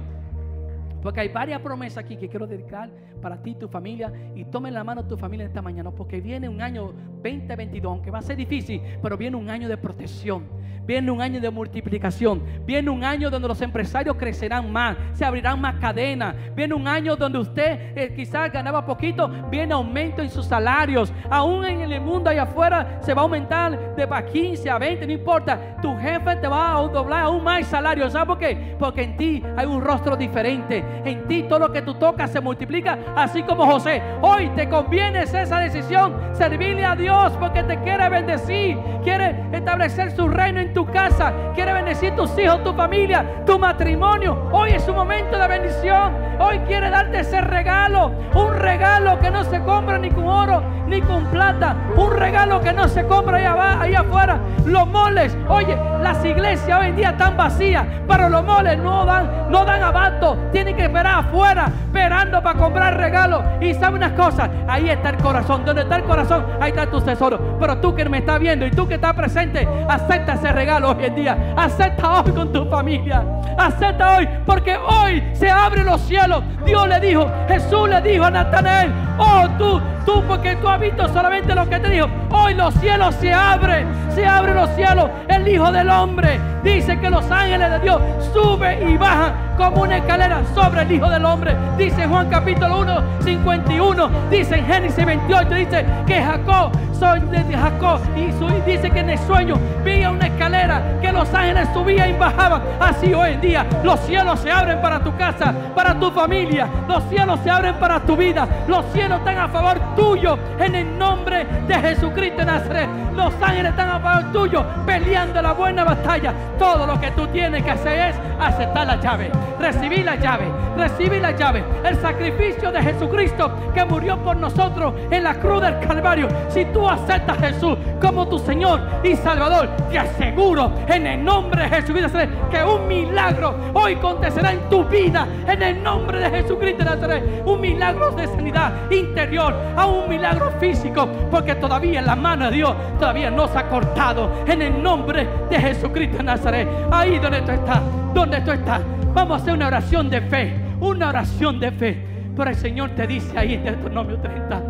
Porque 1.03 1.19
hay 1.19 1.27
varias 1.29 1.61
promesas 1.61 2.03
aquí 2.03 2.17
que 2.17 2.27
quiero 2.27 2.47
dedicar 2.47 2.89
para 3.21 3.39
ti 3.39 3.53
tu 3.53 3.67
familia. 3.67 4.11
Y 4.33 4.45
tomen 4.45 4.73
la 4.73 4.83
mano 4.83 5.05
tu 5.05 5.15
familia 5.15 5.45
esta 5.45 5.61
mañana. 5.61 5.91
Porque 5.91 6.19
viene 6.19 6.49
un 6.49 6.59
año 6.59 6.91
2022, 7.21 7.87
aunque 7.87 8.09
va 8.09 8.17
a 8.17 8.23
ser 8.23 8.35
difícil, 8.35 8.81
pero 8.99 9.15
viene 9.15 9.37
un 9.37 9.47
año 9.47 9.69
de 9.69 9.77
protección. 9.77 10.43
Viene 10.89 11.11
un 11.11 11.21
año 11.21 11.39
de 11.39 11.51
multiplicación. 11.51 12.41
Viene 12.65 12.89
un 12.89 13.03
año 13.03 13.29
donde 13.29 13.47
los 13.47 13.61
empresarios 13.61 14.17
crecerán 14.17 14.71
más. 14.71 14.97
Se 15.13 15.23
abrirán 15.23 15.61
más 15.61 15.75
cadenas. 15.75 16.33
Viene 16.55 16.73
un 16.73 16.87
año 16.87 17.15
donde 17.15 17.37
usted 17.37 17.95
eh, 17.95 18.11
quizás 18.15 18.51
ganaba 18.51 18.83
poquito. 18.83 19.29
Viene 19.51 19.71
aumento 19.71 20.23
en 20.23 20.31
sus 20.31 20.47
salarios. 20.47 21.13
Aún 21.29 21.63
en 21.63 21.91
el 21.91 22.01
mundo 22.01 22.31
allá 22.31 22.41
afuera 22.41 22.97
se 23.01 23.13
va 23.13 23.21
a 23.21 23.25
aumentar 23.25 23.95
de 23.95 24.01
a 24.01 24.25
15 24.25 24.67
a 24.67 24.79
20. 24.79 25.05
No 25.05 25.13
importa. 25.13 25.77
Tu 25.79 25.95
jefe 25.95 26.37
te 26.37 26.47
va 26.47 26.75
a 26.75 26.81
doblar 26.87 27.25
aún 27.25 27.43
más 27.43 27.67
salario. 27.67 28.09
¿Sabes 28.09 28.25
por 28.25 28.39
qué? 28.39 28.75
Porque 28.79 29.03
en 29.03 29.15
ti 29.15 29.43
hay 29.55 29.67
un 29.67 29.83
rostro 29.83 30.17
diferente. 30.17 30.83
En 31.05 31.27
ti 31.27 31.43
todo 31.43 31.59
lo 31.59 31.71
que 31.71 31.83
tú 31.83 31.93
tocas 31.93 32.31
se 32.31 32.41
multiplica. 32.41 32.97
Así 33.15 33.43
como 33.43 33.67
José. 33.67 34.01
Hoy 34.23 34.49
te 34.55 34.67
conviene 34.67 35.21
esa 35.21 35.59
decisión. 35.59 36.15
Servirle 36.33 36.83
a 36.83 36.95
Dios 36.95 37.31
porque 37.39 37.61
te 37.61 37.79
quiere 37.81 38.09
bendecir. 38.09 38.75
Quiere 39.03 39.35
establecer 39.53 40.09
su 40.15 40.27
reino 40.27 40.59
en 40.59 40.73
tu 40.73 40.78
casa. 40.85 41.33
Quiere 41.55 41.73
bendecir 41.73 42.15
tus 42.15 42.37
hijos, 42.37 42.63
tu 42.63 42.73
familia, 42.73 43.43
tu 43.45 43.59
matrimonio. 43.59 44.49
Hoy 44.51 44.71
es 44.71 44.87
un 44.87 44.95
momento 44.95 45.37
de 45.37 45.47
bendición. 45.47 46.13
Hoy 46.39 46.59
quiere 46.59 46.89
darte 46.89 47.19
ese 47.19 47.41
regalo. 47.41 48.11
Un 48.33 48.55
regalo 48.55 49.19
que 49.19 49.29
no 49.29 49.43
se 49.43 49.59
compra 49.61 49.97
ni 49.97 50.09
con 50.09 50.27
oro 50.27 50.63
ni 50.87 51.01
con 51.01 51.25
plata. 51.25 51.75
Un 51.95 52.11
regalo 52.11 52.61
que 52.61 52.73
no 52.73 52.87
se 52.87 53.05
compra 53.05 53.37
allá, 53.37 53.81
allá 53.81 53.99
afuera. 53.99 54.39
Los 54.65 54.87
moles. 54.87 55.37
Oye, 55.47 55.77
las 56.01 56.23
iglesias 56.23 56.79
hoy 56.79 56.87
en 56.87 56.95
día 56.95 57.09
están 57.09 57.35
vacías. 57.35 57.85
Pero 58.07 58.29
los 58.29 58.43
moles 58.43 58.77
no 58.77 59.05
dan, 59.05 59.49
no 59.49 59.65
dan 59.65 59.83
abasto. 59.83 60.37
Tienen 60.51 60.75
que 60.75 60.83
esperar 60.83 61.19
afuera, 61.19 61.65
esperando 61.85 62.41
para 62.41 62.57
comprar 62.57 62.97
regalos. 62.97 63.43
Y 63.61 63.73
sabe 63.73 63.97
unas 63.97 64.13
cosas, 64.13 64.49
ahí 64.67 64.89
está 64.89 65.09
el 65.09 65.17
corazón. 65.17 65.65
Donde 65.65 65.81
está 65.81 65.97
el 65.97 66.03
corazón, 66.03 66.45
ahí 66.59 66.69
está 66.69 66.87
tu 66.87 67.01
tesoro. 67.01 67.57
Pero 67.59 67.77
tú 67.77 67.93
que 67.93 68.07
me 68.07 68.19
estás 68.19 68.39
viendo 68.39 68.65
y 68.65 68.71
tú 68.71 68.87
que 68.87 68.95
estás 68.95 69.13
presente, 69.13 69.67
acepta 69.87 70.33
ese 70.33 70.51
regalo 70.51 70.68
hoy 70.77 71.05
en 71.05 71.15
día. 71.15 71.53
Acepta 71.57 72.21
hoy 72.21 72.31
con 72.31 72.51
tu 72.51 72.65
familia. 72.65 73.23
Acepta 73.57 74.17
hoy, 74.17 74.29
porque 74.45 74.77
hoy 74.77 75.23
se 75.33 75.49
abren 75.49 75.85
los 75.85 76.01
cielos. 76.01 76.43
Dios 76.65 76.87
le 76.87 76.99
dijo, 76.99 77.29
Jesús 77.47 77.89
le 77.89 78.01
dijo 78.01 78.25
a 78.25 78.31
Natanael, 78.31 78.91
oh 79.19 79.47
tú, 79.57 79.81
tú, 80.05 80.23
porque 80.27 80.55
tú 80.55 80.67
has 80.67 80.79
visto 80.79 81.07
solamente 81.09 81.53
lo 81.53 81.67
que 81.69 81.79
te 81.79 81.89
dijo. 81.89 82.07
Hoy 82.31 82.53
los 82.53 82.73
cielos 82.75 83.15
se 83.15 83.33
abren, 83.33 83.87
se 84.15 84.25
abren 84.25 84.55
los 84.55 84.69
cielos. 84.71 85.09
El 85.27 85.47
Hijo 85.47 85.71
del 85.71 85.89
Hombre 85.89 86.39
dice 86.63 86.99
que 86.99 87.09
los 87.09 87.29
ángeles 87.29 87.69
de 87.71 87.79
Dios 87.79 88.01
suben 88.33 88.89
y 88.89 88.97
bajan 88.97 89.33
como 89.57 89.81
una 89.81 89.97
escalera 89.97 90.41
sobre 90.55 90.81
el 90.81 90.91
Hijo 90.91 91.09
del 91.09 91.25
Hombre. 91.25 91.55
Dice 91.77 92.07
Juan 92.07 92.29
capítulo 92.29 92.79
1, 92.79 93.03
51. 93.23 94.09
Dice 94.29 94.55
en 94.55 94.65
Génesis 94.65 95.05
28, 95.05 95.49
dice 95.53 95.85
que 96.07 96.21
Jacob, 96.21 96.71
soy 96.97 97.19
de 97.21 97.57
Jacob, 97.57 97.99
y 98.15 98.29
dice 98.69 98.89
que 98.91 98.99
en 98.99 99.09
el 99.09 99.19
sueño 99.19 99.55
veía 99.83 100.11
una 100.11 100.27
escalera 100.27 100.81
que 101.01 101.11
los 101.11 101.33
ángeles 101.33 101.67
subían 101.73 102.09
y 102.09 102.13
bajaban. 102.13 102.61
Así 102.79 103.13
hoy 103.13 103.31
en 103.31 103.41
día 103.41 103.65
los 103.83 103.99
cielos 104.01 104.39
se 104.39 104.51
abren 104.51 104.81
para 104.81 105.03
tu 105.03 105.15
casa, 105.17 105.53
para 105.75 105.97
tu 105.99 106.11
familia. 106.11 106.67
Los 106.87 107.03
cielos 107.09 107.39
se 107.43 107.49
abren 107.49 107.75
para 107.75 107.99
tu 107.99 108.15
vida. 108.15 108.47
Los 108.67 108.85
cielos 108.93 109.08
están 109.15 109.37
a 109.37 109.47
favor 109.47 109.79
tuyo 109.95 110.37
en 110.59 110.75
el 110.75 110.97
nombre 110.97 111.45
de 111.67 111.75
Jesucristo 111.75 112.39
de 112.39 112.45
Nazaret. 112.45 112.89
Los 113.15 113.33
ángeles 113.41 113.71
están 113.71 113.89
a 113.89 113.99
favor 113.99 114.31
tuyo 114.31 114.65
peleando 114.85 115.41
la 115.41 115.53
buena 115.53 115.83
batalla. 115.83 116.33
Todo 116.57 116.85
lo 116.85 116.99
que 116.99 117.11
tú 117.11 117.27
tienes 117.27 117.63
que 117.63 117.71
hacer 117.71 118.09
es 118.09 118.15
aceptar 118.39 118.87
la 118.87 118.95
llave, 118.97 119.31
recibir 119.59 120.05
la 120.05 120.15
llave, 120.15 120.45
recibir 120.77 121.21
la 121.21 121.31
llave. 121.31 121.63
El 121.83 121.99
sacrificio 122.01 122.71
de 122.71 122.81
Jesucristo 122.81 123.51
que 123.73 123.83
murió 123.85 124.17
por 124.17 124.37
nosotros 124.37 124.93
en 125.11 125.23
la 125.23 125.35
cruz 125.35 125.61
del 125.61 125.79
Calvario. 125.79 126.27
Si 126.49 126.65
tú 126.65 126.87
aceptas 126.87 127.37
a 127.37 127.47
Jesús 127.47 127.77
como 128.01 128.27
tu 128.27 128.39
Señor 128.39 128.81
y 129.03 129.15
Salvador, 129.15 129.69
te 129.89 129.99
aseguro 129.99 130.71
en 130.87 131.07
el 131.07 131.23
nombre 131.23 131.63
de 131.63 131.69
Jesucristo 131.69 132.17
de 132.17 132.29
que 132.49 132.63
un 132.63 132.87
milagro 132.87 133.55
hoy 133.73 133.95
acontecerá 133.95 134.53
en 134.53 134.69
tu 134.69 134.83
vida 134.85 135.27
en 135.47 135.61
el 135.61 135.83
nombre 135.83 136.19
de 136.19 136.29
Jesucristo 136.29 136.83
de 136.83 136.89
Nazaret. 136.89 137.43
Un 137.45 137.61
milagro 137.61 138.11
de 138.11 138.27
sanidad 138.27 138.71
interior, 138.99 139.53
a 139.75 139.85
un 139.85 140.09
milagro 140.09 140.51
físico, 140.59 141.07
porque 141.31 141.55
todavía 141.55 142.01
la 142.01 142.15
mano 142.15 142.45
de 142.49 142.57
Dios 142.57 142.75
todavía 142.99 143.31
no 143.31 143.47
se 143.47 143.57
ha 143.57 143.69
cortado 143.69 144.43
en 144.45 144.61
el 144.61 144.81
nombre 144.81 145.27
de 145.49 145.59
Jesucristo 145.59 146.17
de 146.17 146.23
Nazaret. 146.23 146.67
Ahí 146.91 147.19
donde 147.19 147.41
tú 147.41 147.51
estás, 147.51 147.81
donde 148.13 148.41
tú 148.41 148.51
estás, 148.51 148.81
vamos 149.13 149.39
a 149.39 149.41
hacer 149.41 149.53
una 149.53 149.67
oración 149.67 150.09
de 150.09 150.21
fe, 150.21 150.53
una 150.79 151.09
oración 151.09 151.59
de 151.59 151.71
fe. 151.71 152.05
Pero 152.35 152.49
el 152.49 152.55
Señor 152.55 152.91
te 152.91 153.07
dice 153.07 153.37
ahí 153.37 153.55
en 153.55 153.63
Deuteronomio 153.63 154.19
30, 154.19 154.63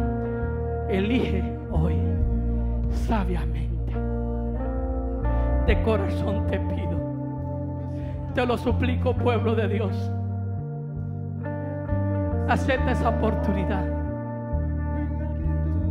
elige 0.90 1.44
hoy 1.72 1.96
sabiamente. 3.08 3.70
De 5.68 5.82
corazón 5.84 6.48
te 6.48 6.60
pido. 6.60 6.90
Te 8.34 8.46
lo 8.46 8.58
suplico, 8.58 9.14
pueblo 9.14 9.54
de 9.56 9.68
Dios. 9.68 10.12
Acepta 12.48 12.92
esa 12.92 13.10
oportunidad 13.10 13.99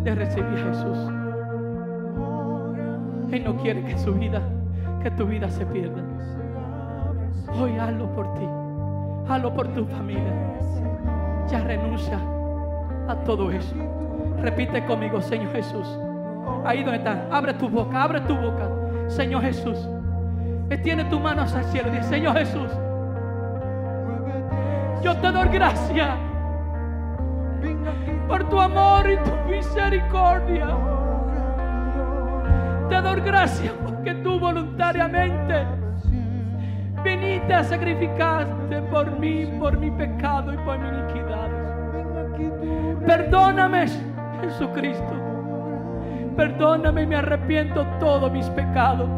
de 0.09 0.15
recibir 0.15 0.59
a 0.59 0.69
Jesús. 0.69 0.99
Él 3.31 3.45
no 3.45 3.57
quiere 3.57 3.85
que 3.85 3.99
su 3.99 4.15
vida, 4.15 4.41
que 5.03 5.11
tu 5.11 5.27
vida 5.27 5.51
se 5.51 5.67
pierda. 5.67 6.03
Hoy 7.61 7.79
hazlo 7.79 8.11
por 8.15 8.33
ti, 8.35 8.49
hazlo 9.29 9.55
por 9.55 9.69
tu 9.69 9.85
familia. 9.85 10.33
Ya 11.51 11.61
renuncia 11.61 12.19
a 13.07 13.15
todo 13.27 13.51
eso. 13.51 13.75
Repite 14.41 14.85
conmigo, 14.87 15.21
Señor 15.21 15.53
Jesús. 15.53 15.87
Ahí 16.65 16.83
donde 16.83 16.99
está, 16.99 17.27
abre 17.31 17.53
tu 17.55 17.69
boca, 17.69 18.03
abre 18.03 18.21
tu 18.23 18.35
boca, 18.35 18.71
Señor 19.09 19.43
Jesús. 19.43 19.89
Extiende 20.71 21.05
tu 21.05 21.21
mano 21.21 21.43
hacia 21.43 21.61
el 21.61 21.67
cielo 21.67 21.89
y 21.89 21.97
dice, 21.97 22.09
Señor 22.09 22.37
Jesús, 22.39 22.71
yo 25.03 25.17
te 25.19 25.33
doy 25.33 25.49
gracias 25.49 26.28
por 28.29 28.49
tu 28.49 28.61
amor 28.61 29.11
y 29.11 29.17
tu 29.17 29.51
misericordia. 29.51 30.69
Te 32.91 33.01
doy 33.01 33.21
gracias 33.23 33.73
porque 33.85 34.15
tú 34.17 34.39
voluntariamente 34.39 35.67
viniste 37.03 37.55
a 37.55 37.65
sacrificarte 37.65 38.83
por 38.83 39.19
mí, 39.19 39.47
por 39.59 39.79
mi 39.79 39.91
pecado 39.91 40.53
y 40.53 40.59
por 40.59 40.79
mi 40.79 40.89
iniquidad. 40.89 41.49
Perdóname, 43.07 43.87
Jesucristo. 44.43 45.15
Perdóname 46.37 47.03
y 47.03 47.07
me 47.07 47.17
arrepiento 47.17 47.87
todos 47.99 48.31
mis 48.31 48.49
pecados. 48.51 49.09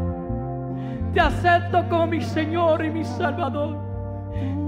Te 1.13 1.21
acepto 1.21 1.87
como 1.89 2.07
mi 2.07 2.21
Señor 2.21 2.85
y 2.85 2.91
mi 2.91 3.05
Salvador. 3.05 3.77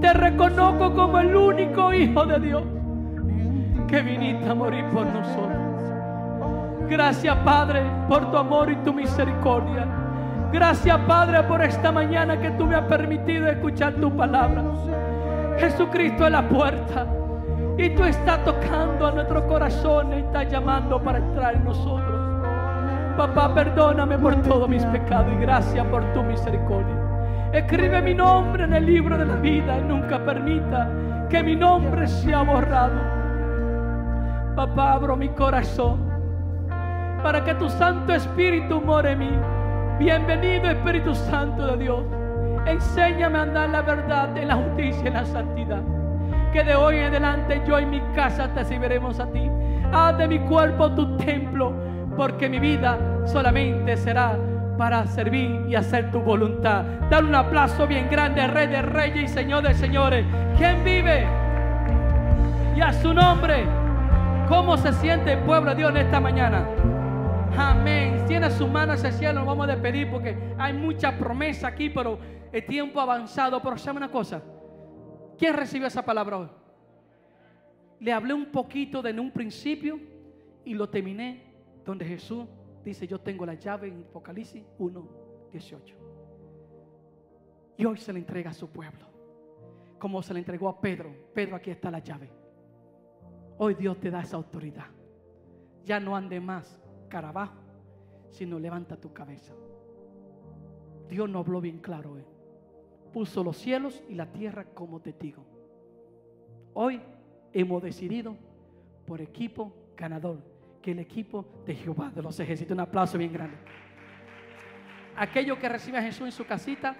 Te 0.01 0.11
reconozco 0.13 0.93
como 0.93 1.19
el 1.19 1.33
único 1.33 1.93
Hijo 1.93 2.25
de 2.25 2.39
Dios 2.39 2.63
que 3.93 4.01
viniste 4.01 4.49
a 4.49 4.55
morir 4.55 4.83
por 4.85 5.05
nosotros. 5.05 6.89
Gracias 6.89 7.35
Padre 7.45 7.83
por 8.09 8.31
tu 8.31 8.37
amor 8.37 8.71
y 8.71 8.75
tu 8.77 8.91
misericordia. 8.91 9.85
Gracias 10.51 10.97
Padre 11.01 11.43
por 11.43 11.61
esta 11.61 11.91
mañana 11.91 12.41
que 12.41 12.49
tú 12.51 12.65
me 12.65 12.73
has 12.73 12.85
permitido 12.85 13.47
escuchar 13.47 13.93
tu 13.93 14.11
palabra. 14.17 14.63
Jesucristo 15.59 16.25
es 16.25 16.31
la 16.31 16.41
puerta 16.49 17.05
y 17.77 17.91
tú 17.91 18.03
estás 18.03 18.43
tocando 18.43 19.05
a 19.05 19.11
nuestro 19.11 19.47
corazón 19.47 20.11
y 20.13 20.21
estás 20.21 20.51
llamando 20.51 20.99
para 20.99 21.19
entrar 21.19 21.53
en 21.53 21.63
nosotros. 21.63 22.19
Papá, 23.15 23.53
perdóname 23.53 24.17
por 24.17 24.41
todos 24.41 24.67
mis 24.67 24.83
pecados 24.85 25.31
y 25.33 25.41
gracias 25.41 25.85
por 25.85 26.03
tu 26.13 26.23
misericordia. 26.23 26.95
Escribe 27.53 28.01
mi 28.01 28.15
nombre 28.15 28.63
en 28.63 28.73
el 28.73 28.87
libro 28.87 29.19
de 29.19 29.25
la 29.25 29.35
vida 29.35 29.77
y 29.77 29.83
nunca 29.83 30.17
permita 30.25 30.89
que 31.29 31.43
mi 31.43 31.55
nombre 31.55 32.07
sea 32.07 32.41
borrado. 32.41 33.12
Papá, 34.55 34.93
abro 34.93 35.15
mi 35.15 35.29
corazón 35.29 35.97
para 37.23 37.43
que 37.43 37.55
tu 37.55 37.67
Santo 37.69 38.13
Espíritu 38.13 38.79
more 38.79 39.11
en 39.11 39.19
mí. 39.19 39.31
Bienvenido 39.97 40.69
Espíritu 40.69 41.15
Santo 41.15 41.65
de 41.67 41.77
Dios. 41.77 42.03
Enséñame 42.67 43.39
a 43.39 43.41
andar 43.41 43.69
la 43.69 43.81
verdad, 43.81 44.29
la 44.45 44.55
justicia 44.55 45.05
y 45.05 45.07
en 45.07 45.13
la 45.13 45.25
santidad. 45.25 45.81
Que 46.51 46.63
de 46.63 46.75
hoy 46.75 46.97
en 46.97 47.05
adelante 47.05 47.63
yo 47.67 47.79
y 47.79 47.85
mi 47.87 47.99
casa 48.13 48.47
te 48.53 48.63
serviremos 48.63 49.19
a 49.19 49.25
ti. 49.31 49.49
Haz 49.91 50.19
de 50.19 50.27
mi 50.27 50.37
cuerpo 50.41 50.91
tu 50.91 51.17
templo, 51.17 51.73
porque 52.15 52.47
mi 52.47 52.59
vida 52.59 52.99
solamente 53.25 53.97
será 53.97 54.37
para 54.77 55.07
servir 55.07 55.65
y 55.67 55.73
hacer 55.73 56.11
tu 56.11 56.19
voluntad. 56.19 56.83
Dale 57.09 57.27
un 57.27 57.35
aplauso 57.35 57.87
bien 57.87 58.07
grande, 58.07 58.45
Rey 58.45 58.67
de 58.67 58.83
Reyes 58.83 59.31
y 59.31 59.33
Señor 59.33 59.63
de 59.63 59.73
Señores. 59.73 60.23
¿Quién 60.57 60.83
vive? 60.83 61.25
Y 62.75 62.81
a 62.81 62.93
su 62.93 63.15
nombre. 63.15 63.82
¿Cómo 64.47 64.77
se 64.77 64.91
siente 64.93 65.33
el 65.33 65.43
pueblo 65.43 65.71
de 65.71 65.77
Dios 65.77 65.91
en 65.91 65.97
esta 65.97 66.19
mañana? 66.19 66.67
Amén. 67.57 68.25
Tiene 68.27 68.51
sus 68.51 68.69
manos 68.69 68.95
hacia 68.95 69.09
el 69.09 69.15
cielo. 69.15 69.33
Nos 69.39 69.47
vamos 69.47 69.67
a 69.67 69.71
despedir 69.71 70.09
porque 70.11 70.37
hay 70.57 70.73
mucha 70.73 71.17
promesa 71.17 71.67
aquí, 71.67 71.89
pero 71.89 72.19
el 72.51 72.65
tiempo 72.65 72.99
avanzado. 72.99 73.61
Pero 73.61 73.77
sabe 73.77 73.97
una 73.97 74.11
cosa. 74.11 74.43
¿Quién 75.37 75.55
recibió 75.55 75.87
esa 75.87 76.03
palabra 76.03 76.37
hoy? 76.37 76.49
Le 77.99 78.11
hablé 78.11 78.33
un 78.33 78.47
poquito 78.47 79.01
de 79.01 79.17
un 79.17 79.31
principio 79.31 79.99
y 80.65 80.73
lo 80.73 80.89
terminé 80.89 81.43
donde 81.85 82.05
Jesús 82.05 82.45
dice: 82.83 83.07
Yo 83.07 83.19
tengo 83.19 83.45
la 83.45 83.53
llave 83.53 83.87
en 83.87 84.03
Apocalipsis 84.09 84.63
1, 84.77 85.07
18. 85.51 85.95
Y 87.77 87.85
hoy 87.85 87.97
se 87.97 88.11
le 88.11 88.19
entrega 88.19 88.51
a 88.51 88.53
su 88.53 88.69
pueblo, 88.69 89.07
como 89.97 90.21
se 90.21 90.33
le 90.33 90.39
entregó 90.39 90.67
a 90.67 90.79
Pedro. 90.81 91.11
Pedro, 91.33 91.55
aquí 91.55 91.71
está 91.71 91.89
la 91.89 91.99
llave. 91.99 92.42
Hoy 93.57 93.75
Dios 93.75 93.99
te 93.99 94.09
da 94.09 94.21
esa 94.21 94.37
autoridad. 94.37 94.87
Ya 95.85 95.99
no 95.99 96.15
ande 96.15 96.39
más 96.39 96.79
cara 97.09 97.51
sino 98.29 98.57
levanta 98.57 98.97
tu 98.97 99.13
cabeza. 99.13 99.53
Dios 101.07 101.29
no 101.29 101.39
habló 101.39 101.61
bien 101.61 101.77
claro 101.77 102.13
hoy. 102.13 102.23
Puso 103.13 103.43
los 103.43 103.57
cielos 103.57 104.03
y 104.09 104.15
la 104.15 104.31
tierra 104.31 104.65
como 104.73 104.99
testigo. 104.99 105.45
Hoy 106.73 106.99
hemos 107.51 107.83
decidido 107.83 108.35
por 109.05 109.21
equipo 109.21 109.71
ganador, 109.95 110.39
que 110.81 110.91
el 110.91 110.99
equipo 110.99 111.45
de 111.65 111.75
Jehová 111.75 112.11
de 112.15 112.23
los 112.23 112.39
ejércitos. 112.39 112.73
Un 112.73 112.79
aplauso 112.79 113.17
bien 113.19 113.31
grande. 113.31 113.57
Aquello 115.15 115.59
que 115.59 115.69
recibe 115.69 115.99
a 115.99 116.01
Jesús 116.01 116.25
en 116.25 116.31
su 116.31 116.45
casita, 116.45 116.95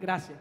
gracias. 0.00 0.38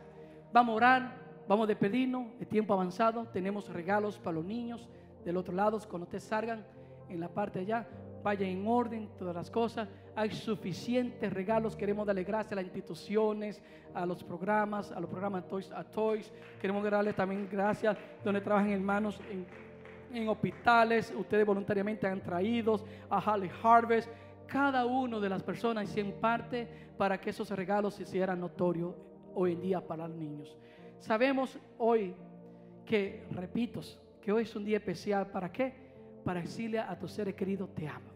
Vamos 0.54 0.74
a 0.74 0.76
orar, 0.76 1.18
vamos 1.47 1.64
a 1.64 1.68
despedirnos. 1.68 2.28
El 2.39 2.45
tiempo 2.45 2.76
avanzado, 2.76 3.26
tenemos 3.34 3.68
regalos 3.70 4.20
para 4.20 4.36
los 4.36 4.45
niños 4.45 4.88
del 5.24 5.38
otro 5.38 5.53
lado. 5.53 5.80
Cuando 5.89 6.05
ustedes 6.05 6.24
salgan 6.24 6.65
en 7.09 7.20
la 7.20 7.30
parte 7.30 7.59
de 7.59 7.65
allá, 7.65 7.88
vaya 8.24 8.47
en 8.47 8.67
orden 8.67 9.09
todas 9.17 9.36
las 9.36 9.49
cosas. 9.49 9.88
Hay 10.15 10.32
suficientes 10.32 11.32
regalos. 11.32 11.76
Queremos 11.76 12.05
darle 12.05 12.24
gracias 12.24 12.51
a 12.53 12.55
las 12.55 12.65
instituciones, 12.65 13.61
a 13.93 14.05
los 14.05 14.24
programas, 14.24 14.91
a 14.91 14.99
los 14.99 15.09
programas 15.09 15.47
Toys 15.47 15.72
a 15.72 15.84
Toys. 15.84 16.32
Queremos 16.61 16.84
darle 16.89 17.13
también 17.13 17.47
gracias 17.51 17.97
donde 18.24 18.41
trabajan 18.41 18.72
hermanos 18.72 19.20
en, 19.30 19.45
en 20.13 20.28
hospitales. 20.28 21.13
Ustedes 21.17 21.45
voluntariamente 21.45 22.07
han 22.07 22.22
traído 22.22 22.80
a 23.09 23.20
Holly 23.20 23.49
Harvest. 23.63 24.09
Cada 24.47 24.86
uno 24.86 25.20
de 25.20 25.30
las 25.30 25.43
personas 25.43 25.89
hicieron 25.89 26.13
parte 26.13 26.67
para 26.97 27.20
que 27.20 27.30
esos 27.30 27.49
regalos 27.51 27.93
se 27.93 28.03
hicieran 28.03 28.39
notorios 28.39 28.95
hoy 29.36 29.53
en 29.53 29.61
día 29.61 29.80
para 29.80 30.07
los 30.07 30.17
niños. 30.17 30.57
Sabemos 30.97 31.57
hoy 31.78 32.13
que, 32.86 33.26
repito, 33.32 33.82
hoy 34.32 34.43
es 34.43 34.55
un 34.55 34.65
día 34.65 34.77
especial. 34.77 35.27
¿Para 35.27 35.51
qué? 35.51 35.73
Para 36.23 36.41
decirle 36.41 36.80
a 36.80 36.97
tus 36.97 37.11
seres 37.11 37.36
queridos, 37.36 37.73
te 37.73 37.88
amo. 37.88 38.09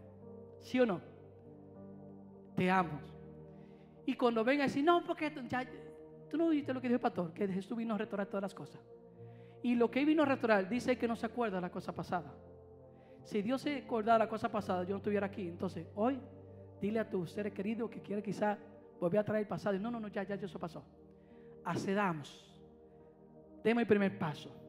¿Sí 0.61 0.79
o 0.79 0.85
no? 0.85 1.01
Te 2.55 2.69
amo. 2.69 2.99
Y 4.05 4.15
cuando 4.15 4.43
venga 4.43 4.63
a 4.63 4.67
decir, 4.67 4.83
no, 4.83 5.03
porque 5.03 5.31
tú 5.31 6.37
no 6.37 6.47
oíste 6.47 6.73
lo 6.73 6.81
que 6.81 6.87
dijo 6.87 6.95
el 6.95 7.01
pastor, 7.01 7.33
que 7.33 7.47
Jesús 7.47 7.77
vino 7.77 7.95
a 7.95 7.97
restaurar 7.97 8.27
todas 8.27 8.41
las 8.41 8.53
cosas. 8.53 8.81
Y 9.61 9.75
lo 9.75 9.89
que 9.89 10.03
vino 10.03 10.23
a 10.23 10.25
restaurar 10.25 10.67
dice 10.67 10.97
que 10.97 11.07
no 11.07 11.15
se 11.15 11.25
acuerda 11.25 11.57
de 11.57 11.61
la 11.61 11.71
cosa 11.71 11.93
pasada. 11.93 12.33
Si 13.23 13.41
Dios 13.41 13.61
se 13.61 13.77
acordara 13.77 14.19
de 14.19 14.25
la 14.25 14.29
cosa 14.29 14.51
pasada, 14.51 14.83
yo 14.83 14.89
no 14.89 14.97
estuviera 14.97 15.27
aquí. 15.27 15.47
Entonces, 15.47 15.87
hoy, 15.95 16.19
dile 16.81 16.99
a 16.99 17.09
tus 17.09 17.31
seres 17.31 17.53
queridos 17.53 17.89
que 17.89 18.01
quiere 18.01 18.21
quizá 18.21 18.57
volver 18.99 19.21
a 19.21 19.23
traer 19.23 19.43
el 19.43 19.47
pasado. 19.47 19.79
No, 19.79 19.89
no, 19.89 20.01
no, 20.01 20.09
ya, 20.09 20.23
ya, 20.23 20.35
eso 20.35 20.59
pasó. 20.59 20.83
Accedamos. 21.63 22.49
Demos 23.63 23.81
el 23.81 23.87
primer 23.87 24.19
paso 24.19 24.62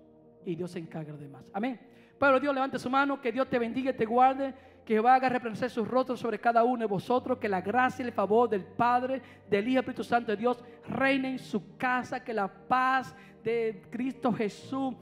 y 0.45 0.55
Dios 0.55 0.71
se 0.71 0.79
encarga 0.79 1.13
de 1.13 1.25
demás. 1.25 1.45
Amén. 1.53 1.81
Pero 2.19 2.41
Dios 2.41 2.55
levante 2.55 2.79
su 2.79 2.89
mano, 2.89 3.21
que 3.21 3.33
Dios 3.33 3.49
te 3.49 3.59
bendiga 3.59 3.91
y 3.91 3.95
te 3.95 4.05
guarde, 4.05 4.55
que 4.85 4.95
Jehová 4.95 5.15
haga 5.15 5.29
resplandecer 5.29 5.71
sus 5.71 5.89
rostros 5.89 6.21
sobre 6.21 6.39
cada 6.39 6.63
uno 6.63 6.81
de 6.81 6.87
vosotros, 6.87 7.39
que 7.39 7.49
la 7.49 7.61
gracia 7.61 8.03
y 8.03 8.09
el 8.09 8.13
favor 8.13 8.49
del 8.49 8.65
Padre, 8.65 9.23
del 9.49 9.67
Hijo 9.67 9.77
y 9.77 9.79
Espíritu 9.79 10.05
Santo 10.05 10.31
de 10.31 10.37
Dios 10.37 10.63
reine 10.89 11.31
en 11.31 11.39
su 11.39 11.77
casa, 11.77 12.23
que 12.23 12.35
la 12.35 12.49
paz 12.49 13.17
de 13.45 13.83
Cristo 13.91 14.33
Jesús 14.33 14.95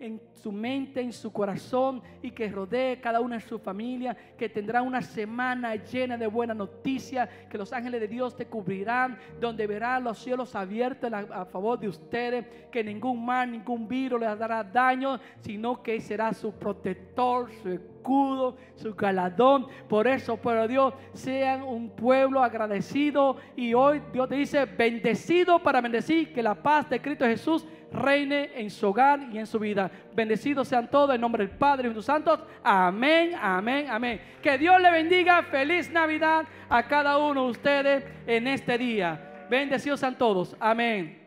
en 0.00 0.20
su 0.34 0.52
mente, 0.52 1.00
en 1.00 1.12
su 1.12 1.32
corazón 1.32 2.02
y 2.20 2.30
que 2.30 2.48
rodee 2.48 3.00
cada 3.00 3.20
una 3.20 3.36
de 3.36 3.42
su 3.42 3.58
familia, 3.58 4.14
que 4.36 4.48
tendrá 4.48 4.82
una 4.82 5.00
semana 5.00 5.74
llena 5.76 6.18
de 6.18 6.26
buenas 6.26 6.56
noticias, 6.56 7.28
que 7.48 7.56
los 7.56 7.72
ángeles 7.72 8.00
de 8.00 8.08
Dios 8.08 8.36
te 8.36 8.46
cubrirán, 8.46 9.18
donde 9.40 9.66
verán 9.66 10.04
los 10.04 10.18
cielos 10.18 10.54
abiertos 10.54 11.10
a, 11.12 11.44
favor 11.46 11.78
de 11.78 11.88
ustedes, 11.88 12.44
que 12.70 12.84
ningún 12.84 13.24
mal, 13.24 13.50
ningún 13.50 13.88
virus 13.88 14.20
les 14.20 14.38
dará 14.38 14.62
daño, 14.62 15.18
sino 15.40 15.82
que 15.82 16.00
será 16.00 16.32
su 16.34 16.52
protector, 16.52 17.50
su 17.62 17.70
escudo, 17.70 18.56
su 18.74 18.94
galardón. 18.94 19.66
Por 19.88 20.06
eso, 20.06 20.36
pueblo 20.36 20.68
Dios, 20.68 20.94
sean 21.14 21.62
un 21.62 21.88
pueblo 21.88 22.42
agradecido 22.42 23.36
y 23.56 23.72
hoy 23.72 24.02
Dios 24.12 24.28
te 24.28 24.34
dice, 24.34 24.66
bendecido 24.66 25.62
para 25.62 25.80
bendecir, 25.80 26.32
que 26.32 26.42
la 26.42 26.54
paz 26.54 26.90
de 26.90 27.00
Cristo 27.04 27.24
Jesús 27.26 27.64
reine 27.92 28.50
en 28.56 28.70
su 28.70 28.88
hogar 28.88 29.20
y 29.30 29.38
en 29.38 29.46
su 29.46 29.58
vida. 29.58 29.90
Bendecidos 30.14 30.66
sean 30.66 30.90
todos 30.90 31.14
en 31.14 31.20
nombre 31.20 31.46
del 31.46 31.56
Padre 31.56 31.86
y 31.86 31.90
de 31.90 31.94
los 31.94 32.04
santos. 32.04 32.40
Amén, 32.64 33.36
amén, 33.40 33.86
amén. 33.88 34.20
Que 34.42 34.58
Dios 34.58 34.80
le 34.80 34.90
bendiga. 34.90 35.42
Feliz 35.44 35.90
Navidad 35.90 36.46
a 36.68 36.82
cada 36.88 37.18
uno 37.18 37.44
de 37.44 37.50
ustedes 37.50 38.04
en 38.26 38.48
este 38.48 38.76
día. 38.78 39.46
Bendecidos 39.48 40.00
sean 40.00 40.16
todos. 40.16 40.56
Amén. 40.58 41.22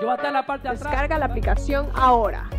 Yo 0.00 0.10
a 0.10 0.14
estar 0.14 0.26
en 0.26 0.32
la 0.34 0.46
parte 0.46 0.68
de 0.68 0.74
atrás. 0.74 0.90
Descarga 0.90 1.18
la 1.18 1.26
aplicación 1.26 1.88
ahora. 1.94 2.50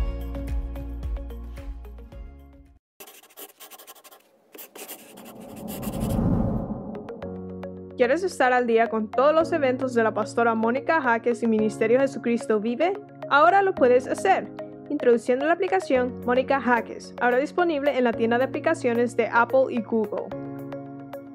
¿Quieres 7.98 8.22
estar 8.22 8.52
al 8.52 8.68
día 8.68 8.86
con 8.86 9.10
todos 9.10 9.34
los 9.34 9.52
eventos 9.52 9.92
de 9.92 10.04
la 10.04 10.14
pastora 10.14 10.54
Mónica 10.54 11.02
Jaques 11.02 11.42
y 11.42 11.48
Ministerio 11.48 11.98
Jesucristo 11.98 12.60
Vive? 12.60 12.92
Ahora 13.28 13.60
lo 13.60 13.74
puedes 13.74 14.06
hacer 14.06 14.46
introduciendo 14.88 15.46
la 15.46 15.54
aplicación 15.54 16.20
Mónica 16.24 16.60
Jaques, 16.60 17.12
ahora 17.20 17.38
disponible 17.38 17.98
en 17.98 18.04
la 18.04 18.12
tienda 18.12 18.38
de 18.38 18.44
aplicaciones 18.44 19.16
de 19.16 19.26
Apple 19.26 19.64
y 19.70 19.82
Google. 19.82 20.26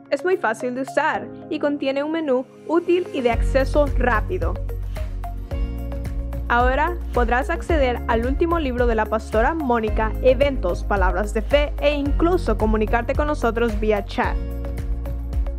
Es 0.09 0.23
muy 0.23 0.37
fácil 0.37 0.73
de 0.73 0.83
usar 0.83 1.27
y 1.49 1.59
contiene 1.59 2.01
un 2.01 2.13
menú 2.13 2.45
útil 2.69 3.07
y 3.13 3.19
de 3.19 3.31
acceso 3.31 3.85
rápido. 3.97 4.53
Ahora 6.47 6.95
podrás 7.13 7.49
acceder 7.49 7.99
al 8.07 8.25
último 8.25 8.57
libro 8.57 8.87
de 8.87 8.95
la 8.95 9.05
pastora 9.05 9.53
Mónica, 9.53 10.13
eventos, 10.21 10.85
palabras 10.85 11.33
de 11.33 11.41
fe 11.41 11.73
e 11.81 11.93
incluso 11.93 12.57
comunicarte 12.57 13.15
con 13.15 13.27
nosotros 13.27 13.77
vía 13.81 14.05
chat. 14.05 14.37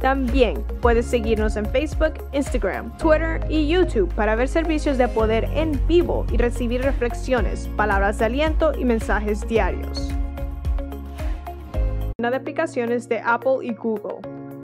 También 0.04 0.62
puedes 0.82 1.06
seguirnos 1.06 1.56
en 1.56 1.64
Facebook, 1.64 2.12
Instagram, 2.34 2.94
Twitter 2.98 3.40
y 3.48 3.66
YouTube 3.66 4.12
para 4.14 4.34
ver 4.34 4.48
servicios 4.48 4.98
de 4.98 5.08
poder 5.08 5.44
en 5.54 5.80
vivo 5.86 6.26
y 6.30 6.36
recibir 6.36 6.82
reflexiones, 6.82 7.70
palabras 7.74 8.18
de 8.18 8.26
aliento 8.26 8.74
y 8.78 8.84
mensajes 8.84 9.48
diarios. 9.48 10.10
De 12.18 12.36
aplicaciones 12.36 13.08
de 13.08 13.20
Apple 13.20 13.60
y 13.62 13.72
Google. 13.72 14.43